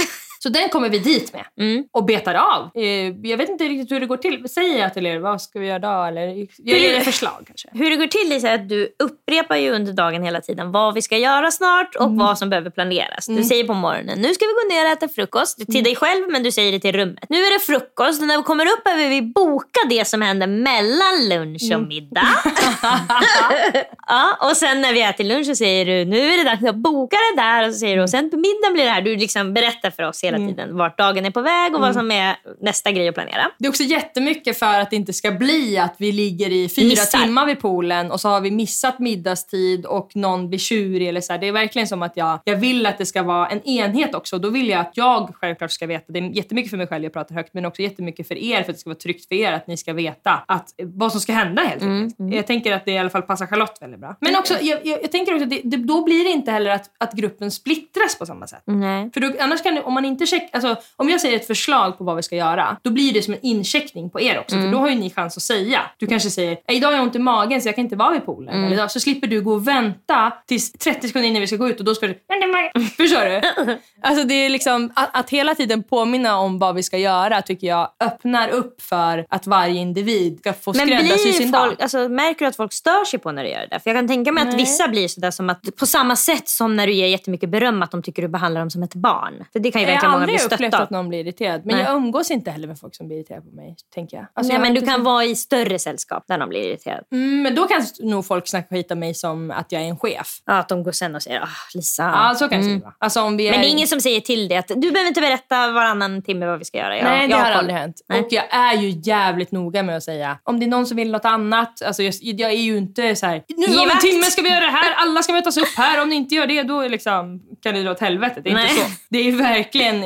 Så 0.44 0.50
den 0.50 0.70
kommer 0.70 0.90
vi 0.90 1.00
dit 1.00 1.34
med 1.34 1.46
Mm. 1.60 1.86
och 1.92 2.06
betar 2.06 2.34
av. 2.36 2.70
Eh, 2.82 2.84
Jag 3.30 3.38
vet 3.38 3.50
inte 3.50 3.64
riktigt 3.64 3.92
hur 3.92 4.00
det 4.00 4.06
går 4.06 4.18
till. 4.18 4.50
Säger 4.50 4.80
jag 4.80 4.94
till 4.94 5.06
er 5.06 5.20
vad 5.20 5.42
ska 5.42 5.60
vi 5.60 5.68
göra 5.68 5.80
då? 5.82 6.04
Eller 6.04 6.48
jag 6.58 6.80
ger 6.80 6.94
er 6.94 7.00
förslag 7.00 7.44
kanske. 7.48 7.70
Hur 7.72 7.90
det 7.90 7.96
går 7.96 8.08
till 8.08 8.30
Lisa 8.30 8.50
är 8.50 8.56
att 8.56 8.70
du 8.70 8.96
upprepar 9.00 9.56
ju 9.56 9.72
under 9.72 9.94
dagen 9.94 10.24
hela 10.24 10.42
tiden 10.42 10.72
vad 10.72 10.94
vi 10.94 11.02
ska 11.02 11.18
göra 11.18 11.52
snart 11.52 11.96
och 11.96 12.12
vad 12.12 12.38
som 12.38 12.50
behöver 12.50 12.70
planeras. 12.70 13.26
Du 13.28 13.44
säger 13.44 13.64
på 13.64 13.74
morgonen, 13.74 14.20
nu 14.20 14.34
ska 14.34 14.46
vi 14.46 14.52
gå 14.52 14.76
ner 14.76 14.86
och 14.86 14.92
äta 14.92 15.08
frukost. 15.08 15.72
Till 15.72 15.84
dig 15.84 15.96
själv 15.96 16.32
men 16.32 16.44
du 16.44 16.52
säger 16.52 16.72
det 16.72 16.80
till 16.80 16.92
rummet. 16.92 17.24
Nu 17.30 17.38
är 17.38 17.54
det 17.54 17.60
frukost 17.60 18.22
och 18.22 18.28
när 18.28 18.38
vi 18.38 18.44
kommer 18.44 18.66
upp 18.66 18.84
behöver 18.84 19.10
vi 19.10 19.22
boka 19.22 19.80
det 19.90 20.08
som 20.08 20.22
händer 20.22 20.48
mellan 20.48 21.30
lunch 21.30 21.72
och 21.76 21.82
middag. 21.82 22.28
ja, 24.08 24.38
och 24.50 24.58
sen 24.58 24.82
när 24.82 24.94
vi 24.94 25.02
äter 25.02 25.24
lunch 25.24 25.46
så 25.46 25.56
säger 25.56 25.86
du, 25.86 26.06
nu 26.06 26.34
är 26.34 26.38
det 26.38 26.44
dags 26.44 26.64
att 26.64 26.76
boka 26.76 27.18
det 27.36 27.42
där. 27.42 27.68
Och 27.68 27.74
så 27.74 27.80
säger 27.80 27.98
du, 27.98 28.04
och 28.04 28.10
sen 28.10 28.30
på 28.30 28.38
middagen 28.38 28.74
blir 28.74 28.84
det 28.84 28.92
här. 28.92 29.02
Du 29.02 29.16
liksom 29.16 29.54
berättar 29.54 29.92
för 29.92 30.04
oss 30.04 30.24
hela 30.24 30.38
tiden 30.38 30.78
vart 30.78 30.98
dagen 30.98 31.26
är 31.26 31.32
på 31.32 31.42
väg 31.42 31.76
och 31.76 31.82
vad 31.82 31.94
som 31.94 32.12
är 32.12 32.36
nästa 32.62 32.92
grej 32.92 33.08
att 33.08 33.16
planera. 33.16 33.52
Det 33.58 33.66
är 33.66 33.70
också 33.70 33.84
jättemycket 33.84 34.60
för 34.60 34.80
att 34.80 34.90
det 34.90 34.96
inte 34.96 35.14
ska 35.14 35.32
bli 35.32 35.71
att 35.78 35.96
vi 35.98 36.12
ligger 36.12 36.52
i 36.52 36.70
fyra 36.70 36.86
Missar. 36.86 37.20
timmar 37.20 37.46
vid 37.46 37.60
poolen 37.60 38.12
och 38.12 38.22
så 38.22 38.30
har 38.30 38.42
vi 38.42 38.52
missat 38.52 39.00
middagstid 39.00 39.86
och 39.86 40.16
någon 40.16 40.50
blir 40.50 40.60
tjurig 40.60 41.08
eller 41.08 41.22
så 41.22 41.34
här. 41.34 41.40
Det 41.40 41.48
är 41.48 41.52
verkligen 41.52 41.88
som 41.88 42.02
att 42.02 42.18
jag, 42.18 42.40
jag 42.44 42.56
vill 42.56 42.86
att 42.86 42.98
det 42.98 43.06
ska 43.06 43.24
vara 43.24 43.48
en 43.48 43.62
enhet 43.68 44.16
också. 44.16 44.38
Då 44.38 44.50
vill 44.50 44.70
jag 44.70 44.80
att 44.80 44.92
jag 44.94 45.36
självklart 45.36 45.72
ska 45.72 45.88
veta, 45.88 46.14
det 46.14 46.20
är 46.20 46.24
jättemycket 46.24 46.70
för 46.70 46.78
mig 46.78 46.88
själv 46.88 47.04
jag 47.04 47.14
pratar 47.14 47.36
högt, 47.36 47.54
men 47.54 47.66
också 47.66 47.82
jättemycket 47.82 48.28
för 48.28 48.38
er 48.38 48.64
för 48.64 48.72
att 48.72 48.76
det 48.76 48.80
ska 48.80 48.90
vara 48.90 48.98
tryggt 48.98 49.28
för 49.28 49.36
er 49.36 49.52
att 49.52 49.68
ni 49.68 49.78
ska 49.78 49.94
veta 49.94 50.44
att, 50.48 50.74
vad 50.84 51.12
som 51.12 51.22
ska 51.22 51.34
hända 51.34 51.62
helt 51.62 51.84
enkelt. 51.84 52.34
Jag 52.36 52.48
tänker 52.48 52.74
att 52.74 52.86
det 52.86 52.92
i 52.92 52.98
alla 52.98 53.10
fall 53.10 53.22
passar 53.22 53.46
Charlotte 53.46 53.78
väldigt 53.82 54.00
bra. 54.00 54.16
Men 54.20 54.36
också, 54.36 54.54
jag, 54.62 54.80
jag, 54.84 55.04
jag 55.04 55.12
tänker 55.12 55.34
också 55.34 55.44
att 55.44 55.50
det, 55.50 55.62
det, 55.64 55.78
då 55.78 56.04
blir 56.04 56.24
det 56.24 56.30
inte 56.30 56.52
heller 56.52 56.72
att, 56.72 56.90
att 56.98 57.14
gruppen 57.14 57.52
splittras 57.52 58.18
på 58.20 58.26
samma 58.26 58.48
sätt. 58.48 58.64
Nej. 58.66 59.10
För 59.14 59.22
då, 59.22 59.34
annars 59.40 59.64
kan 59.64 59.76
det, 59.76 59.82
om 59.82 59.94
man 59.94 60.06
inte 60.06 60.26
check, 60.26 60.50
alltså, 60.54 60.76
om 60.96 61.10
jag 61.10 61.22
säger 61.22 61.36
ett 61.36 61.48
förslag 61.48 61.98
på 61.98 62.04
vad 62.04 62.16
vi 62.16 62.24
ska 62.24 62.36
göra, 62.36 62.78
då 62.82 62.90
blir 62.90 63.14
det 63.14 63.22
som 63.22 63.34
en 63.34 63.40
incheckning 63.42 64.10
på 64.10 64.22
er 64.22 64.40
också. 64.40 64.56
För 64.56 64.72
då 64.72 64.78
har 64.78 64.90
ju 64.90 64.96
ni 64.96 65.10
chans 65.10 65.38
att 65.38 65.44
säga. 65.44 65.61
Du 65.98 66.08
kanske 66.08 66.30
säger, 66.30 66.58
"Nej, 66.68 66.78
idag 66.78 66.88
har 66.88 66.94
jag 66.96 67.04
ont 67.04 67.16
i 67.16 67.20
magen 67.20 67.62
så 67.62 67.68
jag 67.68 67.76
kan 67.76 67.84
inte 67.84 67.96
vara 67.96 68.10
vid 68.10 68.26
poolen. 68.26 68.64
Eller, 68.64 68.74
idag, 68.76 68.92
så 68.92 69.00
slipper 69.00 69.28
du 69.28 69.42
gå 69.42 69.54
och 69.54 69.68
vänta 69.68 70.34
tills 70.48 70.72
30 70.72 71.08
sekunder 71.08 71.30
innan 71.30 71.42
vi 71.42 71.48
ska 71.48 71.56
gå 71.56 71.70
ut 71.70 71.80
och 71.80 71.86
då 71.86 71.96
ska 71.96 72.08
du, 72.08 72.14
förstår 72.98 73.26
du? 73.66 73.78
Alltså 74.04 74.24
det 74.28 74.34
är 74.34 74.50
liksom, 74.50 74.92
att, 74.96 75.10
att 75.18 75.30
hela 75.30 75.56
tiden 75.56 75.84
påminna 75.84 76.38
om 76.38 76.60
vad 76.60 76.76
vi 76.76 76.84
ska 76.84 76.98
göra 76.98 77.42
tycker 77.42 77.68
jag 77.68 77.90
öppnar 78.00 78.50
upp 78.50 78.82
för 78.82 79.26
att 79.30 79.48
varje 79.48 79.82
individ 79.82 80.40
ska 80.40 80.54
få 80.54 80.74
skräddarsy 80.74 81.34
sin 81.34 81.54
folk, 81.54 81.54
dag. 81.78 81.82
alltså, 81.82 82.10
märker 82.10 82.40
du 82.40 82.46
att 82.46 82.56
folk 82.56 82.74
stör 82.74 83.06
sig 83.06 83.20
på 83.20 83.32
när 83.32 83.44
du 83.44 83.50
gör 83.50 83.68
det? 83.72 83.80
För 83.80 83.90
jag 83.90 83.98
kan 83.98 84.08
tänka 84.08 84.32
mig 84.32 84.48
att 84.50 84.54
vissa 84.56 84.88
blir 84.88 85.08
sådär 85.08 85.32
som 85.32 85.50
att 85.50 85.76
på 85.80 85.86
samma 85.86 86.16
sätt 86.16 86.50
som 86.50 86.76
när 86.76 86.88
du 86.88 86.94
ger 86.94 87.08
jättemycket 87.08 87.50
beröm 87.50 87.82
att 87.82 87.92
de 87.92 88.04
tycker 88.04 88.22
du 88.22 88.28
behandlar 88.28 88.62
dem 88.62 88.70
som 88.70 88.84
ett 88.84 88.96
barn. 88.96 89.46
För 89.54 89.60
det 89.60 89.72
kan 89.72 89.82
ju 89.82 89.88
Jag 89.88 89.94
verkligen 89.94 90.12
har 90.12 90.18
många 90.20 90.26
bli 90.26 90.34
aldrig 90.34 90.54
upplevt 90.54 90.70
stötta 90.72 90.84
att 90.84 90.90
någon 90.90 91.10
blir 91.10 91.20
irriterad. 91.20 91.62
Men 91.66 91.76
Nej. 91.76 91.86
jag 91.86 91.96
umgås 91.96 92.32
inte 92.32 92.52
heller 92.52 92.68
med 92.68 92.80
folk 92.80 92.96
som 92.96 93.08
blir 93.08 93.18
irriterade 93.18 93.46
på 93.50 93.56
mig. 93.56 93.76
tänker 93.94 94.18
jag. 94.18 94.26
Alltså, 94.34 94.48
Nej, 94.48 94.56
jag 94.56 94.60
har 94.60 94.66
men 94.66 94.74
du 94.74 94.80
inte 94.80 94.92
kan 94.92 95.00
så- 95.00 95.04
vara 95.06 95.26
i 95.26 95.36
större 95.52 95.80
sällskap 95.80 96.24
där 96.28 96.38
de 96.38 96.50
blir 96.50 96.62
irriterade. 96.62 97.04
Mm, 97.12 97.42
men 97.42 97.56
då 97.56 97.68
kan 97.68 97.82
nog 98.00 98.26
folk 98.26 98.48
snacka 98.48 98.76
skit 98.76 98.92
om 98.92 99.00
mig 99.00 99.14
som 99.14 99.52
att 99.52 99.72
jag 99.72 99.82
är 99.82 99.86
en 99.86 99.98
chef. 99.98 100.28
Ja, 100.46 100.54
att 100.54 100.70
de 100.70 100.84
går 100.84 100.92
sen 100.92 101.16
och 101.16 101.24
säger 101.24 101.42
ah, 101.42 101.48
Lisa. 101.74 102.04
Ja, 102.04 102.36
så 102.36 102.48
kan 102.48 102.58
det 102.60 102.66
säkert 102.66 102.84
vara. 102.84 102.94
Alltså, 103.00 103.22
om 103.22 103.38
vi 103.38 103.52
Men 103.52 103.62
det 103.62 103.68
är 103.68 103.70
ingen 103.70 103.88
som 103.88 104.02
säger 104.02 104.22
till 104.22 104.48
dig 104.48 104.58
att 104.58 104.68
du 104.68 104.92
behöver 104.92 105.08
inte 105.08 105.22
berätta 105.22 105.72
varannan 105.72 106.22
timme 106.22 106.46
vad 106.46 106.60
vi 106.60 106.66
ska 106.66 106.78
göra. 106.78 106.98
Jag, 106.98 107.04
Nej, 107.04 107.28
det 107.28 107.32
jag 107.32 107.38
har 107.38 107.52
aldrig 107.52 107.78
hänt. 107.78 107.96
Nej. 108.10 108.22
Och 108.22 108.28
jag 108.32 108.54
är 108.54 108.74
ju 108.74 109.02
jävligt 109.04 109.52
noga 109.52 109.84
med 109.84 109.98
att 109.98 110.04
säga 110.04 110.38
om 110.44 110.60
det 110.60 110.66
är 110.66 110.68
någon 110.68 110.86
som 110.86 110.98
vill 110.98 111.12
något 111.12 111.26
annat. 111.26 111.82
Alltså 111.82 112.04
jag, 112.04 112.14
jag 112.22 112.52
är 112.52 112.56
ju 112.56 112.78
inte 112.78 113.16
så 113.16 113.26
här. 113.26 113.44
Nu 113.48 113.66
om 113.66 113.82
en 113.82 113.88
vakt." 113.88 114.02
timme 114.02 114.24
ska 114.24 114.42
vi 114.42 114.50
göra 114.50 114.66
det 114.66 114.72
här. 114.72 114.94
Alla 114.98 115.24
ska 115.24 115.34
mötas 115.34 115.58
upp 115.58 115.78
här. 115.78 116.02
Om 116.02 116.10
ni 116.10 116.16
inte 116.16 116.36
gör 116.36 116.48
det 116.48 116.64
då 116.64 116.80
är 116.82 116.90
liksom, 116.90 117.42
kan 117.64 117.74
det 117.74 117.84
dra 117.84 117.92
åt 117.92 118.00
helvete. 118.00 118.42
Det 118.44 118.50
är 118.50 118.54
Nej. 118.54 118.70
inte 118.70 118.82
så. 118.82 118.92
Det 119.10 119.28
är 119.28 119.32
verkligen 119.32 120.04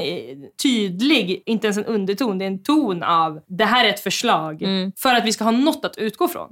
tydlig, 0.63 1.43
inte 1.45 1.67
ens 1.67 1.77
en 1.77 1.85
underton. 1.85 2.37
Det 2.37 2.45
är 2.45 2.47
en 2.47 2.63
ton 2.63 3.03
av 3.03 3.39
det 3.47 3.65
här 3.65 3.85
är 3.85 3.89
ett 3.89 3.99
förslag 3.99 4.61
Mm. 4.61 4.91
för 4.97 5.15
att 5.15 5.24
vi 5.25 5.31
ska 5.33 5.43
ha 5.43 5.51
något 5.51 5.85
att 5.85 5.97
utgå 5.97 6.27
från. 6.27 6.49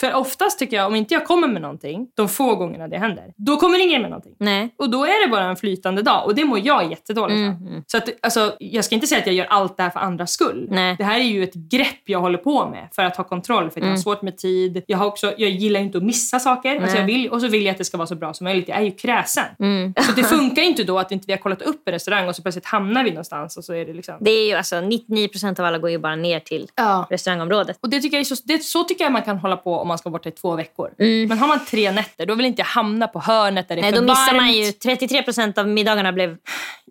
För 0.00 0.14
oftast 0.14 0.58
tycker 0.58 0.76
jag 0.76 0.86
om 0.86 0.94
inte 0.94 1.14
jag 1.14 1.24
kommer 1.26 1.48
med 1.48 1.62
någonting 1.62 2.06
de 2.14 2.28
få 2.28 2.54
gångerna 2.56 2.88
det 2.88 2.98
händer, 2.98 3.24
då 3.36 3.56
kommer 3.56 3.78
ingen 3.84 4.02
med 4.02 4.10
någonting. 4.10 4.34
Nej. 4.38 4.74
Och 4.78 4.90
då 4.90 5.04
är 5.04 5.26
det 5.26 5.30
bara 5.30 5.44
en 5.44 5.56
flytande 5.56 6.02
dag 6.02 6.26
och 6.26 6.34
det 6.34 6.44
mår 6.44 6.58
jag 6.66 6.90
jättedåligt 6.90 7.36
Mm, 7.36 7.58
för. 7.58 7.82
Så 7.86 7.96
att, 7.96 8.08
alltså, 8.22 8.56
jag 8.58 8.84
ska 8.84 8.94
inte 8.94 9.06
säga 9.06 9.20
att 9.20 9.26
jag 9.26 9.34
gör 9.34 9.44
allt 9.46 9.76
det 9.76 9.82
här 9.82 9.90
för 9.90 10.00
andras 10.00 10.30
skull. 10.30 10.66
Nej. 10.70 10.94
Det 10.98 11.04
här 11.04 11.20
är 11.20 11.24
ju 11.24 11.42
ett 11.44 11.54
grepp 11.54 12.02
jag 12.04 12.20
håller 12.20 12.38
på 12.38 12.68
med 12.68 12.88
för 12.92 13.02
att 13.04 13.16
ha 13.16 13.24
kontroll. 13.24 13.62
För 13.62 13.68
att 13.70 13.76
jag 13.76 13.82
Mm. 13.84 13.92
har 13.92 14.02
svårt 14.02 14.22
med 14.22 14.38
tid. 14.38 14.82
Jag, 14.86 14.98
har 14.98 15.06
också, 15.06 15.32
jag 15.38 15.50
gillar 15.50 15.80
inte 15.80 15.98
att 15.98 16.04
missa 16.04 16.38
saker. 16.40 16.80
Alltså 16.80 16.96
jag 16.98 17.04
vill, 17.06 17.28
och 17.30 17.40
så 17.40 17.48
vill 17.48 17.64
jag 17.66 17.72
att 17.72 17.78
det 17.78 17.84
ska 17.84 17.96
vara 17.96 18.06
så 18.06 18.14
bra 18.14 18.34
som 18.34 18.44
möjligt. 18.44 18.68
Jag 18.68 18.78
är 18.78 18.82
ju 18.82 18.90
kräsen. 18.90 19.44
Mm. 19.58 19.94
Så 20.00 20.12
det 20.12 20.22
funkar 20.36 20.62
inte 20.62 20.84
då 20.84 20.98
att 20.98 21.12
inte 21.12 21.24
vi 21.26 21.32
har 21.32 21.38
kollat 21.38 21.62
upp 21.62 21.82
en 21.88 21.92
restaurang 21.92 22.28
och 22.28 22.36
så 22.36 22.42
plötsligt 22.42 22.66
hamnar 22.66 23.04
vi 23.04 23.10
någonstans 23.10 23.56
och 23.56 23.64
så 23.64 23.72
är 23.74 23.84
det 23.86 23.92
liksom... 23.92 24.14
Det 24.20 24.30
är 24.30 24.46
ju 24.46 24.52
alltså 24.54 24.76
99% 24.76 25.60
av 25.60 25.66
alla 25.66 25.78
går 25.78 25.90
ju 25.90 25.98
bara 25.98 26.16
ner 26.16 26.40
till 26.40 26.68
Ja. 26.74 27.06
restaurangområdet. 27.10 27.78
Och 27.82 27.90
det 27.90 28.00
tycker 28.00 28.15
jag 28.16 28.20
är 28.20 28.24
så, 28.24 28.34
det, 28.44 28.64
så 28.64 28.84
tycker 28.84 29.04
jag 29.04 29.12
man 29.12 29.22
kan 29.22 29.38
hålla 29.38 29.56
på 29.56 29.78
om 29.78 29.88
man 29.88 29.98
ska 29.98 30.10
vara 30.10 30.18
borta 30.18 30.28
i 30.28 30.32
två 30.32 30.56
veckor. 30.56 30.90
Mm. 30.98 31.28
Men 31.28 31.38
har 31.38 31.48
man 31.48 31.64
tre 31.64 31.92
nätter, 31.92 32.26
då 32.26 32.34
vill 32.34 32.46
inte 32.46 32.60
jag 32.60 32.66
hamna 32.66 33.08
på 33.08 33.20
hörnet 33.20 33.68
där 33.68 33.76
det 33.76 33.80
är 33.80 33.82
Nej, 33.82 33.92
för 33.92 34.00
då 34.00 34.06
missar 34.06 34.26
varmt. 34.26 34.36
man 34.36 34.52
ju 34.52 34.62
33% 34.62 35.58
av 35.58 35.68
middagarna 35.68 36.12
blev 36.12 36.36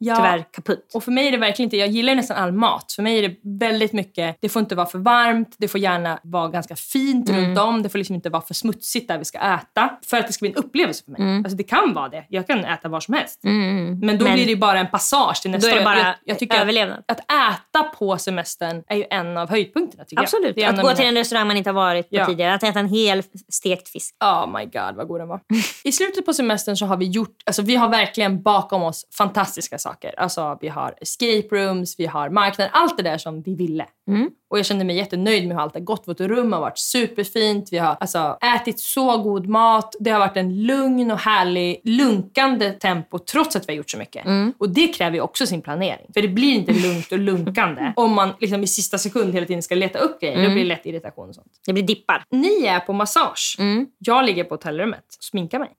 Ja. 0.05 0.15
tyvärr 0.15 0.45
kaputt. 0.53 0.91
Och 0.93 1.03
för 1.03 1.11
mig 1.11 1.27
är 1.27 1.31
det 1.31 1.37
verkligen 1.37 1.67
inte, 1.67 1.77
jag 1.77 1.87
gillar 1.89 2.09
ju 2.13 2.15
nästan 2.15 2.37
all 2.37 2.51
mat. 2.51 2.91
För 2.91 3.03
mig 3.03 3.19
är 3.25 3.29
det 3.29 3.35
väldigt 3.59 3.93
mycket, 3.93 4.37
det 4.41 4.49
får 4.49 4.59
inte 4.59 4.75
vara 4.75 4.85
för 4.87 4.99
varmt, 4.99 5.55
det 5.57 5.67
får 5.67 5.79
gärna 5.81 6.19
vara 6.23 6.47
ganska 6.47 6.75
fint 6.75 7.29
Mm. 7.29 7.45
runt 7.45 7.59
om, 7.59 7.83
det 7.83 7.89
får 7.89 7.97
liksom 7.97 8.15
inte 8.15 8.29
vara 8.29 8.41
för 8.41 8.53
smutsigt 8.53 9.07
där 9.07 9.17
vi 9.17 9.25
ska 9.25 9.37
äta. 9.39 9.89
För 10.05 10.17
att 10.17 10.27
det 10.27 10.33
ska 10.33 10.43
bli 10.43 10.49
en 10.49 10.55
upplevelse 10.55 11.03
för 11.05 11.11
mig. 11.11 11.37
Alltså 11.37 11.55
det 11.57 11.63
kan 11.63 11.93
vara 11.93 12.09
det, 12.09 12.25
jag 12.29 12.47
kan 12.47 12.65
äta 12.65 12.89
var 12.89 12.99
som 12.99 13.13
helst. 13.13 13.39
Men 13.43 13.51
då 13.53 13.55
Mm. 13.65 14.17
Men 14.17 14.17
blir 14.33 14.45
det 14.45 14.55
bara 14.55 14.79
en 14.79 14.87
passage 14.87 15.41
till 15.41 15.51
nästa 15.51 15.69
Då 15.69 15.75
är 15.75 15.79
det 15.79 15.85
bara 15.85 15.97
jag, 15.97 16.15
jag 16.25 16.39
tycker 16.39 16.59
överlevnad. 16.61 17.03
Att, 17.07 17.19
att 17.19 17.59
äta 17.59 17.83
på 17.83 18.17
semestern 18.17 18.83
är 18.87 18.95
ju 18.95 19.05
en 19.09 19.37
av 19.37 19.49
höjdpunkterna 19.49 20.03
tycker 20.03 20.23
Absolut. 20.23 20.57
jag. 20.57 20.69
En 20.69 20.79
Att 20.79 20.85
gå 20.85 20.91
till 20.95 21.05
en 21.05 21.15
restaurang 21.15 21.47
man 21.47 21.57
inte 21.57 21.69
har 21.69 21.75
varit 21.75 22.09
på 22.09 22.15
Ja. 22.15 22.25
tidigare. 22.25 22.53
Att 22.53 22.63
äta 22.63 22.79
en 22.79 22.89
hel 22.89 23.23
stekt 23.51 23.89
fisk. 23.89 24.15
Oh 24.23 24.57
my 24.59 24.65
god 24.65 24.95
vad 24.95 25.07
god 25.07 25.19
den 25.19 25.27
var. 25.27 25.39
I 25.83 25.91
slutet 25.91 26.25
på 26.25 26.33
semestern 26.33 26.77
så 26.77 26.85
har 26.85 26.97
vi 26.97 27.05
gjort, 27.05 27.35
alltså 27.45 27.61
vi 27.61 27.75
har 27.75 27.89
verkligen 27.89 28.43
bakom 28.43 28.83
oss 28.83 29.05
fantastiska 29.17 29.77
saker. 29.77 29.94
Alltså 30.17 30.57
vi 30.61 30.67
har 30.67 30.95
escape 31.01 31.47
rooms, 31.51 31.99
vi 31.99 32.05
har 32.05 32.29
marknader, 32.29 32.71
allt 32.73 32.97
det 32.97 33.03
där 33.03 33.17
som 33.17 33.41
vi 33.41 33.55
ville. 33.55 33.85
Mm. 34.07 34.29
Och 34.49 34.59
jag 34.59 34.65
kände 34.65 34.85
mig 34.85 34.95
jättenöjd 34.95 35.47
med 35.47 35.57
hur 35.57 35.63
allt 35.63 35.73
har 35.73 35.81
gått. 35.81 36.07
Vårt 36.07 36.19
rum 36.19 36.53
har 36.53 36.59
varit 36.59 36.77
superfint. 36.77 37.69
Vi 37.71 37.77
har 37.77 37.97
alltså, 37.99 38.37
ätit 38.55 38.79
så 38.79 39.17
god 39.17 39.47
mat. 39.47 39.95
Det 39.99 40.09
har 40.11 40.19
varit 40.19 40.37
en 40.37 40.63
lugn 40.63 41.11
och 41.11 41.19
härlig, 41.19 41.81
lunkande 41.83 42.71
tempo 42.71 43.19
trots 43.19 43.55
att 43.55 43.69
vi 43.69 43.73
har 43.73 43.77
gjort 43.77 43.89
så 43.89 43.97
mycket. 43.97 44.25
Och 44.57 44.69
det 44.69 44.87
kräver 44.87 45.15
ju 45.15 45.21
också 45.21 45.47
sin 45.47 45.61
planering. 45.61 46.07
För 46.13 46.21
det 46.21 46.27
blir 46.27 46.53
inte 46.53 46.73
lugnt 46.73 47.11
och 47.11 47.19
lunkande 47.19 47.93
om 47.95 48.13
man 48.13 48.29
liksom 48.39 48.63
i 48.63 48.67
sista 48.67 48.97
sekund 48.97 49.33
hela 49.33 49.45
tiden 49.45 49.63
ska 49.63 49.75
leta 49.75 49.99
upp 49.99 50.21
grejer. 50.21 50.35
Då 50.47 50.53
blir 50.53 50.63
det 50.63 50.67
lätt 50.69 50.85
irritation 50.85 51.29
och 51.29 51.35
sånt. 51.35 51.47
Det 51.65 51.73
blir 51.73 51.83
dippar. 51.83 52.23
Ni 52.31 52.65
är 52.65 52.79
på 52.79 52.93
massage. 52.93 53.57
Jag 53.97 54.25
ligger 54.25 54.43
på 54.43 54.53
hotellrummet 54.53 55.05
och 55.17 55.23
sminkar 55.23 55.59
mig. 55.59 55.69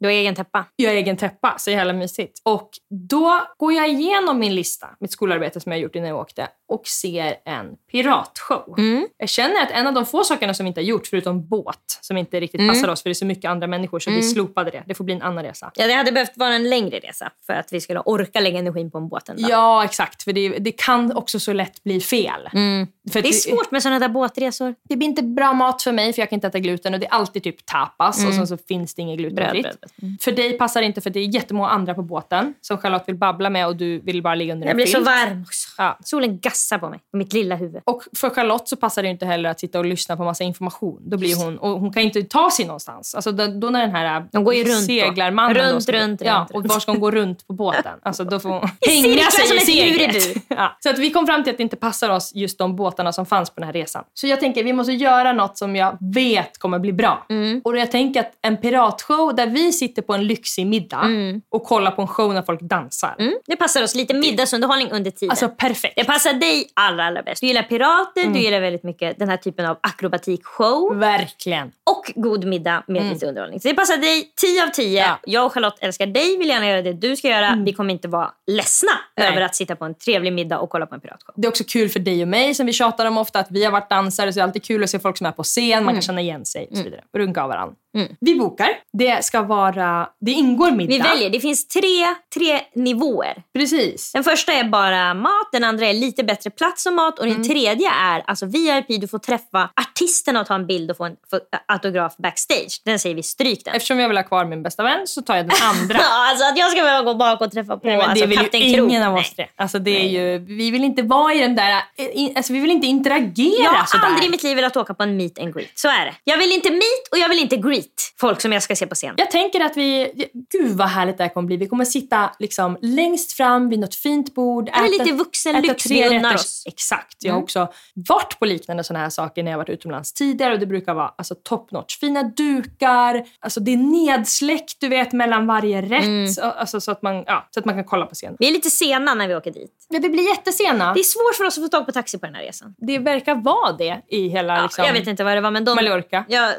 Du 0.00 0.06
har 0.06 0.12
egen 0.12 0.34
täppa. 0.34 0.64
Jag 0.76 0.90
har 0.90 0.96
egen 0.96 1.16
täppa, 1.16 1.54
så 1.58 1.70
jävla 1.70 1.92
mysigt. 1.92 2.40
Och 2.44 2.70
då 3.10 3.40
går 3.56 3.72
jag 3.72 3.88
igenom 3.88 4.38
min 4.38 4.54
lista, 4.54 4.88
mitt 5.00 5.12
skolarbete 5.12 5.60
som 5.60 5.72
jag 5.72 5.80
gjort 5.80 5.94
innan 5.94 6.08
jag 6.08 6.18
åkte 6.18 6.48
och 6.68 6.86
ser 6.86 7.36
en 7.44 7.66
piratshow. 7.92 8.74
Mm. 8.78 9.06
Jag 9.16 9.28
känner 9.28 9.62
att 9.62 9.70
en 9.70 9.86
av 9.86 9.94
de 9.94 10.06
få 10.06 10.24
sakerna 10.24 10.54
som 10.54 10.64
vi 10.64 10.68
inte 10.68 10.80
har 10.80 10.84
gjort, 10.86 11.06
förutom 11.06 11.48
båt, 11.48 11.98
som 12.00 12.16
inte 12.16 12.40
riktigt 12.40 12.60
Mm. 12.60 12.74
passar 12.74 12.88
oss 12.88 13.02
för 13.02 13.08
det 13.10 13.12
är 13.12 13.14
så 13.14 13.26
mycket 13.26 13.50
andra 13.50 13.66
människor 13.66 13.98
så 14.00 14.10
vi 14.10 14.22
slopade 14.22 14.70
det. 14.70 14.82
Det 14.86 14.94
får 14.94 15.04
bli 15.04 15.14
en 15.14 15.22
annan 15.22 15.44
resa. 15.44 15.70
Ja, 15.74 15.86
det 15.86 15.92
hade 15.92 16.12
behövt 16.12 16.36
vara 16.36 16.54
en 16.54 16.70
längre 16.70 16.98
resa 16.98 17.30
för 17.46 17.52
att 17.52 17.72
vi 17.72 17.80
skulle 17.80 18.00
orka 18.00 18.40
lägga 18.40 18.58
energin 18.58 18.90
på 18.90 18.98
en 18.98 19.08
båt 19.08 19.26
dag. 19.26 19.36
Ja, 19.38 19.84
exakt. 19.84 20.22
För 20.22 20.32
det, 20.32 20.48
det 20.48 20.72
kan 20.72 21.16
också 21.16 21.40
så 21.40 21.52
lätt 21.52 21.82
bli 21.84 22.00
fel. 22.00 22.48
Mm. 22.52 22.86
Det 23.12 23.18
är 23.18 23.32
svårt 23.32 23.70
med 23.70 23.82
sådana 23.82 23.98
där 23.98 24.08
båtresor. 24.08 24.74
Det 24.88 24.96
blir 24.96 25.08
inte 25.08 25.22
bra 25.22 25.52
mat 25.52 25.82
för 25.82 25.92
mig 25.92 26.12
för 26.12 26.22
jag 26.22 26.28
kan 26.30 26.36
inte 26.36 26.46
äta 26.46 26.58
gluten 26.58 26.94
och 26.94 27.00
det 27.00 27.06
är 27.06 27.10
alltid 27.12 27.42
typ 27.42 27.66
tapas 27.66 28.26
och 28.26 28.34
sen 28.34 28.46
så 28.46 28.56
finns 28.56 28.94
det 28.94 29.02
inget 29.02 29.18
glutenfritt. 29.18 29.64
Mm. 29.66 29.70
Bröd, 29.72 29.78
bröd, 29.80 29.90
bröd. 30.00 30.16
För 30.22 30.32
dig 30.32 30.58
passar 30.58 30.80
det 30.80 30.86
inte 30.86 31.00
för 31.00 31.10
det 31.10 31.20
är 31.20 31.34
jättemånga 31.34 31.68
andra 31.68 31.94
på 31.94 32.02
båten 32.02 32.54
som 32.60 32.78
Charlotte 32.78 33.04
vill 33.08 33.16
babbla 33.16 33.50
med 33.50 33.66
och 33.66 33.76
du 33.76 34.00
vill 34.00 34.22
bara 34.22 34.34
ligga 34.34 34.52
under 34.52 34.66
Jag 34.66 34.70
en 34.70 34.76
blir 34.76 34.86
så 34.86 34.92
filt. 34.92 35.06
varm 35.06 35.42
också. 35.42 35.68
Ja. 35.78 35.98
Solen 36.04 36.40
gassar 36.40 36.78
på 36.78 36.88
mig, 36.90 37.00
på 37.10 37.16
mitt 37.16 37.32
lilla 37.32 37.56
huvud. 37.56 37.79
Och 37.84 38.02
för 38.16 38.30
Charlotte 38.30 38.68
så 38.68 38.76
passar 38.76 39.02
det 39.02 39.08
inte 39.08 39.26
heller 39.26 39.50
att 39.50 39.60
sitta 39.60 39.78
och 39.78 39.84
lyssna 39.84 40.16
på 40.16 40.24
massa 40.24 40.44
information. 40.44 40.98
Då 41.10 41.16
blir 41.16 41.36
hon, 41.44 41.58
och 41.58 41.70
hon 41.80 41.92
kan 41.92 42.02
inte 42.02 42.22
ta 42.22 42.50
sig 42.50 42.64
någonstans. 42.66 43.14
Alltså 43.14 43.32
då, 43.32 43.46
då 43.46 43.70
när 43.70 43.80
den 43.80 43.90
här 43.96 44.24
De 44.32 44.44
går 44.44 44.54
ju 44.54 44.64
runt 44.64 44.80
då. 44.80 44.80
seglarmannen... 44.86 45.54
då 45.56 45.62
Runt, 45.62 45.82
ska- 45.82 45.92
runt, 45.92 46.20
ja, 46.24 46.38
runt, 46.38 46.50
Och 46.50 46.56
runt. 46.56 46.72
var 46.72 46.80
ska 46.80 46.92
hon 46.92 47.00
gå 47.00 47.10
runt 47.10 47.46
på 47.46 47.52
båten? 47.52 47.92
Alltså 48.02 48.24
då 48.24 48.40
får 48.40 48.48
hon 48.48 48.60
hänga 48.86 49.30
sig 49.30 49.56
i 49.56 49.60
seglet. 49.60 50.36
Ja. 50.48 50.76
Så 50.80 50.90
att 50.90 50.98
vi 50.98 51.10
kom 51.10 51.26
fram 51.26 51.42
till 51.44 51.50
att 51.50 51.56
det 51.56 51.62
inte 51.62 51.76
passar 51.76 52.10
oss 52.10 52.32
just 52.34 52.58
de 52.58 52.76
båtarna 52.76 53.12
som 53.12 53.26
fanns 53.26 53.50
på 53.50 53.60
den 53.60 53.64
här 53.66 53.72
resan. 53.72 54.04
Så 54.14 54.26
jag 54.26 54.40
tänker 54.40 54.64
vi 54.64 54.72
måste 54.72 54.92
göra 54.92 55.32
något 55.32 55.58
som 55.58 55.76
jag 55.76 55.96
vet 56.14 56.58
kommer 56.58 56.78
bli 56.78 56.92
bra. 56.92 57.26
Mm. 57.30 57.60
Och 57.64 57.76
jag 57.78 57.90
tänker 57.90 58.20
att 58.20 58.32
en 58.42 58.56
piratshow 58.56 59.34
där 59.36 59.46
vi 59.46 59.72
sitter 59.72 60.02
på 60.02 60.14
en 60.14 60.26
lyxig 60.26 60.66
middag 60.66 61.04
och 61.50 61.64
kollar 61.64 61.90
på 61.90 62.02
en 62.02 62.08
show 62.08 62.34
när 62.34 62.42
folk 62.42 62.60
dansar. 62.60 63.14
Mm. 63.18 63.34
Det 63.46 63.56
passar 63.56 63.82
oss 63.82 63.94
lite 63.94 64.14
middagsunderhållning 64.14 64.90
under 64.90 65.10
tiden. 65.10 65.30
Alltså 65.30 65.48
perfekt. 65.48 65.94
det 65.96 66.04
passar 66.04 66.32
dig 66.32 66.66
allra, 66.74 67.04
allra 67.04 67.22
bäst. 67.22 67.40
Du 67.40 67.46
gillar 67.46 67.62
pirater, 67.70 68.20
Mm. 68.20 68.32
du 68.32 68.40
gillar 68.40 68.60
väldigt 68.60 68.82
mycket 68.82 69.18
den 69.18 69.28
här 69.28 69.36
typen 69.36 69.66
av 69.66 69.76
akrobatikshow. 69.80 70.96
Verkligen. 70.98 71.72
Och 71.90 72.12
god 72.14 72.44
middag 72.44 72.82
med 72.86 73.12
lite 73.12 73.26
underhållning. 73.26 73.60
Så 73.60 73.68
det 73.68 73.74
passar 73.74 73.96
dig 73.96 74.32
10 74.40 74.62
av 74.64 74.68
10. 74.68 75.00
Mm. 75.00 75.10
Ja. 75.10 75.18
Jag 75.32 75.46
och 75.46 75.52
Charlotte 75.52 75.78
älskar 75.80 76.06
dig, 76.06 76.36
vill 76.38 76.48
gärna 76.48 76.68
göra 76.68 76.82
det 76.82 76.92
du 76.92 77.16
ska 77.16 77.28
göra. 77.28 77.58
Vi 77.66 77.72
kommer 77.72 77.92
inte 77.94 78.08
vara 78.08 78.30
ledsna 78.46 78.90
Nej. 79.16 79.28
över 79.28 79.40
att 79.40 79.54
sitta 79.54 79.76
på 79.76 79.84
en 79.84 79.94
trevlig 79.94 80.32
middag 80.32 80.58
och 80.58 80.70
kolla 80.70 80.86
på 80.86 80.94
en 80.94 81.00
piratshow. 81.00 81.34
Det 81.36 81.46
är 81.46 81.48
också 81.48 81.64
kul 81.68 81.88
för 81.88 82.00
dig 82.00 82.22
och 82.22 82.28
mig 82.28 82.54
som 82.54 82.66
vi 82.66 82.72
tjatar 82.72 83.06
om 83.06 83.18
ofta 83.18 83.38
att 83.38 83.50
vi 83.50 83.64
har 83.64 83.72
varit 83.72 83.90
dansare 83.90 84.32
så 84.32 84.38
det 84.38 84.42
är 84.42 84.44
alltid 84.44 84.64
kul 84.64 84.84
att 84.84 84.90
se 84.90 84.98
folk 84.98 85.16
som 85.18 85.26
är 85.26 85.32
på 85.32 85.42
scen, 85.42 85.84
man 85.84 85.94
kan 85.94 86.02
känna 86.02 86.20
igen 86.20 86.44
sig 86.44 86.68
och 86.70 86.76
så 86.76 86.82
vidare. 86.82 87.00
Runka 87.16 87.42
av 87.42 87.48
varandra. 87.48 87.74
Vi 88.20 88.34
bokar. 88.34 88.68
Det 88.92 89.24
ska 89.24 89.42
vara, 89.42 90.08
det 90.20 90.30
ingår 90.30 90.70
middag. 90.70 90.90
Vi 90.92 90.98
väljer. 90.98 91.30
Det 91.30 91.40
finns 91.40 91.68
tre, 91.68 92.06
tre 92.34 92.60
nivåer. 92.74 93.42
Precis. 93.54 94.12
Den 94.12 94.24
första 94.24 94.52
är 94.52 94.64
bara 94.64 95.14
mat, 95.14 95.48
den 95.52 95.64
andra 95.64 95.86
är 95.86 95.92
lite 95.94 96.24
bättre 96.24 96.50
plats 96.50 96.86
och 96.86 96.92
mat 96.92 97.18
och 97.18 97.24
Mm. 97.24 97.36
den 97.42 97.48
tredje 97.50 97.90
är 97.90 98.22
alltså 98.26 98.46
VIP, 98.46 99.00
du 99.00 99.08
får 99.08 99.18
träffa 99.18 99.68
artisterna 99.80 100.40
och 100.40 100.46
ta 100.46 100.54
en 100.54 100.66
bild 100.66 100.90
och 100.90 100.96
få 100.96 101.04
en 101.04 101.16
få 101.30 101.40
autograf 101.68 102.16
backstage. 102.16 102.82
Den 102.84 102.98
säger 102.98 103.14
vi 103.14 103.22
stryk 103.22 103.64
den. 103.64 103.74
Eftersom 103.74 103.98
jag 103.98 104.08
vill 104.08 104.16
ha 104.18 104.24
kvar 104.24 104.44
min 104.44 104.62
bästa 104.62 104.82
vän 104.82 105.06
så 105.06 105.22
tar 105.22 105.36
jag 105.36 105.44
den 105.48 105.56
andra. 105.62 105.96
Ja, 105.98 106.28
alltså 106.30 106.44
att 106.46 106.58
jag 106.58 106.70
ska 106.70 106.82
behöva 106.82 107.02
gå 107.12 107.14
bak 107.18 107.40
och 107.40 107.52
träffa 107.52 107.76
på 107.76 107.86
Nej, 107.86 107.96
men 107.96 108.08
alltså, 108.10 108.24
det 108.24 108.28
vill 108.28 108.38
Kapten 108.38 108.60
ju 108.60 108.76
ingen 108.76 109.02
av 109.02 109.14
oss 109.14 109.32
det. 109.36 109.46
Alltså 109.56 109.78
det 109.78 109.90
är 109.90 110.08
ju, 110.08 110.38
vi 110.38 110.70
vill 110.70 110.84
inte 110.84 111.02
vara 111.02 111.34
i 111.34 111.38
den 111.40 111.56
där, 111.56 111.70
eh, 111.96 112.06
in, 112.12 112.36
alltså 112.36 112.52
vi 112.52 112.58
vill 112.60 112.70
inte 112.70 112.86
interagera 112.86 113.64
Jag 113.64 113.70
har 113.70 113.86
sådär. 113.86 114.04
aldrig 114.06 114.26
i 114.26 114.30
mitt 114.30 114.42
liv 114.42 114.56
velat 114.56 114.76
åka 114.76 114.94
på 114.94 115.02
en 115.02 115.16
meet 115.16 115.38
and 115.38 115.54
greet. 115.54 115.70
Så 115.74 115.88
är 115.88 116.04
det. 116.04 116.14
Jag 116.24 116.36
vill 116.38 116.52
inte 116.52 116.70
meet 116.70 117.08
och 117.12 117.18
jag 117.18 117.28
vill 117.28 117.38
inte 117.38 117.56
greet 117.56 117.79
folk 118.20 118.40
som 118.40 118.52
jag 118.52 118.62
ska 118.62 118.76
se 118.76 118.86
på 118.86 118.94
scen. 118.94 119.14
Jag 119.16 119.30
tänker 119.30 119.60
att 119.60 119.76
vi, 119.76 120.12
gud 120.52 120.76
vad 120.76 120.88
härligt 120.88 121.18
det 121.18 121.24
här 121.24 121.28
kommer 121.30 121.46
bli. 121.46 121.56
Vi 121.56 121.66
kommer 121.68 121.84
sitta 121.84 122.30
liksom 122.38 122.78
längst 122.80 123.32
fram 123.32 123.68
vid 123.68 123.78
något 123.78 123.94
fint 123.94 124.34
bord. 124.34 124.68
är 124.68 124.88
lite 124.98 125.12
vuxen 125.12 125.62
lyx 125.62 125.86
vi 125.86 126.08
unnar 126.08 126.34
oss. 126.34 126.62
Exakt. 126.66 127.16
Jag 127.20 127.32
har 127.32 127.36
Mm. 127.36 127.42
också 127.44 127.68
varit 128.08 128.38
på 128.38 128.44
liknande 128.44 128.84
sådana 128.84 129.02
här 129.04 129.10
saker 129.10 129.42
när 129.42 129.50
jag 129.50 129.58
varit 129.58 129.68
utomlands 129.68 130.12
tidigare 130.12 130.54
och 130.54 130.60
det 130.60 130.66
brukar 130.66 130.94
vara 130.94 131.12
alltså, 131.18 131.34
top 131.34 131.70
notch. 131.72 131.98
Fina 131.98 132.22
dukar, 132.22 133.24
alltså 133.40 133.60
det 133.60 133.72
är 133.72 133.76
nedsläckt 133.76 134.76
du 134.80 134.88
vet 134.88 135.12
mellan 135.12 135.46
varje 135.46 135.82
rätt. 135.82 136.04
Mm. 136.04 136.28
Så- 136.28 136.42
Alltså, 136.60 136.80
så, 136.80 136.90
att 136.90 137.02
man, 137.02 137.24
ja, 137.26 137.48
så 137.50 137.60
att 137.60 137.66
man 137.66 137.74
kan 137.74 137.84
kolla 137.84 138.06
på 138.06 138.14
scenen. 138.14 138.36
Vi 138.38 138.48
är 138.48 138.52
lite 138.52 138.70
sena 138.70 139.14
när 139.14 139.28
vi 139.28 139.34
åker 139.34 139.50
dit. 139.50 139.86
Ja, 139.88 139.98
vi 140.02 140.08
blir 140.08 140.28
jättesena. 140.28 140.94
Det 140.94 141.00
är 141.00 141.04
svårt 141.04 141.34
för 141.36 141.44
oss 141.44 141.58
att 141.58 141.64
få 141.64 141.68
tag 141.68 141.86
på 141.86 141.92
taxi 141.92 142.18
på 142.18 142.26
den 142.26 142.34
här 142.34 142.42
resan. 142.42 142.74
Det 142.78 142.98
verkar 142.98 143.34
vara 143.34 143.72
det 143.72 144.00
i 144.08 144.28
hela 144.28 144.56
Ja, 144.56 144.62
liksom, 144.62 144.84
jag 144.84 144.92
vet 144.92 145.06
inte 145.06 145.24
vad 145.24 145.36
det 145.36 145.40
var 145.40 145.50
men 145.50 145.64
de... 145.64 145.74
Mallorca. 145.74 146.24
Ja, 146.28 146.52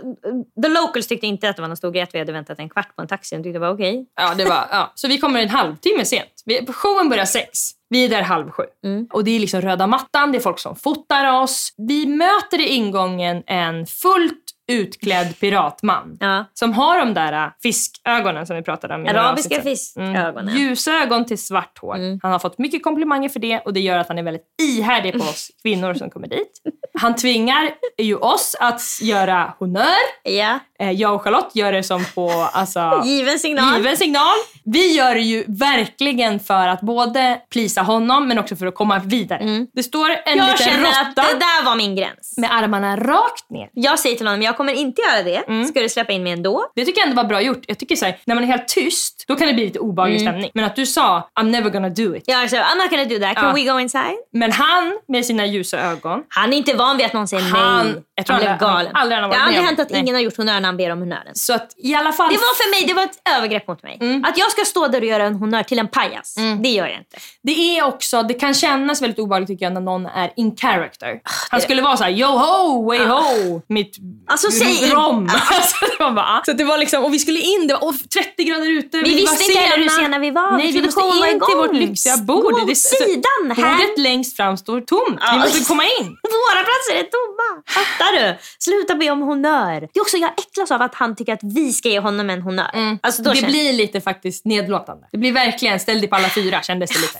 the 0.64 0.68
locals 0.70 1.08
tyckte 1.12 1.28
inte 1.28 1.50
att 1.50 1.56
det 1.56 1.62
var 1.62 1.70
någon 1.70 1.78
stor 1.78 1.92
grej 1.92 2.04
att 2.04 2.16
vi 2.16 2.20
hade 2.20 2.32
väntat 2.32 2.60
en 2.60 2.70
kvart 2.70 2.96
på 2.96 3.02
en 3.02 3.08
taxi. 3.08 3.36
De 3.36 3.44
tyckte 3.44 3.56
det 3.56 3.60
var 3.60 3.74
okej. 3.74 4.06
Ja, 4.16 4.34
det 4.38 4.46
var, 4.46 4.66
ja. 4.72 4.92
Så 4.96 5.08
vi 5.08 5.18
kommer 5.18 5.42
en 5.42 5.50
halvtimme 5.50 6.06
sent. 6.06 6.44
Vi, 6.46 6.66
showen 6.68 7.10
börjar 7.10 7.26
sex. 7.26 7.60
Vi 7.90 8.06
är 8.06 8.10
där 8.10 8.22
halv 8.22 8.50
sju. 8.52 8.64
Mm. 8.86 9.08
Och 9.12 9.24
det 9.24 9.32
är 9.32 9.40
liksom 9.40 9.62
röda 9.62 9.88
mattan, 9.88 10.32
det 10.32 10.38
är 10.38 10.40
folk 10.40 10.60
som 10.60 10.76
fotar 10.76 11.42
oss. 11.42 11.74
Vi 11.78 12.06
möter 12.06 12.62
i 12.62 12.68
ingången 12.68 13.44
en 13.48 13.86
fullt 13.86 14.44
utklädd 14.72 15.40
piratman. 15.40 16.18
Ja. 16.20 16.46
Som 16.54 16.74
har 16.74 17.00
de 17.00 17.14
där 17.14 17.46
äh, 17.46 17.52
fiskögonen 17.64 18.48
som 18.48 18.56
vi 18.56 18.62
pratade 18.62 18.96
om. 18.96 19.08
Arabiska 19.08 19.56
sedan. 19.56 19.64
fiskögonen. 19.64 20.50
Mm. 20.50 20.62
Ljusa 20.62 20.92
ögon 20.92 21.26
till 21.26 21.38
svart 21.38 21.78
hår. 21.78 21.96
Mm. 21.96 22.20
Han 22.24 22.32
har 22.32 22.40
fått 22.40 22.58
mycket 22.58 22.84
komplimanger 22.84 23.30
för 23.30 23.40
det 23.40 23.60
och 23.60 23.74
det 23.74 23.80
gör 23.80 23.98
att 23.98 24.08
han 24.08 24.18
är 24.18 24.24
väldigt 24.24 24.46
ihärdig 24.62 25.14
på 25.14 25.20
oss 25.20 25.52
kvinnor 25.62 25.94
som 25.94 26.10
kommer 26.10 26.28
dit. 26.28 26.62
Han 27.00 27.16
tvingar 27.16 27.70
ju 27.98 28.16
oss 28.16 28.56
att 28.60 28.82
göra 29.02 29.54
honör. 29.60 29.86
Ja. 30.24 30.60
Eh, 30.82 30.92
Jag 30.92 31.16
och 31.16 31.22
Charlotte 31.24 31.50
gör 31.56 31.72
det 31.72 31.84
som 31.84 32.06
på 32.16 32.30
alltså, 32.54 33.02
Given 33.06 33.40
signal. 33.40 33.78
given 33.78 33.98
signal. 33.98 34.34
Vi 34.66 34.96
gör 34.96 35.16
det 35.16 35.22
ju 35.22 35.44
verkligen 35.48 36.40
för 36.40 36.68
att 36.68 36.82
både 36.82 37.38
plisa 37.52 37.82
honom 37.82 38.28
men 38.28 38.40
också 38.40 38.56
för 38.56 38.66
att 38.66 38.76
komma 38.76 39.00
vidare. 39.00 39.66
Det 39.74 39.84
står 39.84 40.10
en 40.10 40.18
Mm. 40.32 40.38
Jag 40.48 40.52
liten 40.60 40.68
känner 40.74 40.90
att 41.02 41.16
det 41.16 41.22
där 41.22 41.66
var 41.66 41.76
min 41.76 41.96
gräns. 41.96 42.34
med 42.38 42.56
armarna 42.56 42.96
rakt 42.98 43.50
ner. 43.50 43.70
Jag 43.74 44.00
säger 44.00 44.16
till 44.16 44.28
honom, 44.28 44.42
jag 44.42 44.58
kommer 44.58 44.74
inte 44.74 45.02
göra 45.02 45.24
det. 45.24 45.36
Mm. 45.38 45.66
Ska 45.66 45.80
du 45.82 45.90
släppa 45.90 46.12
in 46.14 46.24
mig 46.24 46.32
ändå? 46.32 46.64
Det 46.76 46.86
tycker 46.86 47.02
jag 47.02 47.10
ändå 47.10 47.22
var 47.22 47.30
bra 47.30 47.42
gjort. 47.42 47.64
Jag 47.68 47.78
tycker 47.80 47.96
så 47.96 48.06
här, 48.06 48.18
när 48.26 48.36
man 48.36 48.44
är 48.44 48.48
helt 48.48 48.68
tyst, 48.68 49.26
då 49.28 49.36
kan 49.36 49.48
det 49.48 49.54
bli 49.54 49.64
lite 49.66 49.80
obehaglig 49.80 50.22
stämning. 50.22 50.52
Men 50.54 50.66
att 50.66 50.76
du 50.76 50.86
sa 50.86 51.30
I'm 51.40 51.44
never 51.50 51.70
gonna 51.70 51.90
do 51.90 52.16
it. 52.16 52.24
Jag 52.28 52.50
sa, 52.50 52.58
I'm 52.58 52.78
not 52.78 52.90
gonna 52.90 53.06
do 53.06 53.20
that. 53.20 53.36
Can 53.36 53.46
Ja. 53.46 53.54
we 53.54 53.64
go 53.74 53.80
inside? 53.80 54.18
Men 54.34 54.52
han 54.52 55.00
med 55.08 55.26
sina 55.26 55.46
ljusa 55.46 55.80
ögon, 55.80 56.24
Han 56.30 56.54
är 56.54 56.58
inte 56.58 56.74
van 56.74 56.98
vid 56.98 57.06
att 57.06 57.14
någon 57.14 57.28
säger 57.28 57.44
Han- 57.44 57.86
nej. 57.88 57.96
Jag 58.22 58.26
tror 58.26 58.34
han 58.34 58.42
blev 58.42 58.52
aldrig- 58.52 58.70
galen. 58.70 58.92
aldrig 58.96 59.16
han 59.18 59.24
har 59.24 59.30
det 59.30 59.36
varit 59.36 59.40
har 59.40 59.48
aldrig 59.48 59.64
hänt 59.66 59.80
att 59.80 59.92
ingen 59.92 60.16
har 60.16 60.22
gjort 60.22 60.38
honör 60.38 60.60
när 60.60 60.68
han 60.68 60.78
ber 60.78 60.90
om 60.90 61.00
honören. 61.00 61.36
så 61.36 61.54
att 61.54 61.74
i 61.78 61.96
alla 61.96 62.12
fall... 62.14 62.30
Det 62.30 62.38
var 62.38 62.54
för 62.64 62.72
mig 62.72 62.86
det 62.88 62.94
var 62.94 63.04
ett 63.04 63.22
övergrepp 63.38 63.68
mot 63.68 63.84
mig. 63.84 63.98
Mm. 64.02 64.24
Att 64.26 64.38
jag 64.38 64.52
ska 64.52 64.66
stå 64.66 64.88
där 64.88 65.02
och 65.02 65.08
göra 65.08 65.24
en 65.24 65.36
honör 65.36 65.64
till 65.64 65.80
en 65.80 65.88
pajas, 65.88 66.36
det 66.64 66.70
gör 66.70 66.86
jag 66.88 66.98
inte. 66.98 67.18
Det 67.44 67.78
är 67.78 67.84
också, 67.86 68.24
det 68.24 68.34
kan 68.34 68.54
kännas 68.54 69.02
väldigt 69.02 69.20
obehagligt 69.20 69.48
tycker 69.48 69.66
jag 69.66 69.74
när 69.74 69.82
någon 69.82 70.06
är 70.06 70.32
in 70.36 70.56
character. 70.58 71.08
Ah, 71.24 71.30
Han 71.52 71.62
skulle 71.62 71.82
vara 71.82 71.98
så 71.98 72.04
här: 72.04 72.12
yo 72.12 72.28
ho, 72.28 72.86
way 72.88 73.00
ho, 73.06 73.62
mitt 73.68 73.98
Alltså, 74.28 74.52
säg 74.52 74.90
rom. 74.92 75.30
Alltså, 75.52 75.86
det 75.98 76.04
var 76.04 76.12
bara, 76.12 76.42
så 76.46 76.54
det 76.54 76.64
var 76.64 76.78
liksom, 76.78 77.04
och 77.06 77.14
vi 77.14 77.20
skulle 77.20 77.40
in, 77.40 77.68
det 77.68 77.74
var 77.74 77.84
och 77.88 77.94
30 78.14 78.44
grader 78.44 78.70
ute. 78.70 78.98
Vi 78.98 79.16
visste 79.16 79.44
inte 79.44 79.60
heller 79.60 79.84
hur 79.84 79.90
sena 79.90 80.20
vi 80.20 80.32
var. 80.32 80.52
Nej, 80.58 80.72
vi 80.72 80.82
måste 80.82 81.02
Showen 81.02 81.20
var 81.20 81.28
in 81.28 81.40
till 81.48 81.58
vårt 81.58 81.74
lyxiga 81.74 82.18
bord. 82.18 82.44
Gå 82.54 82.62
åt 82.62 82.68
Det- 82.68 82.76
sidan 82.76 83.52
här. 83.58 83.72
Bordet 83.78 83.98
längst 83.98 84.36
fram 84.36 84.58
står 84.58 84.82
tomt. 84.82 85.20
Vi 85.34 85.38
måste 85.38 85.64
komma 85.66 85.84
in. 85.84 86.06
Våra 86.44 86.62
platser 86.70 86.94
är 87.02 87.04
tomma. 87.18 87.48
Fattar 87.78 88.11
du? 88.12 88.36
Sluta 88.60 88.96
be 88.96 89.10
om 89.12 89.22
honör. 89.22 89.80
Det 89.82 90.00
är 90.00 90.02
också, 90.02 90.18
jag 90.18 90.32
äcklas 90.38 90.72
av 90.72 90.82
att 90.82 90.96
han 90.96 91.16
tycker 91.16 91.34
att 91.34 91.44
vi 91.44 91.74
ska 91.74 91.90
ge 91.90 92.00
honom 92.00 92.30
en 92.30 92.42
honör. 92.42 92.98
Alltså, 93.02 93.24
då 93.24 93.30
det 93.30 93.36
känner- 93.36 93.52
blir 93.52 93.74
lite 93.74 94.02
faktiskt 94.02 94.46
nedlåtande. 94.46 95.08
Det 95.12 95.18
blir 95.18 95.32
verkligen 95.32 95.80
ställ 95.80 96.00
dig 96.00 96.10
på 96.10 96.16
alla 96.16 96.30
fyra 96.30 96.62
kändes 96.62 96.90
det 96.92 97.00
lite. 97.00 97.20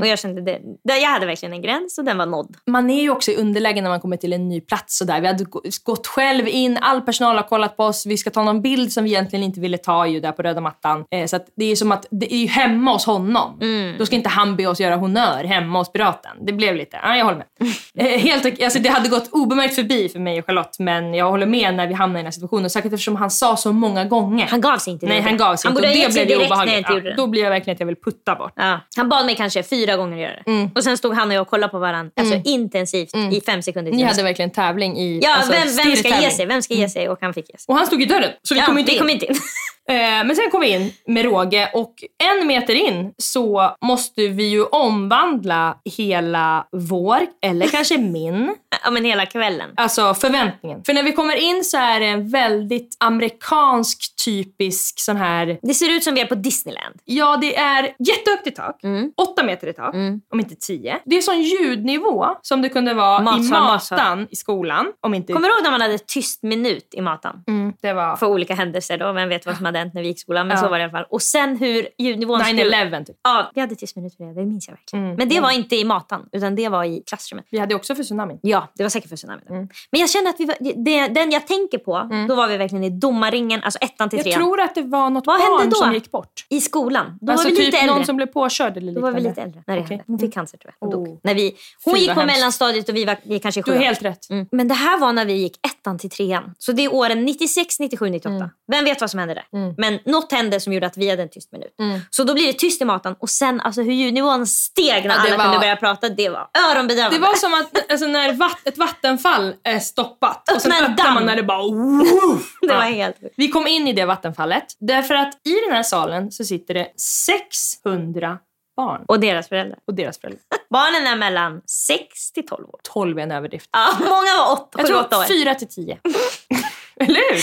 Och 0.00 0.06
jag 0.06 0.18
kände 0.18 0.40
det. 0.40 0.60
Jag 0.84 1.08
hade 1.10 1.26
verkligen 1.26 1.52
en 1.52 1.62
gräns 1.62 1.98
och 1.98 2.04
den 2.04 2.18
var 2.18 2.26
nådd. 2.26 2.56
man 2.66 2.90
är 2.90 3.02
ju 3.02 3.10
också 3.10 3.30
i 3.30 3.36
underläge 3.36 3.80
när 3.82 3.90
man 3.90 4.00
kommer 4.00 4.16
till 4.16 4.32
en 4.32 4.48
ny 4.48 4.60
plats. 4.60 5.00
Och 5.00 5.06
där. 5.06 5.20
Vi 5.20 5.26
hade 5.26 5.44
gå- 5.44 5.62
gått 5.84 6.06
själv 6.06 6.48
in, 6.48 6.78
all 6.80 7.00
personal 7.00 7.36
har 7.36 7.42
kollat 7.48 7.76
på 7.76 7.84
oss. 7.84 8.06
Vi 8.06 8.16
ska 8.16 8.30
ta 8.30 8.42
någon 8.44 8.62
bild 8.62 8.92
som 8.92 9.04
vi 9.04 9.10
egentligen 9.10 9.42
inte 9.44 9.60
ville 9.60 9.78
ta 9.78 10.06
ju 10.06 10.20
där 10.20 10.32
på 10.32 10.42
röda 10.42 10.60
mattan. 10.60 11.04
Eh, 11.10 11.26
så 11.26 11.38
det 11.56 11.64
är 11.64 11.76
som 11.76 11.92
att 11.92 12.06
det 12.10 12.34
är 12.34 12.38
ju 12.38 12.46
hemma 12.46 12.92
hos 12.92 13.06
honom. 13.06 13.58
Då 13.98 14.06
ska 14.06 14.16
inte 14.16 14.28
han 14.28 14.56
be 14.56 14.66
oss 14.66 14.80
göra 14.80 14.96
honör 14.96 15.44
hemma 15.44 15.78
hos 15.78 15.92
piraten. 15.92 16.30
Det 16.46 16.52
blev 16.52 16.76
lite, 16.76 17.00
ja 17.02 17.16
jag 17.16 17.24
håller 17.24 17.36
med. 17.38 17.46
Eh, 17.94 18.06
helt, 18.20 18.62
alltså, 18.62 18.78
det 18.78 18.88
hade 18.88 19.08
gått 19.08 19.28
obemärkt 19.32 19.74
förbi 19.74 20.08
för 20.08 20.18
mig 20.18 20.31
och 20.40 20.46
Charlotte 20.46 20.78
men 20.78 21.14
jag 21.14 21.30
håller 21.30 21.46
med 21.46 21.74
när 21.74 21.86
vi 21.86 21.94
hamnade 21.94 22.18
i 22.18 22.22
den 22.22 22.26
här 22.26 22.32
situationen. 22.32 22.70
Säkert 22.70 22.92
eftersom 22.92 23.16
han 23.16 23.30
sa 23.30 23.56
så 23.56 23.72
många 23.72 24.04
gånger. 24.04 24.46
Han 24.46 24.60
gav 24.60 24.78
sig 24.78 24.92
inte. 24.92 25.06
Nej, 25.06 25.16
det. 25.16 25.22
han 25.22 25.36
gav 25.36 25.56
sig 25.56 25.68
han 25.68 25.76
inte. 25.76 25.88
borde 25.88 26.06
Och 26.06 26.12
det 26.12 26.26
blev 26.26 26.38
det 26.38 26.46
obehagligt. 26.46 26.86
Ja, 26.88 27.00
det. 27.00 27.14
då 27.16 27.26
blir 27.26 27.42
jag 27.42 27.50
verkligen 27.50 27.74
att 27.74 27.80
jag 27.80 27.86
vill 27.86 27.96
putta 27.96 28.34
bort. 28.34 28.52
Ja. 28.56 28.80
Han 28.96 29.08
bad 29.08 29.26
mig 29.26 29.36
kanske 29.36 29.62
fyra 29.62 29.96
gånger 29.96 30.16
göra 30.16 30.32
det. 30.44 30.50
Mm. 30.50 30.70
Och 30.74 30.84
sen 30.84 30.98
stod 30.98 31.14
han 31.14 31.28
och 31.28 31.34
jag 31.34 31.42
och 31.42 31.48
kollade 31.48 31.70
på 31.70 31.78
varandra 31.78 32.12
alltså, 32.16 32.40
intensivt 32.44 33.14
i 33.32 33.40
fem 33.46 33.62
sekunder. 33.62 33.92
Ni 33.92 34.02
hade 34.02 34.22
verkligen 34.22 34.50
tävling 34.50 34.96
i 34.96 35.20
ja, 35.22 35.34
alltså, 35.36 35.52
vem, 35.52 35.86
vem 35.86 35.96
ska 35.96 36.20
ge 36.20 36.30
sig? 36.30 36.46
Vem 36.46 36.62
ska 36.62 36.74
ge 36.74 36.88
sig? 36.88 37.08
Och 37.08 37.18
han 37.20 37.34
fick 37.34 37.50
ge 37.50 37.58
sig. 37.58 37.72
Och 37.72 37.76
han 37.76 37.86
stod 37.86 38.02
i 38.02 38.04
dörren 38.04 38.30
så 38.42 38.54
vi 38.54 38.60
ja, 38.60 38.66
kom 38.66 38.78
inte 38.78 38.90
vi 38.90 38.96
in. 38.96 39.00
kom 39.00 39.10
inte 39.10 39.26
in. 39.26 39.34
Eh, 39.88 39.94
men 39.96 40.36
sen 40.36 40.50
kom 40.50 40.60
vi 40.60 40.68
in 40.68 40.92
med 41.06 41.24
råge 41.24 41.70
och 41.74 41.94
en 42.24 42.46
meter 42.46 42.74
in 42.74 43.12
så 43.18 43.76
måste 43.80 44.28
vi 44.28 44.44
ju 44.48 44.64
omvandla 44.64 45.76
hela 45.96 46.66
vår, 46.72 47.18
eller 47.42 47.66
kanske 47.66 47.98
min, 48.12 48.54
ja, 48.84 48.90
men 48.90 49.04
hela 49.04 49.26
kvällen. 49.26 49.70
Alltså 49.76 50.14
förväntningen. 50.14 50.84
För 50.84 50.94
när 50.94 51.02
vi 51.02 51.12
kommer 51.12 51.36
in 51.36 51.64
så 51.64 51.76
är 51.78 52.00
det 52.00 52.06
en 52.06 52.28
väldigt 52.28 52.96
amerikansk 53.00 53.98
typisk 54.24 55.00
sån 55.00 55.16
här... 55.16 55.58
Det 55.62 55.74
ser 55.74 55.90
ut 55.90 56.04
som 56.04 56.14
vi 56.14 56.20
är 56.20 56.26
på 56.26 56.34
Disneyland. 56.34 56.94
Ja, 57.04 57.36
det 57.36 57.56
är 57.56 57.82
jättehögt 57.98 58.46
i 58.46 58.50
tak. 58.50 58.80
Åtta 59.16 59.42
meter 59.42 59.66
i 59.66 59.72
tak. 59.72 59.94
Om 59.94 60.40
inte 60.40 60.54
tio. 60.54 60.98
Det 61.04 61.16
är 61.16 61.20
sån 61.20 61.42
ljudnivå 61.42 62.26
som 62.42 62.62
det 62.62 62.68
kunde 62.68 62.94
vara 62.94 63.20
i 63.20 63.22
Matsal, 63.22 63.62
matsal. 63.62 63.98
matan 63.98 64.26
i 64.30 64.36
skolan. 64.36 64.86
Om 65.00 65.14
inte... 65.14 65.32
Kommer 65.32 65.48
du 65.48 65.54
ihåg 65.54 65.62
när 65.62 65.70
man 65.70 65.80
hade 65.80 65.98
tyst 65.98 66.42
minut 66.42 66.88
i 66.92 67.00
matan? 67.00 67.44
Mm, 67.48 67.72
det 67.82 67.92
var... 67.92 68.16
För 68.16 68.26
olika 68.26 68.54
händelser 68.54 68.98
då. 68.98 69.12
Vem 69.12 69.28
vet 69.28 69.46
vad 69.46 69.56
som 69.56 69.64
hade 69.64 69.71
hänt 69.78 69.94
när 69.94 70.02
vi 70.02 70.08
gick 70.08 70.16
i 70.16 70.20
skolan. 70.20 70.46
Men 70.48 70.56
Ja. 70.56 70.62
så 70.62 70.68
var 70.68 70.78
det 70.78 70.82
i 70.82 70.84
alla 70.84 70.90
fall. 70.92 71.06
Och 71.10 71.22
sen 71.22 71.56
hur 71.56 71.88
ljudnivån... 71.98 72.40
skulle- 72.44 72.62
9-11 72.84 73.04
typ. 73.04 73.16
Ja, 73.22 73.50
vi 73.54 73.60
hade 73.60 73.74
tyst 73.74 73.96
minut 73.96 74.16
för 74.16 74.24
det. 74.24 74.34
Det 74.40 74.46
minns 74.46 74.68
jag 74.68 74.74
verkligen. 74.74 75.04
Mm. 75.04 75.16
Men 75.16 75.28
det 75.28 75.34
Mm. 75.36 75.42
var 75.42 75.50
inte 75.50 75.76
i 75.76 75.84
matan. 75.84 76.28
Utan 76.32 76.54
det 76.56 76.68
var 76.68 76.84
i 76.84 77.02
klassrummet. 77.06 77.46
Vi 77.50 77.58
hade 77.58 77.74
också 77.74 77.94
för 77.94 78.02
tsunamin. 78.04 78.38
Ja, 78.42 78.68
det 78.74 78.82
var 78.82 78.90
säkert 78.90 79.08
för 79.08 79.16
tsunamin. 79.16 79.44
Mm. 79.48 79.68
Men 79.90 80.00
jag 80.00 80.10
känner 80.10 80.30
att 80.30 80.40
vi 80.40 80.44
var, 80.44 80.56
det, 80.84 81.08
den 81.08 81.30
jag 81.30 81.46
tänker 81.46 81.78
på, 81.78 82.08
då 82.28 82.34
var 82.34 82.48
vi 82.48 82.56
verkligen 82.56 82.84
i 82.84 82.90
domarringen, 82.90 83.62
alltså 83.62 83.78
ettan 83.78 84.08
till 84.10 84.16
Jag 84.18 84.24
trean. 84.24 84.40
tror 84.40 84.60
att 84.60 84.74
det 84.74 84.82
var 84.82 85.10
något 85.10 85.26
Vad 85.26 85.40
barn 85.40 85.60
hände 85.60 85.74
då? 85.76 85.82
som 85.82 85.92
gick 85.94 86.10
bort. 86.10 86.46
I 86.48 86.60
skolan. 86.60 87.18
Då 87.20 87.32
alltså 87.32 87.46
var 87.48 87.50
vi 87.50 87.56
typ 87.56 87.66
lite 87.66 87.78
äldre. 87.78 87.96
någon 87.96 88.06
som 88.06 88.16
blev 88.16 88.26
påkörd 88.26 88.76
eller 88.76 88.92
Då 88.92 89.00
var 89.00 89.08
liknande. 89.10 89.22
vi 89.22 89.28
lite 89.28 89.42
äldre 89.42 89.62
när 89.66 89.76
det 89.76 89.82
Okej. 89.82 89.88
hände. 89.96 90.04
Hon 90.06 90.18
fick 90.18 90.34
cancer 90.34 90.58
tror 90.58 90.74
jag. 90.80 90.86
Hon 90.88 90.94
Oh. 90.98 91.04
dog. 91.06 91.20
När 91.24 91.34
vi, 91.34 91.54
hon 91.84 91.94
Fy, 91.94 92.00
gick 92.00 92.14
på 92.14 92.20
hemskt. 92.20 92.34
mellanstadiet 92.36 92.88
och 92.88 92.96
vi 92.96 93.04
var 93.04 93.16
vi 93.22 93.38
kanske 93.38 93.60
i 93.60 93.62
Du 93.66 93.72
har 93.72 93.78
helt 93.78 94.02
rätt. 94.02 94.30
Mm. 94.30 94.46
Men 94.52 94.68
det 94.68 94.74
här 94.74 94.98
var 94.98 95.12
när 95.12 95.24
vi 95.24 95.32
gick 95.32 95.56
ettan 95.66 95.98
till 95.98 96.10
trean. 96.10 96.54
Så 96.58 96.72
det 96.72 96.84
är 96.84 96.94
åren 96.94 97.24
96, 97.24 97.80
97, 97.80 98.10
98. 98.10 98.34
Mm. 98.34 98.48
Vem 98.72 98.84
vet 98.84 99.00
vad 99.00 99.10
som 99.10 99.18
hände 99.18 99.34
där? 99.34 99.44
Men 99.78 99.98
något 100.04 100.32
hände 100.32 100.60
som 100.60 100.72
gjorde 100.72 100.86
att 100.86 100.96
vi 100.96 101.10
hade 101.10 101.22
en 101.22 101.28
tyst 101.30 101.52
minut. 101.52 101.74
Så 102.10 102.24
då 102.24 102.34
blir 102.34 102.46
det 102.46 102.52
tyst 102.52 102.82
i 102.82 102.84
maten 102.84 103.14
och 103.20 103.30
sen 103.30 103.60
alltså, 103.60 103.82
hur 103.82 103.92
ljudnivån 103.92 104.46
steg 104.46 105.04
när 105.04 105.14
Ja, 105.14 105.20
alla 105.20 105.36
var- 105.36 105.44
kunde 105.44 105.58
börja 105.58 105.76
prata. 105.76 106.08
Det 106.08 106.28
var 106.28 106.48
öronbedövande. 106.70 107.16
Det 107.16 107.20
var 107.20 107.34
som 107.34 107.54
att 107.54 107.90
alltså, 107.92 108.06
när 108.06 108.32
vatt, 108.32 108.58
ett 108.64 108.78
vattenfall 108.78 109.54
är 109.64 109.78
stoppat 109.78 110.52
och 110.54 110.62
sen 110.62 110.72
Öppna 110.72 110.86
en 110.86 110.92
öppnar 110.92 111.14
man 111.14 111.26
när 111.26 111.36
det 111.36 111.42
bara... 111.42 111.62
det 112.60 112.74
var 112.74 112.80
helt. 112.82 113.16
Vi 113.36 113.48
kom 113.48 113.66
in 113.66 113.88
i 113.88 113.92
det 113.92 114.04
vattenfallet 114.04 114.64
därför 114.80 115.14
att 115.14 115.34
i 115.46 115.54
den 115.66 115.76
här 115.76 115.82
salen 115.82 116.30
så 116.32 116.44
sitter 116.44 116.74
det 116.74 116.88
600 116.98 118.38
barn 118.76 119.04
Och 119.08 119.20
deras 119.20 119.48
föräldrar. 119.48 119.78
och 119.86 119.94
deras 119.94 120.18
föräldrar. 120.20 120.40
Barnen 120.70 121.06
är 121.12 121.16
mellan 121.16 121.60
6 121.66 122.32
till 122.32 122.46
12 122.46 122.64
år. 122.68 122.80
12 122.92 123.18
är 123.18 123.22
en 123.22 123.30
överdrift. 123.32 123.68
Ja, 123.72 123.88
många 124.00 124.36
var 124.38 124.52
8, 124.52 124.68
Jag 124.78 124.86
7, 124.86 124.94
8 124.94 125.08
tror 125.08 125.20
år. 125.20 125.24
4 125.24 125.54
till 125.54 125.68
10. 125.68 125.98
Eller 127.02 127.32
hur? 127.32 127.40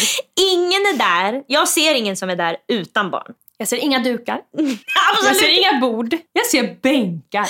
Ingen 0.53 0.81
är 0.81 0.97
där. 0.97 1.43
Jag 1.47 1.69
ser 1.69 1.95
ingen 1.95 2.17
som 2.17 2.29
är 2.29 2.35
där 2.35 2.57
utan 2.67 3.11
barn. 3.11 3.33
Jag 3.57 3.67
ser 3.67 3.77
inga 3.77 3.99
dukar. 3.99 4.39
Jag 5.23 5.35
ser 5.35 5.49
inga 5.59 5.79
bord. 5.79 6.17
Jag 6.33 6.45
ser 6.45 6.75
bänkar 6.81 7.47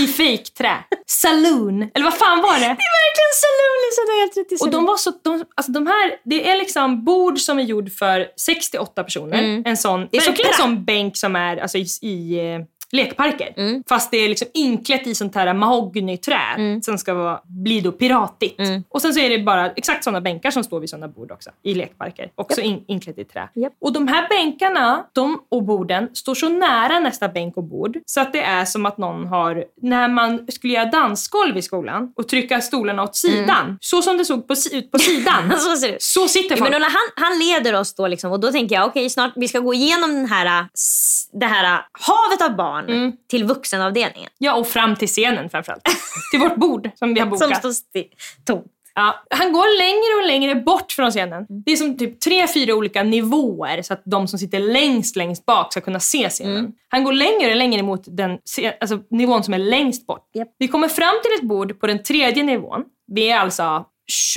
i 0.00 0.06
fejkträ. 0.06 0.76
Saloon. 1.06 1.82
Eller 1.94 2.04
vad 2.04 2.14
fan 2.14 2.42
var 2.42 2.54
det? 2.54 2.60
verkligen 2.60 3.34
saloon 3.44 3.74
du 4.06 4.12
har 4.12 4.20
helt 4.20 4.36
rätt 4.36 4.60
Och 4.60 4.70
de 4.70 4.86
var 4.86 4.96
så, 4.96 5.12
de, 5.22 5.44
alltså 5.54 5.72
de 5.72 5.86
här, 5.86 6.16
det 6.24 6.48
är 6.50 6.56
liksom 6.56 7.04
bord 7.04 7.38
som 7.38 7.58
är 7.58 7.62
gjord 7.62 7.92
för 7.92 8.28
68 8.36 9.04
personer. 9.04 9.38
Mm. 9.38 9.62
En 9.66 9.76
sån, 9.76 10.08
Det 10.10 10.16
är 10.16 10.20
så 10.20 10.30
verkligen 10.30 10.50
en 10.50 10.54
pra- 10.54 10.60
sån 10.60 10.84
bänk 10.84 11.16
som 11.16 11.36
är 11.36 11.56
alltså, 11.56 11.78
i, 11.78 11.86
i 12.02 12.38
eh, 12.54 12.60
lekparker. 12.94 13.52
Mm. 13.56 13.82
Fast 13.88 14.10
det 14.10 14.16
är 14.16 14.28
liksom 14.28 14.48
inklätt 14.54 15.06
i 15.06 15.14
sånt 15.14 15.34
här 15.34 15.54
mahognyträ 15.54 16.40
Mm. 16.56 16.82
som 16.82 16.98
ska 16.98 17.14
vara, 17.14 17.40
bli 17.44 17.80
då 17.80 17.92
piratigt. 17.92 18.60
Och 18.88 19.02
sen 19.02 19.14
så 19.14 19.20
är 19.20 19.30
det 19.30 19.38
bara 19.38 19.70
exakt 19.70 20.04
såna 20.04 20.20
bänkar 20.20 20.50
som 20.50 20.64
står 20.64 20.80
vid 20.80 20.90
såna 20.90 21.08
bord 21.08 21.32
också 21.32 21.50
i 21.62 21.74
lekparker. 21.74 22.30
Också 22.34 22.60
in, 22.60 22.84
inklätt 22.88 23.18
i 23.18 23.24
trä. 23.24 23.48
Japp. 23.54 23.72
Och 23.80 23.92
de 23.92 24.08
här 24.08 24.28
bänkarna 24.28 25.06
de, 25.12 25.40
och 25.48 25.62
borden 25.62 26.08
står 26.12 26.34
så 26.34 26.48
nära 26.48 27.00
nästa 27.00 27.28
bänk 27.28 27.56
och 27.56 27.64
bord 27.64 27.96
så 28.06 28.20
att 28.20 28.32
det 28.32 28.42
är 28.42 28.64
som 28.64 28.86
att 28.86 28.98
någon 28.98 29.26
har, 29.26 29.64
när 29.82 30.08
man 30.08 30.46
skulle 30.48 30.72
göra 30.72 30.84
dansgolv 30.84 31.56
i 31.56 31.62
skolan 31.62 32.12
och 32.16 32.28
trycka 32.28 32.60
stolarna 32.60 33.02
åt 33.02 33.16
sidan, 33.16 33.78
så 33.80 34.02
som 34.02 34.18
det 34.18 34.24
såg 34.24 34.48
på, 34.48 34.54
ut 34.72 34.90
på 34.90 34.98
sidan. 34.98 35.52
så 35.58 35.76
ser 35.76 35.92
det. 35.92 36.02
Så 36.02 36.28
sitter 36.28 36.56
folk. 36.56 36.70
men 36.70 36.82
han, 36.82 36.92
han 37.16 37.38
leder 37.38 37.80
oss 37.80 37.94
då 37.94 38.06
liksom, 38.06 38.32
och 38.32 38.40
då 38.40 38.52
tänker 38.52 38.74
jag 38.74 38.86
okej 38.86 39.10
snart 39.10 39.32
vi 39.36 39.48
ska 39.48 39.58
gå 39.58 39.74
igenom 39.74 40.14
den 40.14 40.26
här, 40.26 40.66
det 41.32 41.46
här 41.46 41.80
havet 41.92 42.50
av 42.50 42.56
barn 42.56 42.83
Mm. 42.88 43.12
till 43.30 43.44
vuxenavdelningen. 43.44 44.30
Ja, 44.38 44.54
och 44.54 44.66
fram 44.68 44.96
till 44.96 45.08
scenen 45.08 45.50
framförallt. 45.50 45.82
till 46.30 46.40
vårt 46.40 46.56
bord 46.56 46.90
som 46.94 47.14
vi 47.14 47.20
har 47.20 47.36
Som 47.36 47.48
bokat. 47.48 47.58
står 47.58 47.70
sti- 47.70 48.08
tomt. 48.46 48.66
Ja, 48.96 49.24
han 49.30 49.52
går 49.52 49.78
längre 49.78 50.22
och 50.22 50.26
längre 50.32 50.54
bort 50.62 50.92
från 50.92 51.10
scenen. 51.10 51.46
Mm. 51.50 51.62
Det 51.66 51.72
är 51.72 51.76
som 51.76 51.98
typ 51.98 52.20
tre, 52.20 52.46
fyra 52.48 52.74
olika 52.74 53.02
nivåer 53.02 53.82
så 53.82 53.92
att 53.92 54.02
de 54.04 54.28
som 54.28 54.38
sitter 54.38 54.58
längst, 54.58 55.16
längst 55.16 55.46
bak 55.46 55.72
ska 55.72 55.80
kunna 55.80 56.00
se 56.00 56.28
scenen. 56.28 56.56
Mm. 56.56 56.72
Han 56.88 57.04
går 57.04 57.12
längre 57.12 57.50
och 57.50 57.56
längre 57.56 57.82
mot 57.82 58.02
den 58.06 58.38
alltså, 58.80 58.98
nivån 59.10 59.44
som 59.44 59.54
är 59.54 59.58
längst 59.58 60.06
bort. 60.06 60.30
Japp. 60.34 60.48
Vi 60.58 60.68
kommer 60.68 60.88
fram 60.88 61.14
till 61.22 61.32
ett 61.38 61.48
bord 61.48 61.80
på 61.80 61.86
den 61.86 62.02
tredje 62.02 62.42
nivån. 62.42 62.84
Vi 63.12 63.30
är 63.30 63.38
alltså 63.38 63.84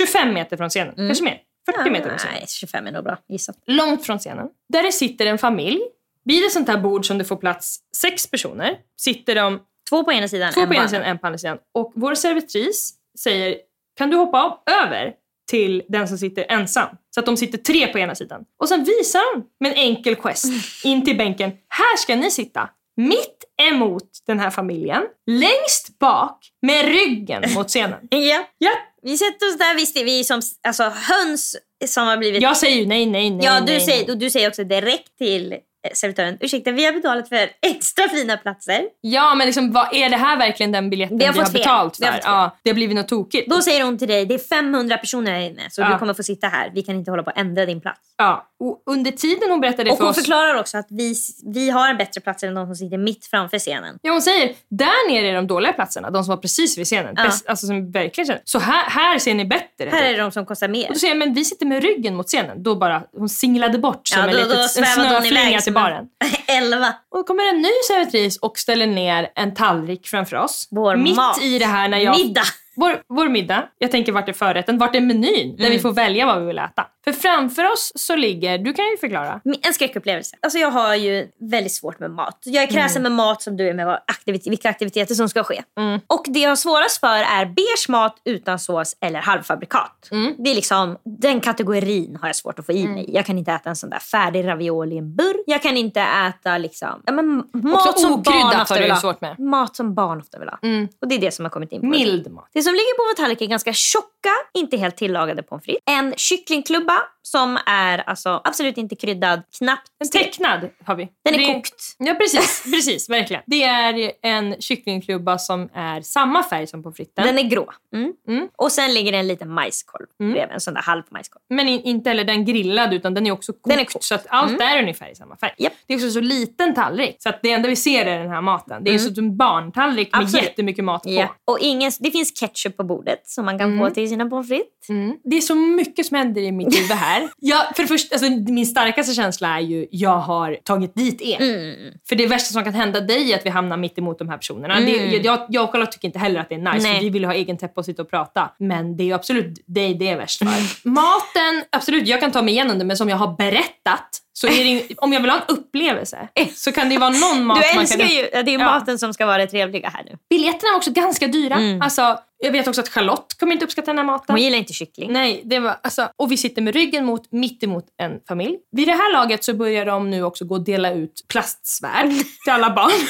25 0.06 0.34
meter 0.34 0.56
från 0.56 0.68
scenen, 0.70 0.94
kanske 0.96 1.24
mer. 1.24 1.38
40 1.78 1.90
meter 1.90 2.08
från 2.08 2.18
scenen. 2.18 2.34
Nej, 2.38 2.44
25 2.48 2.86
är 2.86 2.92
nog 2.92 3.04
bra 3.04 3.18
gissat. 3.28 3.56
långt 3.66 4.06
från 4.06 4.18
scenen. 4.18 4.46
Där 4.72 4.82
det 4.82 4.92
sitter 4.92 5.26
en 5.26 5.38
familj. 5.38 5.80
Vid 6.28 6.44
ett 6.44 6.52
sånt 6.52 6.68
här 6.68 6.78
bord 6.78 7.06
som 7.06 7.18
det 7.18 7.24
får 7.24 7.36
plats 7.36 7.78
sex 7.96 8.30
personer 8.30 8.76
sitter 9.00 9.34
de 9.34 9.60
Två 9.88 10.04
på 10.04 10.12
ena 10.12 10.28
sidan, 10.28 10.52
två 10.52 10.60
en 10.60 10.68
på 10.68 10.74
ena 10.74 10.88
sidan 10.88 11.02
en 11.02 11.18
på 11.18 11.26
andra 11.26 11.38
sidan. 11.38 11.58
Och 11.74 11.92
vår 11.94 12.14
servitris 12.14 12.94
säger 13.18 13.56
kan 13.98 14.10
du 14.10 14.16
hoppa 14.16 14.58
över 14.84 15.12
till 15.50 15.82
den 15.88 16.08
som 16.08 16.18
sitter 16.18 16.46
ensam? 16.48 16.88
Så 17.14 17.20
att 17.20 17.26
de 17.26 17.36
sitter 17.36 17.58
tre 17.58 17.86
på 17.86 17.98
ena 17.98 18.14
sidan. 18.14 18.44
Och 18.58 18.68
sen 18.68 18.84
visar 18.84 19.34
de 19.34 19.44
med 19.60 19.72
en 19.72 19.78
enkel 19.78 20.16
gest 20.16 20.44
in 20.84 21.04
till 21.04 21.16
bänken. 21.16 21.50
Här 21.68 21.96
ska 21.96 22.16
ni 22.16 22.30
sitta. 22.30 22.70
Mitt 22.96 23.44
emot 23.62 24.08
den 24.26 24.40
här 24.40 24.50
familjen. 24.50 25.02
Längst 25.26 25.98
bak 25.98 26.38
med 26.62 26.84
ryggen 26.84 27.44
mot 27.54 27.68
scenen. 27.68 27.98
Ja. 28.10 28.44
Ja, 28.58 28.70
Vi 29.02 29.18
sätter 29.18 29.48
oss 29.48 29.58
där, 29.58 29.74
visst 29.76 29.96
är 29.96 30.04
vi 30.04 30.24
som 30.24 30.40
alltså, 30.68 30.82
höns 30.82 31.56
som 31.86 32.06
har 32.06 32.16
blivit... 32.16 32.42
jag 32.42 32.56
säger 32.56 32.76
ju 32.76 32.86
nej, 32.86 33.06
nej, 33.06 33.30
nej. 33.30 33.46
ja, 33.46 33.60
du, 33.60 33.66
nej, 33.66 33.80
säger, 33.80 34.02
nej. 34.02 34.12
och 34.12 34.18
du 34.18 34.30
säger 34.30 34.48
också 34.48 34.64
direkt 34.64 35.18
till 35.18 35.58
servitören, 35.94 36.36
ursäkta 36.40 36.70
vi 36.70 36.84
har 36.84 36.92
betalat 36.92 37.28
för 37.28 37.50
extra 37.66 38.08
fina 38.08 38.36
platser. 38.36 38.82
Ja, 39.00 39.34
men 39.34 39.46
liksom, 39.46 39.72
vad, 39.72 39.94
är 39.94 40.08
det 40.10 40.16
här 40.16 40.36
verkligen 40.38 40.72
den 40.72 40.90
biljetten 40.90 41.18
Vi 41.18 41.24
vi 41.24 41.26
har 41.26 41.34
har, 41.34 41.42
fått 41.42 41.52
fel. 41.52 41.60
betalt 41.60 41.96
Vi 42.00 42.04
har 42.04 42.12
för? 42.12 42.18
fel. 42.18 42.30
Ja, 42.32 42.56
det 42.62 42.70
har 42.70 42.74
blivit 42.74 42.96
något 42.96 43.08
tokigt. 43.08 43.50
Då 43.50 43.60
säger 43.62 43.84
hon 43.84 43.98
till 43.98 44.08
dig, 44.08 44.26
det 44.26 44.34
är 44.34 44.38
500 44.38 44.96
personer 44.98 45.32
här 45.32 45.40
inne 45.40 45.62
så 45.70 45.80
Ja. 45.80 45.88
du 45.92 45.98
kommer 45.98 46.14
få 46.14 46.22
sitta 46.22 46.46
här. 46.48 46.70
Vi 46.74 46.82
kan 46.82 46.94
inte 46.94 47.10
hålla 47.10 47.22
på 47.22 47.30
att 47.30 47.38
ändra 47.38 47.66
din 47.66 47.80
plats. 47.80 48.00
Ja, 48.16 48.46
och 48.60 48.82
under 48.86 49.10
tiden 49.10 49.50
hon 49.50 49.60
berättade 49.60 49.90
Och 49.90 49.96
för 49.96 50.04
hon 50.04 50.10
oss... 50.10 50.16
förklarar 50.16 50.54
också 50.60 50.78
att 50.78 50.86
vi, 50.90 51.14
vi 51.54 51.70
har 51.70 51.94
bättre 51.94 52.20
platser 52.20 52.48
än 52.48 52.54
de 52.54 52.66
som 52.66 52.74
sitter 52.74 52.98
mitt 52.98 53.26
framför 53.26 53.58
scenen. 53.58 53.98
Ja, 54.02 54.12
hon 54.12 54.22
säger 54.22 54.52
där 54.70 55.10
nere 55.10 55.28
är 55.28 55.34
de 55.34 55.46
dåliga 55.46 55.72
platserna, 55.72 56.10
de 56.10 56.24
som 56.24 56.30
var 56.34 56.36
precis 56.42 56.78
vid 56.78 56.86
scenen. 56.86 57.14
Ja. 57.16 57.22
Bäst, 57.24 57.46
alltså 57.48 57.66
som 57.66 57.90
verkligen 57.90 58.26
känner. 58.26 58.42
Så 58.44 58.58
här, 58.58 58.90
här 58.90 59.18
ser 59.18 59.34
ni 59.34 59.44
bättre. 59.44 59.90
Här 59.90 60.02
är 60.02 60.12
det 60.12 60.20
de 60.22 60.30
som 60.32 60.46
kostar 60.46 60.68
mer. 60.68 60.86
Och 60.88 60.92
då 60.92 60.98
säger 60.98 61.14
jag, 61.14 61.18
men 61.18 61.34
vi 61.34 61.44
sitter 61.44 61.66
med 61.66 61.82
ryggen 61.82 62.14
mot 62.16 62.26
scenen. 62.26 62.62
Då 62.62 62.74
bara, 62.76 63.02
hon 63.16 63.28
singlade 63.28 63.78
bort 63.78 64.08
som 64.08 64.20
Ja, 64.20 64.26
en, 64.28 64.32
då, 64.32 64.38
litet, 64.38 64.50
då 64.76 64.82
en 64.82 64.86
hon 64.86 65.06
snöflinga 65.08 65.60
en- 65.68 65.74
baren. 65.74 66.04
Elva. 66.46 66.94
Och 67.10 67.18
då 67.18 67.24
kommer 67.24 67.48
en 67.48 67.62
ny 67.62 67.70
servitris 67.88 68.36
och 68.38 68.58
ställer 68.58 68.86
ner 68.86 69.28
en 69.34 69.54
tallrik 69.54 70.06
framför 70.06 70.36
oss. 70.36 70.68
Vår 70.70 70.96
Mitt 70.96 71.16
mat. 71.16 71.42
i 71.42 71.58
det 71.58 71.66
här 71.66 71.88
när 71.88 71.98
jag... 71.98 72.16
Middag. 72.18 72.42
Vår, 72.80 73.02
vår 73.08 73.28
middag. 73.28 73.68
Jag 73.78 73.90
tänker 73.90 74.12
vart 74.12 74.28
är 74.28 74.32
förrätten? 74.32 74.78
Vart 74.78 74.94
är 74.96 75.00
menyn? 75.00 75.56
Där 75.56 75.64
Mm. 75.64 75.72
vi 75.72 75.78
får 75.78 75.92
välja 75.92 76.26
vad 76.26 76.40
vi 76.40 76.46
vill 76.46 76.58
äta. 76.58 76.86
För 77.04 77.12
framför 77.12 77.64
oss 77.72 77.92
så 77.94 78.16
ligger, 78.16 78.58
du 78.58 78.72
kan 78.72 78.84
ju 78.84 78.96
förklara. 78.96 79.40
En 79.62 79.74
skräckupplevelse. 79.74 80.36
Alltså 80.42 80.58
jag 80.58 80.70
har 80.70 80.94
ju 80.94 81.26
väldigt 81.40 81.72
svårt 81.72 82.00
med 82.00 82.10
mat. 82.10 82.38
Jag 82.44 82.62
är 82.62 82.68
Mm. 82.68 82.82
kräsen 82.82 83.02
med 83.02 83.12
mat 83.12 83.42
som 83.42 83.56
du 83.56 83.68
är 83.68 83.74
med 83.74 83.86
vad 83.86 83.98
aktivit- 84.06 84.46
vilka 84.50 84.68
aktiviteter 84.68 85.14
som 85.14 85.28
ska 85.28 85.44
ske. 85.44 85.62
Mm. 85.78 86.00
Och 86.06 86.24
det 86.28 86.38
jag 86.40 86.48
har 86.50 86.56
svårast 86.56 87.00
för 87.00 87.16
är 87.18 87.46
beige 87.46 87.88
mat 87.88 88.16
utan 88.24 88.58
sås 88.58 88.96
eller 89.00 89.20
halvfabrikat. 89.20 90.08
Mm. 90.10 90.34
Det 90.38 90.50
är 90.50 90.54
liksom, 90.54 90.96
den 91.04 91.40
kategorin 91.40 92.18
har 92.20 92.28
jag 92.28 92.36
svårt 92.36 92.58
att 92.58 92.66
få 92.66 92.72
i 92.72 92.88
mig. 92.88 93.04
Jag 93.08 93.26
kan 93.26 93.38
inte 93.38 93.52
äta 93.52 93.70
en 93.70 93.76
sån 93.76 93.90
där 93.90 93.98
färdig 93.98 94.46
ravioli 94.46 94.94
i 94.94 94.98
en 94.98 95.16
burr. 95.16 95.36
Jag 95.46 95.62
kan 95.62 95.76
inte 95.76 96.00
äta 96.00 96.58
liksom, 96.58 97.02
ja, 97.06 97.12
men, 97.12 97.36
mat 97.52 97.98
som 98.00 98.22
barn 98.22 98.60
ofta 98.62 98.80
vill 98.80 98.90
ha. 98.90 99.34
Mat 99.38 99.76
som 99.76 99.94
barn 99.94 100.20
ofta 100.20 100.38
vill 100.38 100.48
ha. 100.48 100.58
Mm. 100.62 100.88
Och 101.00 101.08
det 101.08 101.14
är 101.14 101.18
det 101.20 101.30
som 101.30 101.44
har 101.44 101.50
kommit 101.50 101.72
in 101.72 101.80
på. 101.80 101.86
Mild 101.86 102.30
mat. 102.32 102.48
Det 102.52 102.62
som 102.68 102.74
ligger 102.74 102.94
på 102.96 103.02
vår 103.02 103.14
tallrik 103.14 103.40
är 103.40 103.46
ganska 103.46 103.72
tjocka, 103.72 104.34
inte 104.54 104.76
helt 104.76 104.96
tillagade 104.96 105.42
pommes 105.42 105.64
frites. 105.64 105.82
En 105.86 106.14
kycklingklubba 106.16 107.02
som 107.30 107.58
är 107.66 107.98
alltså 107.98 108.40
absolut 108.44 108.78
inte 108.78 108.96
kryddad, 108.96 109.42
knappt 109.58 109.88
En 110.00 110.06
stekt. 110.06 110.24
tecknad 110.24 110.68
har 110.84 110.94
vi. 110.94 111.08
Den 111.24 111.34
är 111.34 111.38
Det- 111.38 111.54
kokt. 111.54 111.74
Ja 111.98 112.14
precis, 112.14 112.62
precis, 112.72 113.10
verkligen. 113.10 113.42
Det 113.46 113.62
är 113.64 114.12
en 114.22 114.56
kycklingklubba 114.60 115.38
som 115.38 115.68
är 115.74 116.00
samma 116.00 116.42
färg 116.42 116.66
som 116.66 116.82
på 116.82 116.92
fritten. 116.92 117.26
Den 117.26 117.38
är 117.38 117.42
grå. 117.42 117.72
Mm. 117.94 118.12
Mm. 118.28 118.48
Och 118.56 118.72
sen 118.72 118.94
ligger 118.94 119.12
det 119.12 119.18
en 119.18 119.28
liten 119.28 119.50
majskolv 119.50 120.06
bredvid, 120.18 120.54
en 120.54 120.60
sån 120.60 120.74
där 120.74 120.82
halv 120.82 121.02
majskolv. 121.10 121.42
Men 121.50 121.68
in, 121.68 121.80
inte 121.80 122.10
heller 122.10 122.24
den 122.24 122.44
grillad 122.44 122.94
utan 122.94 123.14
den 123.14 123.26
är 123.26 123.30
också 123.30 123.52
kokt. 123.52 123.64
Den 123.68 123.78
är 123.78 123.84
kokt. 123.84 124.04
Så 124.04 124.14
att 124.14 124.26
allt 124.28 124.60
är 124.60 124.82
ungefär 124.82 125.10
i 125.10 125.14
samma 125.14 125.36
färg. 125.36 125.52
Japp. 125.58 125.72
Det 125.86 125.94
är 125.94 125.96
också 125.98 126.10
så 126.10 126.20
liten 126.20 126.74
tallrik. 126.74 127.16
Så 127.18 127.28
att 127.28 127.42
det 127.42 127.50
enda 127.52 127.68
vi 127.68 127.76
ser 127.76 128.06
är 128.06 128.18
den 128.18 128.30
här 128.30 128.40
maten. 128.40 128.84
Det 128.84 128.94
är 128.94 128.98
som 128.98 129.14
en 129.24 129.36
barntallrik 129.36 130.12
med 130.12 130.22
Absolut. 130.22 130.44
jättemycket 130.44 130.84
mat 130.84 131.02
på. 131.02 131.10
Ja. 131.10 131.34
Och 131.44 131.58
ingen, 131.60 131.92
det 132.00 132.10
finns 132.10 132.32
ketchup 132.40 132.76
på 132.76 132.84
bordet 132.84 133.22
som 133.28 133.44
man 133.44 133.58
kan 133.58 133.78
få 133.78 133.90
till 133.90 134.08
sina 134.08 134.18
sina 134.18 134.30
pommes 134.30 134.48
frites. 134.48 134.88
Mm. 134.88 135.16
Det 135.24 135.36
är 135.36 135.40
så 135.40 135.54
mycket 135.54 136.06
som 136.06 136.16
händer 136.16 136.42
i 136.42 136.52
mitt 136.52 136.78
huvud 136.78 136.90
här. 136.90 137.17
Jag, 137.38 137.76
för 137.76 137.82
det 137.82 137.88
första, 137.88 138.14
alltså, 138.14 138.30
min 138.30 138.66
starkaste 138.66 139.14
känsla 139.14 139.48
är 139.56 139.60
ju 139.60 139.86
jag 139.90 140.18
har 140.18 140.58
tagit 140.64 140.94
dit 140.94 141.22
er. 141.22 141.40
Mm. 141.40 141.92
För 142.08 142.16
det 142.16 142.26
värsta 142.26 142.52
som 142.52 142.64
kan 142.64 142.74
hända 142.74 143.00
dig 143.00 143.32
är 143.32 143.36
att 143.36 143.46
vi 143.46 143.50
hamnar 143.50 143.76
mitt 143.76 143.98
emot 143.98 144.18
de 144.18 144.28
här 144.28 144.36
personerna. 144.36 144.76
Mm. 144.76 145.10
Det, 145.10 145.16
jag, 145.16 145.46
jag 145.48 145.64
och 145.64 145.72
Charlotte 145.72 145.92
tycker 145.92 146.08
inte 146.08 146.18
heller 146.18 146.40
att 146.40 146.48
det 146.48 146.54
är 146.54 146.72
nice 146.72 146.94
för 146.94 147.00
vi 147.00 147.10
vill 147.10 147.24
ha 147.24 147.34
egen 147.34 147.58
täppa 147.58 147.80
och 147.80 147.84
sitta 147.84 148.02
och 148.02 148.10
prata. 148.10 148.50
Men 148.58 148.96
det 148.96 149.02
är 149.02 149.06
ju 149.06 149.12
absolut 149.12 149.64
dig 149.66 149.94
det 149.94 150.08
är 150.08 150.16
värst 150.16 150.38
för. 150.38 150.48
Maten, 150.88 151.64
absolut 151.70 152.08
jag 152.08 152.20
kan 152.20 152.30
ta 152.30 152.42
mig 152.42 152.54
igenom 152.54 152.78
det 152.78 152.84
men 152.84 152.96
som 152.96 153.08
jag 153.08 153.16
har 153.16 153.36
berättat 153.36 154.22
så 154.40 154.46
det, 154.46 154.82
om 154.96 155.12
jag 155.12 155.20
vill 155.20 155.30
ha 155.30 155.36
en 155.36 155.56
upplevelse 155.56 156.28
så 156.54 156.72
kan 156.72 156.88
det 156.88 156.92
ju 156.92 157.00
vara 157.00 157.10
någon 157.10 157.44
mat 157.44 157.58
Du 157.62 157.74
man 157.74 157.82
älskar 157.82 157.98
kan... 157.98 158.08
ju, 158.08 158.22
det 158.22 158.38
är 158.38 158.48
ju 158.48 158.58
Ja. 158.58 158.64
maten 158.64 158.98
som 158.98 159.14
ska 159.14 159.26
vara 159.26 159.38
det 159.38 159.46
trevliga 159.46 159.88
här 159.88 160.04
nu. 160.04 160.18
Biljetterna 160.30 160.72
var 160.72 160.76
också 160.76 160.90
ganska 160.90 161.26
dyra. 161.26 161.54
Mm. 161.54 161.82
Alltså, 161.82 162.18
jag 162.38 162.52
vet 162.52 162.68
också 162.68 162.80
att 162.80 162.88
Charlotte 162.88 163.38
kommer 163.38 163.52
inte 163.52 163.64
uppskatta 163.64 163.86
den 163.90 163.98
här 163.98 164.04
maten. 164.04 164.34
Hon 164.34 164.42
gillar 164.42 164.58
inte 164.58 164.72
kyckling. 164.72 165.12
Nej, 165.12 165.42
det 165.44 165.58
var, 165.58 165.76
alltså, 165.82 166.08
och 166.16 166.32
vi 166.32 166.36
sitter 166.36 166.62
med 166.62 166.74
ryggen 166.74 167.04
mot, 167.04 167.32
mitt 167.32 167.62
emot 167.62 167.84
en 168.02 168.12
familj. 168.28 168.56
Vid 168.72 168.88
det 168.88 168.92
här 168.92 169.12
laget 169.12 169.44
så 169.44 169.54
börjar 169.54 169.86
de 169.86 170.10
nu 170.10 170.22
också 170.22 170.44
gå 170.44 170.54
och 170.54 170.64
dela 170.64 170.92
ut 170.92 171.24
plastsvärd 171.28 172.08
till 172.44 172.52
alla 172.52 172.70
barn. 172.70 172.90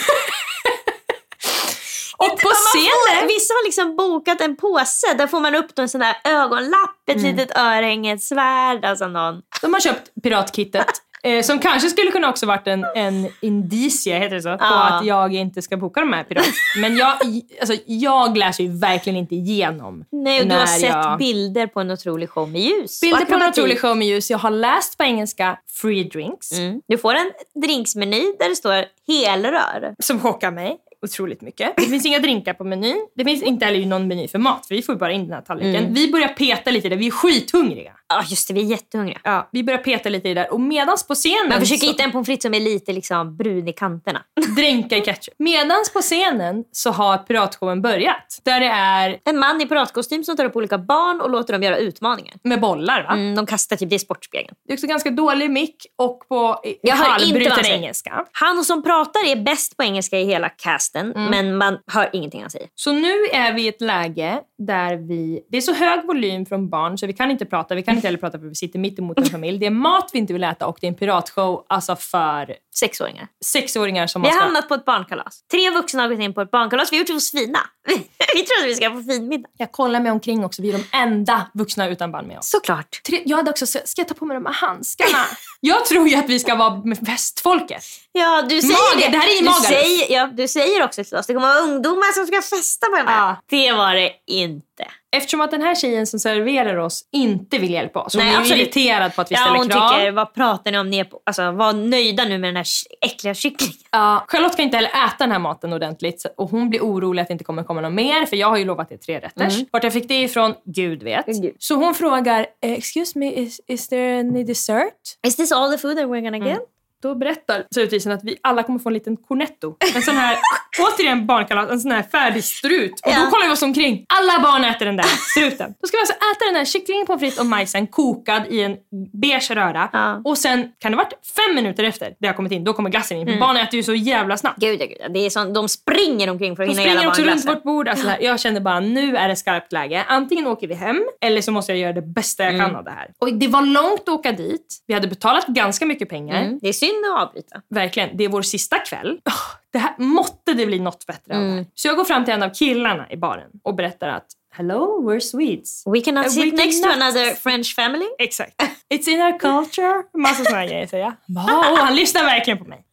och 2.17 2.41
på 2.41 2.49
scenen... 2.49 3.27
vissa 3.29 3.55
har 3.55 3.65
liksom 3.65 3.97
bokat 3.97 4.41
en 4.41 4.57
påse. 4.57 5.15
Där 5.19 5.27
får 5.27 5.41
man 5.41 5.55
upp 5.55 5.79
en 5.79 5.89
sån 5.89 6.01
där 6.01 6.17
ögonlapp, 6.25 7.09
ett 7.11 7.17
Mm. 7.17 7.37
litet 7.37 7.57
örhänge, 7.59 8.15
ett 8.15 8.23
svärd. 8.23 8.85
Alltså 8.85 9.09
någon. 9.09 9.43
De 9.63 9.73
har 9.75 9.81
köpt 9.81 10.11
piratkittet. 10.23 10.87
Eh, 11.23 11.43
som 11.43 11.59
kanske 11.59 11.89
skulle 11.89 12.11
kunna 12.11 12.29
också 12.31 12.47
varit 12.47 12.67
en, 12.67 12.87
en 12.95 13.29
indicie, 13.41 14.19
heter 14.19 14.37
det 14.37 14.43
så, 14.43 14.49
på 14.49 14.65
Ja. 14.65 14.99
att 14.99 15.07
jag 15.07 15.35
inte 15.35 15.63
ska 15.63 15.77
boka 15.77 16.01
de 16.01 16.13
här 16.13 16.25
pirat. 16.25 16.45
Men 16.81 16.97
jag, 16.97 17.17
alltså, 17.61 17.75
jag 17.87 18.37
läser 18.37 18.65
ju 18.65 18.79
verkligen 18.79 19.17
inte 19.17 19.35
igenom 19.35 20.05
Nej, 20.13 20.41
och 20.41 20.47
du 20.49 20.55
har 20.55 20.67
sett 20.67 20.89
jag... 20.89 21.19
bilder 21.19 21.67
på 21.67 21.81
en 21.81 21.91
otrolig 21.91 22.31
show 22.31 22.51
med 22.51 22.61
ljus. 22.61 23.01
Bilder 23.01 23.25
på 23.25 23.35
en 23.35 23.43
otrolig 23.49 23.81
show 23.81 23.97
med 23.97 24.07
ljus. 24.07 24.31
Jag 24.31 24.39
har 24.39 24.51
läst 24.51 24.99
på 24.99 25.05
engelska 25.05 25.59
free 25.81 26.05
drinks. 26.05 26.53
Mm. 26.53 26.81
Du 26.89 26.99
får 26.99 27.15
en 27.15 27.33
drinksmeny 27.63 28.23
där 28.39 28.49
det 28.49 28.57
står 28.57 28.85
helrör. 29.07 29.95
som 29.99 30.21
chockar 30.21 30.51
mig 30.51 30.77
otroligt 31.03 31.41
mycket. 31.41 31.77
Det 31.77 31.83
finns 31.83 32.07
inga 32.07 32.19
drinkar 32.19 32.55
på 32.55 32.65
menyn. 32.65 33.07
Det 33.17 33.25
finns 33.25 33.43
inte 33.43 33.65
heller 33.65 33.87
någon 33.87 34.09
meny 34.09 34.29
för 34.29 34.39
mat, 34.39 34.67
för 34.67 34.75
vi 34.75 34.83
får 34.83 34.95
bara 34.95 35.13
in 35.13 35.25
den 35.25 35.33
här 35.33 35.43
tallriken. 35.43 35.77
Mm. 35.77 35.95
Vi 35.95 36.13
börjar 36.13 36.29
peta 36.29 36.71
lite 36.71 36.87
i 36.87 36.91
det, 36.91 36.97
vi 36.97 37.07
är 37.07 37.11
skithungriga. 37.11 37.93
Ja, 38.09 38.25
just 38.29 38.49
det. 38.49 38.55
Vi 38.55 38.61
är 38.61 38.65
jättehungriga. 38.65 39.21
Ja, 39.25 39.49
vi 39.53 39.65
börjar 39.65 39.79
peta 39.79 40.09
lite 40.09 40.29
i 40.29 40.35
det 40.35 40.41
där 40.41 40.53
och 40.53 40.61
medans 40.61 41.07
på 41.07 41.15
scenen... 41.15 41.49
Man 41.49 41.61
försöker 41.61 41.81
så, 41.81 41.87
hitta 41.87 42.03
en 42.03 42.13
pommes 42.13 42.27
frites 42.27 42.43
som 42.43 42.55
är 42.55 42.61
lite 42.61 42.93
liksom 42.93 43.37
brun 43.37 43.69
i 43.69 43.73
kanterna. 43.73 44.23
Dränka 44.57 44.97
i 44.97 45.01
ketchup. 45.01 45.35
Medans 45.39 45.93
på 45.93 46.01
scenen 46.01 46.65
så 46.73 46.91
har 46.91 47.19
piratshowen 47.19 47.83
börjat. 47.83 48.41
Där 48.45 48.61
det 48.61 48.67
är 48.67 49.19
En 49.25 49.39
man 49.39 49.61
i 49.61 49.67
piratkostym 49.67 50.25
som 50.25 50.37
tar 50.37 50.45
upp 50.45 50.57
olika 50.57 50.79
barn 50.79 51.21
och 51.21 51.31
låter 51.31 51.53
dem 51.53 51.63
göra 51.63 51.77
utmaningar. 51.77 52.35
med 52.43 52.61
bollar 52.61 53.03
va? 53.03 53.13
Mm, 53.13 53.35
de 53.35 53.47
kastar 53.47 53.77
typ, 53.77 53.91
det 53.91 53.97
är 53.97 53.99
Sportspegeln. 53.99 54.55
Det 54.67 54.73
är 54.73 54.77
också 54.77 54.87
ganska 54.87 55.11
dålig 55.11 55.51
mick 55.51 55.87
och 55.97 56.29
på 56.29 56.63
halvbruten 56.91 57.67
engelska. 57.67 58.25
Han 58.33 58.65
som 58.65 58.83
pratar 58.83 59.27
är 59.27 59.37
bäst 59.37 59.77
på 59.77 59.83
engelska 59.83 60.19
i 60.19 60.25
hela 60.25 60.49
casten, 60.89 61.13
Mm. 61.17 61.31
men 61.31 61.57
man 61.57 61.79
hör 61.87 62.11
ingenting 62.13 62.41
han 62.41 62.51
säger. 62.51 62.69
Så 62.75 62.93
nu 62.93 63.13
är 63.33 63.53
vi 63.53 63.63
i 63.63 63.69
ett 63.69 63.81
läge 63.81 64.41
där 64.59 64.97
vi... 64.97 65.41
Det 65.51 65.57
är 65.57 65.61
så 65.61 65.73
hög 65.75 66.07
volym 66.07 66.47
från 66.47 66.69
barn 66.71 66.99
så 66.99 67.07
vi 67.07 67.13
kan 67.13 67.31
inte 67.31 67.47
prata. 67.47 67.75
Vi 67.75 67.83
kan 67.83 67.95
inte 67.95 68.07
heller 68.07 68.19
prata 68.19 68.39
för 68.39 68.47
vi 68.47 68.55
sitter 68.55 68.79
mitt 68.79 68.99
emot 68.99 69.19
en 69.19 69.25
familj. 69.25 69.59
Det 69.59 69.67
är 69.67 69.71
mat 69.71 70.11
vi 70.13 70.19
inte 70.19 70.33
vill 70.33 70.45
äta 70.45 70.67
och 70.67 70.79
det 70.81 70.87
är 70.87 70.89
en 70.89 70.95
piratshow 70.95 71.65
alltså 71.69 71.97
för 71.97 72.55
Sexåringar. 72.75 73.29
sexåringar 73.45 74.07
som 74.07 74.23
Vi 74.23 74.29
man 74.29 74.33
har 74.33 74.37
ska... 74.41 74.45
hamnat 74.45 74.69
på 74.69 74.75
ett 74.75 74.85
barnkalas. 74.85 75.45
Tre 75.51 75.71
vuxna 75.71 76.03
har 76.03 76.09
gått 76.09 76.21
in 76.21 76.35
på 76.35 76.41
ett 76.41 76.51
barnkalas. 76.51 76.93
Vi 76.93 76.97
har 76.97 77.05
gjort 77.05 77.17
oss 77.17 77.31
fina. 77.31 77.59
vi 78.35 78.43
tror 78.43 78.59
att 78.63 78.67
vi 78.67 78.75
ska 78.75 78.91
få 78.91 79.03
finmiddag. 79.03 79.49
Jag 79.57 79.73
kollar 79.73 80.01
mig 80.01 80.13
omkring 80.13 80.45
också. 80.45 80.63
Vi 80.63 80.69
är 80.69 80.79
de 80.79 80.85
enda 80.93 81.47
vuxna 81.55 81.89
utan 81.89 82.13
barn 82.13 82.27
med 82.27 82.39
oss. 82.39 82.51
Såklart. 82.51 83.03
Tre... 83.03 83.23
Jag 83.25 83.37
hade 83.37 83.51
också 83.51 83.67
ska 83.67 83.83
jag 83.97 84.09
ta 84.09 84.15
på 84.15 84.25
mig 84.25 84.35
de 84.35 84.47
här 84.47 84.53
handskarna? 84.53 85.25
jag 85.61 85.85
tror 85.85 86.09
ju 86.09 86.17
att 86.17 86.29
vi 86.29 86.39
ska 86.39 86.55
vara 86.55 86.77
med 86.85 86.99
festfolket. 87.07 87.85
Ja, 88.13 88.43
du 88.43 88.61
säger 88.61 88.97
Magen, 88.97 89.13
det. 89.13 89.19
det 89.19 89.23
här 89.23 89.29
är 89.29 89.37
i 89.37 89.39
du 89.39 89.45
magen. 89.45 89.63
säger, 89.63 90.13
ja, 90.13 90.27
du 90.27 90.49
säger 90.49 90.85
också 90.85 91.05
till 91.05 91.17
oss 91.17 91.27
det 91.27 91.35
kommer 91.35 91.49
vara 91.49 91.61
ungdomar 91.61 92.13
som 92.13 92.27
ska 92.27 92.57
festa 92.57 92.87
på 92.87 92.97
den 92.97 93.09
här. 93.09 93.29
Ja. 93.29 93.37
Det 93.51 93.73
var 93.73 93.95
det 93.95 94.13
inte. 94.27 94.68
Eftersom 95.17 95.41
att 95.41 95.51
den 95.51 95.63
här 95.63 95.75
tjejen 95.75 96.07
som 96.07 96.19
serverar 96.19 96.77
oss 96.77 97.05
inte 97.13 97.59
vill 97.59 97.71
hjälpa 97.71 98.03
oss. 98.03 98.15
Hon 98.15 98.25
Nej, 98.25 98.35
är 98.35 98.39
absolut. 98.39 98.63
irriterad 98.63 99.15
på 99.15 99.21
att 99.21 99.31
vi 99.31 99.35
Ja, 99.35 99.41
ställer 99.41 99.59
hon 99.59 99.69
krav. 99.69 99.89
tycker, 99.89 100.11
vad 100.11 100.35
pratar 100.35 100.73
ni 100.73 100.79
om? 100.79 100.91
Ni 100.91 100.99
är 100.99 101.05
på, 101.05 101.21
alltså, 101.27 101.51
var 101.51 101.73
nöjda 101.73 102.25
nu 102.25 102.39
med 102.39 102.49
den 102.49 102.57
här 102.57 102.67
äckliga 103.01 103.35
kycklingen. 103.35 103.75
Ja, 103.91 104.25
Charlotte 104.29 104.57
kan 104.57 104.65
inte 104.65 104.77
heller 104.77 104.91
äta 104.91 105.15
den 105.19 105.33
här 105.33 105.39
maten 105.39 105.73
ordentligt 105.73 106.27
och 106.37 106.51
hon 106.51 106.71
blir 106.71 106.81
orolig 106.81 107.23
att 107.23 107.29
det 107.29 107.33
inte 107.33 107.45
kommer 107.45 107.63
komma 107.65 107.81
något 107.81 107.93
mer 107.93 108.27
för 108.27 108.37
jag 108.37 108.49
har 108.49 108.57
ju 108.57 108.65
lovat 108.65 108.89
det 108.89 108.99
tre 108.99 109.21
rätters. 109.21 109.59
Vart 109.71 109.85
jag 109.85 109.93
fick 109.93 110.09
det 110.09 110.23
ifrån, 110.23 110.55
gud 110.65 111.03
vet. 111.03 111.27
Gud. 111.27 111.57
Så 111.59 111.75
hon 111.75 111.95
frågar, 111.95 112.47
eh, 112.63 112.73
excuse 112.73 113.19
me, 113.19 113.33
is, 113.33 113.61
is 113.69 113.89
there 113.89 114.19
any 114.21 114.45
dessert? 114.45 114.93
Is 115.27 115.37
this 115.37 115.53
all 115.53 115.71
the 115.71 115.79
food 115.79 115.97
that 115.97 116.07
we're 116.07 116.21
gonna 116.21 116.39
get? 116.49 116.59
Då 117.03 117.15
berättar 117.15 117.65
servitrisen 117.75 118.13
att 118.13 118.25
vi 118.25 118.37
alla 118.43 118.63
kommer 118.63 118.79
få 118.79 118.89
en 118.89 118.93
liten 118.95 119.17
cornetto. 119.17 119.77
En 119.95 120.03
sån 120.03 120.17
här, 120.17 120.37
återigen 120.95 121.27
barnkalas, 121.27 121.71
en 121.71 121.81
sån 121.81 121.91
här 121.91 122.03
färdig 122.03 122.45
strut. 122.45 122.93
Och 122.93 123.13
Ja. 123.13 123.25
då 123.25 123.31
kollar 123.31 123.47
vi 123.47 123.53
oss 123.53 123.63
omkring. 123.63 124.05
Alla 124.09 124.43
barn 124.43 124.65
äter 124.65 124.87
den 124.87 124.97
där 124.97 125.05
struten. 125.05 125.75
Då 125.81 125.87
ska 125.89 125.97
vi 125.97 126.01
alltså 126.01 126.15
äta 126.15 126.45
den 126.45 126.55
där 126.55 126.65
kycklingen, 126.65 127.07
pommes 127.07 127.21
frites 127.21 127.39
och 127.41 127.47
majsen 127.47 127.87
kokad 127.87 128.43
i 128.51 128.63
en 128.63 128.77
beige 129.23 129.51
röra. 129.51 129.89
Ja. 129.93 130.21
Och 130.25 130.39
sen 130.39 130.69
kan 130.79 130.93
det 130.93 130.97
varit 130.97 131.13
fem 131.37 131.55
minuter 131.55 131.85
efter 131.85 132.15
det 132.21 132.27
har 132.27 132.35
kommit 132.35 132.53
in, 132.53 132.65
då 132.65 132.73
kommer 132.73 132.91
glassen 132.91 133.19
in. 133.19 133.27
För 133.27 133.37
barn 133.41 133.57
äter 133.57 133.75
ju 133.75 133.83
så 133.83 133.95
jävla 133.95 134.37
snabbt. 134.37 134.59
Gud, 134.61 134.79
gud. 134.79 134.89
Det 135.15 135.27
är 135.27 135.31
sån, 135.31 135.53
de 135.53 135.69
springer 135.69 136.31
omkring 136.31 136.57
för 136.57 136.63
att 136.63 136.69
De 136.69 136.73
hinna 136.73 136.83
springer 136.83 136.99
hela 137.01 137.11
också 137.11 137.23
runt 137.23 137.47
vårt 137.57 137.63
bord. 137.63 137.89
Alltså, 137.89 138.09
här, 138.09 138.19
jag 138.23 138.41
kände 138.41 138.61
bara 138.61 138.81
nu 138.81 139.17
är 139.17 139.29
det 139.29 139.37
skarpt 139.37 139.73
läge. 139.73 140.05
Antingen 140.09 140.47
åker 140.47 140.67
vi 140.69 140.75
hem 140.75 141.05
eller 141.21 141.41
så 141.41 141.53
måste 141.53 141.73
jag 141.73 141.79
göra 141.79 141.93
det 141.93 142.03
bästa 142.03 142.45
jag 142.45 142.61
kan 142.61 142.77
av 142.77 142.85
det 142.85 142.91
här. 142.91 143.11
Och 143.19 143.33
det 143.35 143.49
var 143.49 143.63
långt 143.63 144.01
att 144.01 144.09
åka 144.09 144.33
dit. 144.33 144.77
Vi 144.87 144.95
hade 144.95 145.09
betalat 145.09 145.47
ganska 145.47 145.87
mycket 145.87 146.09
pengar. 146.09 146.43
Mm. 146.43 146.59
Det 146.63 146.69
är 146.69 146.73
synd 146.73 146.88
att 147.17 147.23
avbryta. 147.29 147.63
Verkligen. 147.71 148.17
Det 148.17 148.25
är 148.25 148.29
vår 148.29 148.43
sista 148.43 148.79
kväll. 148.79 149.21
Åh, 149.27 149.33
Det 149.73 149.79
här, 149.79 149.95
måtte 149.99 150.53
det 150.55 150.67
bli 150.67 150.79
något 150.79 151.07
bättre 151.07 151.23
det 151.27 151.35
här. 151.35 151.67
Så 151.75 151.89
jag 151.89 151.97
går 151.97 152.05
fram 152.05 152.25
till 152.25 152.35
en 152.35 152.43
av 152.43 152.51
killarna 152.55 153.07
i 153.11 153.17
baren 153.17 153.51
och 153.65 153.75
berättar 153.75 154.09
att 154.09 154.27
Hello, 154.55 155.11
we're 155.11 155.21
Swedes. 155.21 155.83
We 155.87 156.01
cannot 156.01 156.27
Uh, 156.27 156.31
sit 156.33 156.53
we 156.53 156.57
next 156.57 156.83
to 156.83 156.89
cannot- 156.89 157.03
another 157.03 157.35
French 157.35 157.75
family. 157.75 158.07
Exakt. 158.19 158.53
It's 158.95 159.09
in 159.09 159.21
our 159.21 159.39
culture. 159.39 160.03
Massa 160.19 160.45
sådana 160.45 160.67
grejer 160.67 160.87
säger 160.87 161.05
jag. 161.05 161.13
Wow, 161.27 161.77
han 161.79 161.97
lyssnar 161.97 162.25
verkligen 162.25 162.59
på 162.59 162.65
mig. 162.65 162.85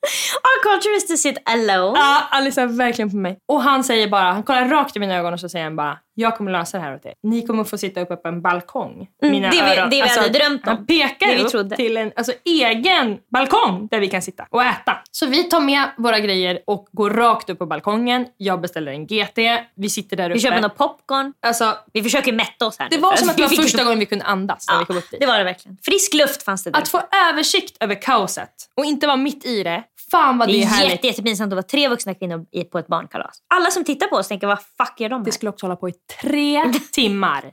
Our 0.44 0.74
culture 0.74 0.96
is 0.96 1.08
to 1.08 1.18
sit 1.18 1.38
alone. 1.50 2.00
Ja, 2.00 2.28
han 2.30 2.44
lyssnar 2.44 2.66
verkligen 2.68 3.10
på 3.12 3.18
mig. 3.18 3.38
Och 3.48 3.62
han 3.62 3.84
säger 3.84 4.08
bara, 4.08 4.32
han 4.34 4.44
kollar 4.44 4.68
rakt 4.70 4.96
i 4.96 5.00
mina 5.00 5.16
ögon 5.16 5.34
och 5.34 5.40
så 5.40 5.50
säger 5.50 5.66
han 5.66 5.76
bara 5.76 5.98
jag 6.18 6.38
kommer 6.38 6.52
lösa 6.52 6.78
det 6.78 6.84
här 6.84 6.96
åt 6.96 7.06
er. 7.06 7.14
Ni 7.24 7.48
kommer 7.48 7.64
få 7.64 7.78
sitta 7.78 8.02
uppe 8.02 8.16
på 8.16 8.28
en 8.28 8.42
balkong. 8.42 9.08
Mina 9.22 9.50
det 9.50 9.56
vi- 9.62 9.98
det 9.98 10.04
vi 10.04 10.10
hade 10.10 10.30
drömt 10.30 10.68
om. 10.68 10.76
Han 10.78 10.86
pekar 10.86 11.28
vi 11.28 11.38
upp 11.44 11.50
trodde. 11.52 11.76
till 11.76 11.98
en 11.98 12.12
alltså, 12.16 12.34
egen 12.46 13.18
balkong 13.34 13.88
där 13.92 14.00
vi 14.00 14.08
kan 14.08 14.22
sitta 14.22 14.46
och 14.50 14.64
äta. 14.64 14.98
Så 15.12 15.26
vi 15.26 15.44
tar 15.44 15.60
med 15.60 15.90
våra 15.98 16.20
grejer 16.20 16.60
och 16.68 16.88
går 16.92 17.10
rakt 17.10 17.50
upp 17.50 17.60
på 17.60 17.66
balkongen. 17.66 18.26
Jag 18.38 18.62
beställer 18.62 18.92
en 18.92 19.08
GT. 19.08 19.38
Vi 19.76 19.90
sitter 19.90 20.18
där 20.18 20.26
uppe. 20.30 20.34
Vi 20.34 20.40
köper 20.40 20.62
något 20.62 20.78
popcorn. 20.78 21.34
Alltså, 21.46 21.78
Vi 21.94 22.04
försöker 22.04 22.34
mätta 22.34 22.66
oss 22.66 22.80
här 22.80 22.90
det 22.90 22.96
nu 22.96 23.02
var 23.02 23.16
som 23.16 23.30
att 23.30 23.36
det 23.38 23.42
var 23.44 23.50
vi 23.50 23.56
första 23.58 23.84
gången 23.84 24.00
vi 24.00 24.06
kunde 24.06 24.26
andas 24.26 24.68
när 24.68 24.76
vi 24.76 24.82
Ja, 24.82 24.86
kom 24.86 24.98
upp 24.98 25.12
dit. 25.12 25.20
det 25.20 25.26
var 25.26 25.38
det 25.38 25.44
verkligen. 25.44 25.78
Frisk 25.86 26.14
luft 26.14 26.44
fanns 26.44 26.64
det 26.64 26.72
där. 26.72 26.80
Att 26.80 26.88
få 26.88 27.02
översikt 27.30 27.78
över 27.84 28.02
kaoset 28.02 28.50
och 28.78 28.86
inte 28.86 29.08
vara 29.08 29.18
mitt 29.18 29.46
i 29.46 29.64
det. 29.64 29.84
Fan 30.12 30.38
vad 30.38 30.48
det 30.48 30.52
det 30.52 30.58
är 30.60 30.62
är 30.62 30.66
härligt. 30.68 30.92
jätte, 30.92 31.08
jättepinsamt 31.08 31.54
att 31.54 31.56
vara 31.56 31.64
tre 31.64 31.88
vuxna 31.88 32.14
kvinnor 32.14 32.46
på 32.72 32.80
ett 32.80 32.88
barnkalas. 32.88 33.38
Alla 33.54 33.72
som 33.72 33.84
tittar 33.84 34.08
på 34.08 34.16
oss 34.16 34.28
tänker, 34.28 34.48
vad 34.48 34.60
fuck 34.60 35.00
gör 35.00 35.10
de 35.10 35.16
här? 35.20 35.26
Det 35.26 35.32
skulle 35.32 35.50
också 35.50 35.66
hålla 35.66 35.76
på 35.76 35.90
i 35.90 35.94
tre 36.22 36.74
timmar. 36.92 37.52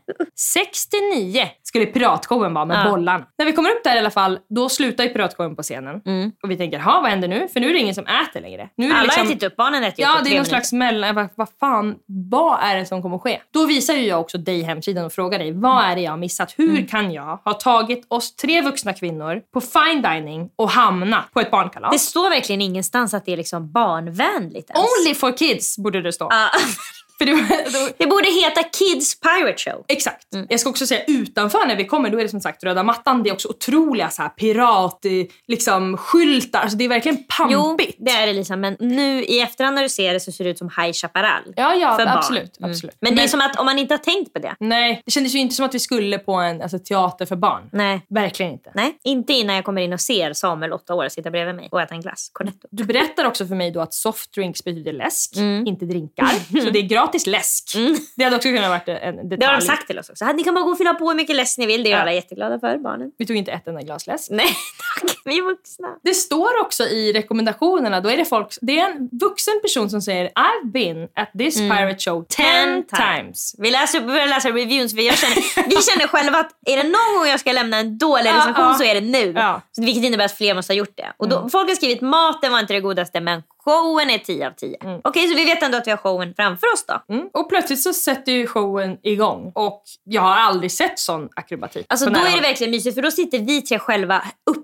69 0.57 1.49
skulle 1.63 1.87
piratshowen 1.87 2.55
vara 2.55 2.65
med 2.65 2.77
Ja. 2.87 2.91
bollarna. 2.91 3.27
När 3.39 3.47
vi 3.47 3.53
kommer 3.53 3.71
upp 3.71 3.85
där 3.85 3.97
i 3.97 3.99
alla 3.99 4.11
fall, 4.11 4.39
då 4.55 4.69
slutar 4.69 5.05
ju 5.05 5.11
piratshowen 5.11 5.57
på 5.57 5.63
scenen. 5.63 6.01
Mm. 6.07 6.33
Och 6.43 6.51
vi 6.51 6.57
tänker, 6.57 6.79
ha 6.79 7.01
vad 7.01 7.11
händer 7.11 7.29
nu? 7.29 7.49
För 7.49 7.61
nu 7.61 7.69
är 7.69 7.73
det 7.73 7.79
ingen 7.79 7.95
som 7.95 8.07
äter 8.07 8.41
längre. 8.41 8.69
Nu 8.77 8.85
är 8.87 8.89
det 8.91 8.95
Alla 8.97 9.03
liksom... 9.05 9.27
ätit 9.27 9.43
upp, 9.43 9.57
barnen 9.57 9.85
äter 9.85 10.01
Ja, 10.05 10.09
det 10.09 10.13
är 10.13 10.17
någon 10.19 10.29
minuter. 10.31 10.49
slags 10.49 10.73
mellan... 10.73 11.15
Vad, 11.15 11.29
vad 11.35 11.49
fan, 11.61 11.95
vad 12.31 12.59
är 12.63 12.77
det 12.77 12.87
som 12.87 13.03
kommer 13.03 13.17
att 13.17 13.23
ske? 13.23 13.41
Då 13.53 13.67
visar 13.67 13.95
ju 13.95 14.07
jag 14.07 14.21
också 14.21 14.39
dig 14.39 14.63
hemsidan 14.63 15.05
och 15.05 15.13
frågar 15.13 15.39
dig, 15.39 15.53
vad 15.53 15.85
är 15.85 15.95
det 15.97 16.03
jag 16.03 16.13
har 16.13 16.19
missat? 16.19 16.55
Hur 16.57 16.71
Mm. 16.73 16.87
kan 16.87 17.13
jag 17.13 17.37
ha 17.45 17.53
tagit 17.53 18.07
oss 18.09 18.37
tre 18.37 18.63
vuxna 18.63 18.93
kvinnor 18.95 19.41
på 19.53 19.61
fine 19.61 20.03
dining 20.03 20.49
och 20.57 20.71
hamna 20.71 21.25
på 21.33 21.41
ett 21.41 21.51
barnkalas? 21.51 21.93
Det 21.93 21.99
står 21.99 22.31
verkligen 22.43 22.61
ingenstans 22.61 23.15
att 23.15 23.25
det 23.27 23.33
är 23.33 23.37
liksom 23.37 23.73
barnvänligt 23.73 24.71
ens. 24.71 24.85
Only 25.01 25.15
for 25.15 25.37
kids 25.37 25.79
borde 25.79 26.03
det 26.03 26.13
stå. 26.13 26.29
Ja. 26.31 26.51
För 27.23 27.27
det, 27.27 27.79
var- 27.79 27.93
det 27.99 28.07
borde 28.07 28.29
heta 28.29 28.63
Kids 28.63 29.21
Pirate 29.21 29.59
Show. 29.71 29.85
Exakt. 29.89 30.27
Jag 30.49 30.61
ska 30.61 30.71
också 30.71 30.87
säga 30.87 31.05
utanför 31.07 31.67
när 31.67 31.77
vi 31.77 31.85
kommer, 31.85 32.11
då 32.11 32.19
är 32.19 32.23
det 32.23 32.29
som 32.29 32.41
sagt 32.41 32.65
röda 32.65 32.83
mattan. 32.83 33.23
Det 33.23 33.29
är 33.29 33.33
också 33.35 33.49
otroliga 33.49 34.11
så 34.11 34.23
här, 34.23 34.29
pirat, 34.29 35.05
eh, 35.05 35.11
liksom, 35.49 35.97
skyltar. 35.97 36.61
Alltså, 36.61 36.77
det 36.79 36.85
är 36.85 36.89
verkligen 36.89 37.19
Jo, 37.51 37.63
pampigt. 37.63 37.97
det 38.01 38.11
är 38.11 38.27
det 38.27 38.33
Lisa. 38.33 38.57
Men 38.57 38.77
nu 38.81 39.23
i 39.25 39.41
efterhand 39.41 39.75
när 39.75 39.83
du 39.83 39.89
ser 39.89 40.13
det 40.13 40.21
så 40.21 40.33
ser 40.33 40.45
det 40.45 40.51
ut 40.51 40.59
som 40.59 40.69
High 40.77 40.93
Chaparral. 40.93 41.43
Ja, 41.57 41.75
ja, 41.75 41.97
för 41.97 42.05
barn. 42.05 42.17
absolut. 42.19 42.59
Mm. 42.59 42.71
absolut. 42.71 42.97
Men, 43.01 43.15
det 43.17 43.23
är 43.23 43.29
som 43.29 43.41
att 43.41 43.59
om 43.59 43.67
man 43.67 43.79
inte 43.79 43.95
har 43.95 43.99
tänkt 43.99 44.33
på 44.33 44.39
det. 44.39 44.55
Nej, 44.61 45.03
det 45.05 45.11
kändes 45.11 45.35
ju 45.35 45.39
inte 45.39 45.55
som 45.55 45.65
att 45.67 45.75
vi 45.75 45.81
skulle 45.81 46.19
på 46.19 46.33
en 46.33 46.63
alltså, 46.63 46.79
teater 46.79 47.27
för 47.27 47.37
barn. 47.37 47.63
Nej. 47.73 48.07
Verkligen 48.09 48.53
inte. 48.53 48.71
Nej, 48.75 48.99
inte 49.05 49.33
innan 49.33 49.57
jag 49.57 49.65
kommer 49.65 49.83
in 49.83 49.93
och 49.93 50.01
ser 50.01 50.33
Samuel, 50.33 50.73
åtta 50.73 50.95
år, 50.95 51.09
sitta 51.09 51.31
bredvid 51.31 51.55
mig 51.55 51.69
och 51.73 51.81
äta 51.83 51.95
en 51.95 52.01
glass. 52.01 52.31
Cornetto. 52.33 52.69
Du 52.71 52.85
berättar 52.85 53.25
också 53.25 53.47
för 53.47 53.55
mig 53.55 53.71
då 53.71 53.81
att 53.81 53.95
soft 53.95 54.35
drinks 54.35 54.65
betyder 54.65 54.93
läsk, 54.93 55.37
Mm. 55.37 55.67
inte 55.67 55.85
drinkar. 55.85 56.29
Så 56.65 56.71
det 56.71 56.79
är 56.79 56.83
gratis 56.83 57.12
gratis 57.13 57.27
läsk. 57.27 57.73
Det 58.17 58.25
hade 58.25 58.37
också 58.37 58.49
kunnat 58.49 58.69
varit 58.69 58.89
en 58.89 59.17
detalj. 59.17 59.37
Det 59.37 59.47
har 59.47 59.55
de 59.55 59.61
sagt 59.61 59.87
till 59.87 59.99
oss 59.99 60.11
också. 60.11 60.25
Ni 60.33 60.45
kan 60.45 60.55
bara 60.55 60.65
gå 60.65 60.71
och 60.71 60.79
fylla 60.79 60.95
på 60.95 61.09
hur 61.09 61.15
mycket 61.17 61.37
läsk 61.37 61.59
ni 61.59 61.67
vill. 61.67 61.83
Det 61.83 61.91
är 61.91 61.93
Ja. 61.93 61.99
alla 62.03 62.13
jätteglada 62.13 62.61
för, 62.61 62.79
barnen. 62.79 63.11
Vi 63.19 63.27
tog 63.27 63.37
inte 63.37 63.53
ett 63.53 63.69
enda 63.69 63.81
glas 63.83 64.07
läsk. 64.07 64.31
Nej 64.31 64.47
vi 65.25 65.39
är 65.39 65.43
vuxna. 65.43 65.89
Det 66.03 66.15
står 66.15 66.61
också 66.61 66.85
i 66.85 67.13
rekommendationerna, 67.13 68.01
då 68.01 68.09
är 68.09 68.17
det 68.17 68.25
folk, 68.25 68.49
det 68.61 68.79
är 68.79 68.91
en 68.91 69.09
vuxen 69.13 69.61
person 69.63 69.91
som 69.91 70.03
säger 70.03 70.27
I've 70.29 70.73
been 70.73 71.09
at 71.17 71.33
this 71.39 71.57
pirate 71.57 71.99
show 71.99 72.25
ten 72.29 72.85
times. 72.87 73.55
Vi 73.59 73.71
läser, 73.71 74.01
vi 74.01 74.27
läsa 74.27 74.49
reviews. 74.49 74.93
Jag 74.93 75.19
känner, 75.19 75.69
vi 75.69 75.77
känner 75.83 76.07
själva 76.07 76.39
att 76.39 76.51
är 76.67 76.77
det 76.77 76.83
någon 76.83 77.19
gång 77.19 77.27
jag 77.27 77.41
ska 77.41 77.53
lämna 77.53 77.77
en 77.77 77.99
dålig 77.99 78.31
Ja, 78.31 78.37
recension 78.37 78.65
ja. 78.65 78.75
så 78.75 78.85
är 78.85 78.95
det 78.95 79.01
nu. 79.01 79.33
Ja. 79.37 79.61
Vilket 79.77 80.05
innebär 80.05 80.25
att 80.25 80.37
fler 80.37 80.55
måste 80.55 80.73
ha 80.73 80.79
gjort 80.79 80.97
det. 80.97 81.13
Och 81.17 81.29
då, 81.29 81.49
Folk 81.49 81.69
har 81.69 81.75
skrivit 81.75 82.01
maten 82.01 82.53
var 82.53 82.61
inte 82.61 82.73
det 82.73 82.81
godaste 82.81 83.21
men 83.21 83.43
showen 83.65 84.11
är 84.11 84.19
10 84.19 84.47
av 84.47 84.53
10. 84.53 84.77
Okej, 85.05 85.29
så 85.29 85.35
vi 85.35 85.45
vet 85.45 85.63
ändå 85.63 85.79
att 85.79 85.87
vi 85.87 85.91
har 85.91 85.99
showen 85.99 86.35
framför 86.37 86.67
oss 86.73 86.85
då. 86.87 87.15
Mm. 87.15 87.29
Och 87.33 87.49
plötsligt 87.49 87.83
så 87.83 87.93
sätter 87.93 88.33
ju 88.33 88.47
showen 88.47 88.99
igång 89.03 89.53
och 89.55 89.83
jag 90.05 90.23
har 90.23 90.37
aldrig 90.37 90.73
sett 90.73 90.99
sån 90.99 91.29
akrobatik. 91.37 91.87
Alltså 91.89 92.11
då 92.11 92.21
är 92.21 92.37
det 92.37 92.43
verkligen 92.43 92.71
mysigt 92.71 92.95
för 92.95 93.03
då 93.03 93.11
sitter 93.11 93.39
vi 93.39 93.63
tre 93.63 93.79
själva 93.79 94.23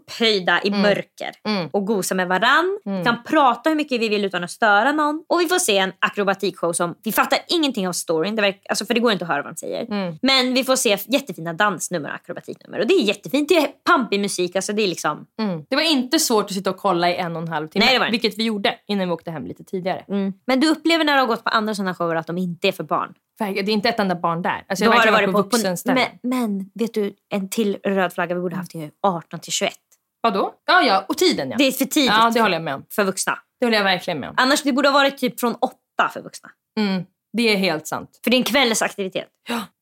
upphöjda 0.08 0.60
i 0.64 0.70
mörker 0.70 1.30
Mm. 1.44 1.68
och 1.72 1.86
gosar 1.86 2.16
med 2.16 2.28
varann. 2.28 2.78
Kan 3.04 3.22
prata 3.24 3.70
hur 3.70 3.76
mycket 3.76 4.00
vi 4.00 4.08
vill 4.08 4.24
utan 4.24 4.44
att 4.44 4.50
störa 4.50 4.92
någon. 4.92 5.24
Och 5.28 5.40
vi 5.40 5.46
får 5.46 5.58
se 5.58 5.78
en 5.78 5.92
akrobatikshow 5.98 6.72
som, 6.72 6.94
vi 7.04 7.12
fattar 7.12 7.38
ingenting 7.48 7.88
av 7.88 7.92
storyn, 7.92 8.36
det 8.36 8.42
verkar, 8.42 8.60
alltså 8.68 8.84
för 8.86 8.94
det 8.94 9.00
går 9.00 9.12
inte 9.12 9.24
att 9.24 9.30
höra 9.30 9.42
vad 9.42 9.52
de 9.52 9.56
säger. 9.56 9.82
Mm. 9.92 10.18
Men 10.22 10.54
vi 10.54 10.64
får 10.64 10.76
se 10.76 10.98
jättefina 11.06 11.52
dansnummer 11.52 12.08
och 12.08 12.14
akrobatiknummer. 12.14 12.80
Och 12.80 12.86
det 12.86 12.94
är 12.94 13.02
jättefint, 13.02 13.48
det 13.48 13.56
är 13.56 13.66
pampig 13.84 14.20
musik, 14.20 14.56
alltså 14.56 14.72
det 14.72 14.82
är 14.82 14.88
liksom 14.88 15.26
Mm. 15.40 15.64
Det 15.70 15.76
var 15.76 15.82
inte 15.82 16.18
svårt 16.18 16.44
att 16.44 16.52
sitta 16.52 16.70
och 16.70 16.76
kolla 16.76 17.10
i 17.10 17.16
en 17.16 17.36
och 17.36 17.42
en 17.42 17.48
halv 17.48 17.68
timme. 17.68 17.84
Nej, 17.98 18.10
vilket 18.10 18.38
vi 18.38 18.44
gjorde 18.44 18.74
innan 18.86 19.08
vi 19.08 19.14
åkte 19.14 19.30
hem 19.30 19.46
lite 19.46 19.64
tidigare. 19.64 20.04
Mm. 20.08 20.32
Men 20.46 20.60
du 20.60 20.68
upplever 20.68 21.04
när 21.04 21.14
du 21.14 21.20
har 21.20 21.26
gått 21.26 21.44
på 21.44 21.50
andra 21.50 21.74
sådana 21.74 21.94
shower 21.94 22.16
att 22.16 22.26
de 22.26 22.38
inte 22.38 22.68
är 22.68 22.72
för 22.72 22.84
barn? 22.84 23.14
Det 23.38 23.44
är 23.44 23.68
inte 23.68 23.88
ett 23.88 24.00
enda 24.00 24.14
barn 24.14 24.42
där. 24.42 24.64
Alltså, 24.68 24.84
jag 24.84 24.92
har 24.92 24.98
varit 24.98 25.12
varit 25.12 25.32
på, 25.32 25.42
vuxenställen. 25.42 26.04
men, 26.22 26.30
men 26.48 26.70
vet 26.74 26.94
du, 26.94 27.14
en 27.28 27.48
till 27.50 27.78
röd 27.84 28.12
flagga 28.12 28.34
vi 28.34 28.40
borde 28.40 28.56
haft 28.56 28.74
är 28.74 28.78
ju 28.78 28.90
18 29.02 29.40
till 29.40 29.52
21. 29.52 29.72
Vadå? 30.20 30.54
Ja, 30.66 30.82
ja, 30.82 31.04
och 31.08 31.18
tiden 31.18 31.50
ja. 31.50 31.56
Det 31.56 31.64
är 31.64 31.72
för 31.72 31.84
tidigt 31.84 32.10
Ja, 32.10 32.30
det 32.34 32.40
håller 32.40 32.54
jag 32.54 32.62
med 32.62 32.74
om. 32.74 32.84
för 32.90 33.04
vuxna. 33.04 33.38
Det 33.60 33.66
håller 33.66 33.76
jag 33.76 33.84
verkligen 33.84 34.20
med 34.20 34.28
om. 34.28 34.34
Annars 34.38 34.62
det 34.62 34.72
borde 34.72 34.88
ha 34.88 34.92
varit 34.92 35.18
typ 35.18 35.40
från 35.40 35.54
8 35.54 35.74
för 36.12 36.22
vuxna. 36.22 36.48
Mm. 36.80 37.02
Det 37.32 37.42
är 37.52 37.56
helt 37.56 37.86
sant. 37.86 38.20
För 38.24 38.30
det 38.30 38.36
är 38.36 38.38
en 38.38 38.44
kvällsaktivitet. 38.44 39.28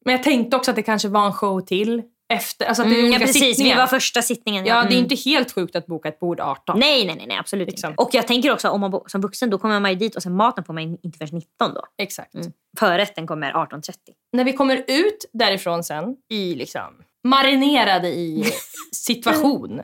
Men 0.04 0.12
jag 0.14 0.22
tänkte 0.22 0.56
också 0.56 0.70
att 0.70 0.76
det 0.76 0.82
kanske 0.82 1.08
var 1.08 1.26
en 1.26 1.32
show 1.32 1.60
till. 1.60 2.02
Efter, 2.32 2.66
alltså 2.66 2.82
att 2.82 2.88
det 2.90 2.94
är 2.96 3.00
Mm, 3.00 3.12
ja, 3.12 3.18
precis, 3.18 3.42
vi 3.42 3.54
sittningar. 3.54 3.76
var 3.78 3.86
första 3.86 4.22
sittningen. 4.22 4.66
Ja, 4.66 4.74
det 4.74 4.80
är 4.80 4.84
Mm. 4.84 4.98
inte 4.98 5.14
helt 5.14 5.52
sjukt 5.52 5.76
att 5.76 5.86
boka 5.86 6.08
ett 6.08 6.18
bord 6.18 6.40
18. 6.40 6.78
Nej, 6.78 7.06
nej, 7.06 7.16
nej, 7.16 7.26
nej 7.26 7.36
absolut 7.38 7.68
Liksom. 7.68 7.90
inte. 7.90 8.02
Och 8.02 8.10
jag 8.12 8.26
tänker 8.26 8.52
också 8.52 8.68
om 8.68 8.80
man 8.80 8.90
bo- 8.90 9.04
som 9.06 9.20
vuxen 9.20 9.50
då 9.50 9.58
kommer 9.58 9.80
man 9.80 9.90
ju 9.90 9.96
dit 9.96 10.16
och 10.16 10.22
sen 10.22 10.36
maten 10.36 10.64
får 10.64 10.74
man 10.74 10.82
inte 11.02 11.18
förrän 11.18 11.28
19 11.32 11.74
då. 11.74 11.82
Exakt. 12.02 12.34
Mm. 12.34 12.52
Förrätten 12.78 13.26
kommer 13.26 13.52
18.30. 13.52 13.92
När 14.32 14.44
vi 14.44 14.52
kommer 14.52 14.84
ut 14.86 15.24
därifrån 15.32 15.84
sen, 15.84 16.16
i 16.30 16.54
liksom 16.54 16.94
marinerade 17.24 18.08
i 18.08 18.44
situation, 18.92 19.80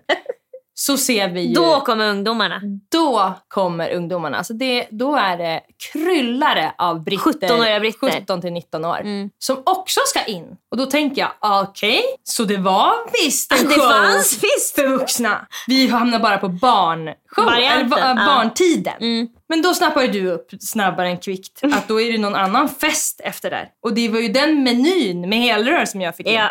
så 0.74 0.96
ser 0.96 1.28
vi 1.28 1.40
ju... 1.40 1.54
Då 1.54 1.80
kommer 1.80 2.10
ungdomarna. 2.10 2.60
då 2.92 3.34
kommer 3.48 3.94
ungdomarna. 3.94 4.38
Alltså 4.38 4.52
det, 4.52 4.86
då 4.90 5.16
är 5.16 5.36
det 5.36 5.60
kryllare 5.92 6.72
av 6.78 7.04
britter. 7.04 7.48
17-åriga 7.48 7.80
britter. 7.80 8.20
17 8.20 8.40
till 8.40 8.52
19 8.52 8.84
år. 8.84 9.00
Mm. 9.00 9.30
Som 9.38 9.62
också 9.66 10.00
ska 10.06 10.24
in. 10.24 10.56
Och 10.70 10.76
då 10.76 10.86
tänker 10.86 11.22
jag, 11.22 11.30
okej, 11.40 12.02
så 12.24 12.44
det 12.44 12.56
var 12.56 12.92
visst 13.24 13.52
en 13.52 13.58
Det 13.68 13.74
show 13.74 13.90
fanns 13.90 14.40
visst. 14.42 14.74
för 14.74 14.88
vuxna. 14.88 15.46
Vi 15.66 15.88
hamnar 15.88 16.18
bara 16.18 16.38
på 16.38 16.48
barnshow, 16.48 17.44
Varianten, 17.44 17.98
eller 17.98 18.08
ja. 18.08 18.26
barntiden. 18.26 18.94
Mm. 19.00 19.28
Men 19.48 19.62
då 19.62 19.74
snappar 19.74 20.02
ju 20.02 20.08
du 20.08 20.30
upp 20.30 20.50
snabbare 20.60 21.08
än 21.08 21.18
kvickt 21.18 21.60
att 21.62 21.88
då 21.88 22.00
är 22.00 22.12
det 22.12 22.18
någon 22.18 22.34
annan 22.34 22.68
fest 22.68 23.20
efter 23.24 23.50
där. 23.50 23.68
Och 23.82 23.94
det 23.94 24.08
var 24.08 24.20
ju 24.20 24.28
den 24.28 24.62
menyn 24.62 25.28
med 25.28 25.38
helrör 25.38 25.84
som 25.84 26.00
jag 26.00 26.16
fick 26.16 26.26
in. 26.26 26.34
Ja. 26.34 26.50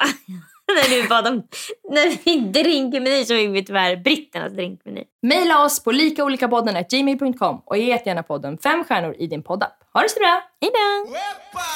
när 0.76 1.02
vi 1.02 1.08
bad 1.08 1.28
om 1.28 1.44
när 1.90 2.26
vi 2.26 2.40
drinkmeny 2.40 3.26
så 3.26 3.34
fick 3.34 3.50
vi 3.50 3.66
tyvärr 3.66 3.96
britternas 3.96 4.54
drinkmeny. 4.54 5.04
Maila 5.22 5.66
oss 5.66 5.84
på 5.84 5.92
likaolikapodden.gmail.com 5.92 7.62
och 7.66 7.78
ge 7.78 7.86
jättegärna 7.86 8.24
podden 8.24 8.58
fem 8.58 8.84
stjärnor 8.84 9.16
i 9.20 9.28
din 9.28 9.44
poddapp. 9.44 9.74
Ha 9.94 10.02
det 10.02 10.10
så 10.10 10.20
bra! 10.20 10.42
Hejdå! 10.62 11.16
¡Epa! 11.16 11.68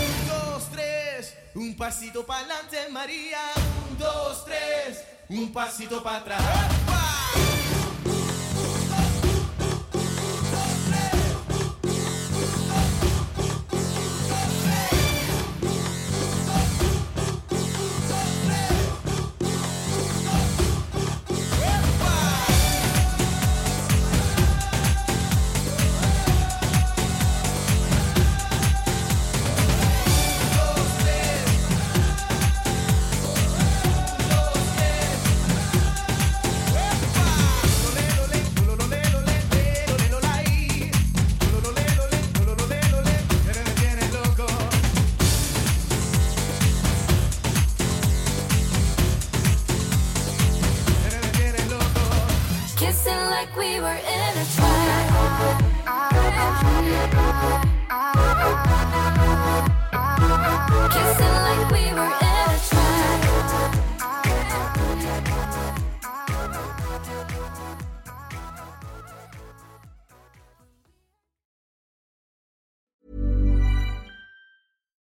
Un, 0.00 0.28
dos, 0.28 0.62
tres, 0.74 1.32
un 1.54 1.76
pasito 1.76 2.22
pa'lante, 2.22 2.90
María. 2.90 3.42
Un, 3.90 3.98
dos, 3.98 4.44
tres, 4.44 4.98
un 5.28 5.52
pasito 5.52 6.02
para 6.02 6.16
atrás. 6.16 7.17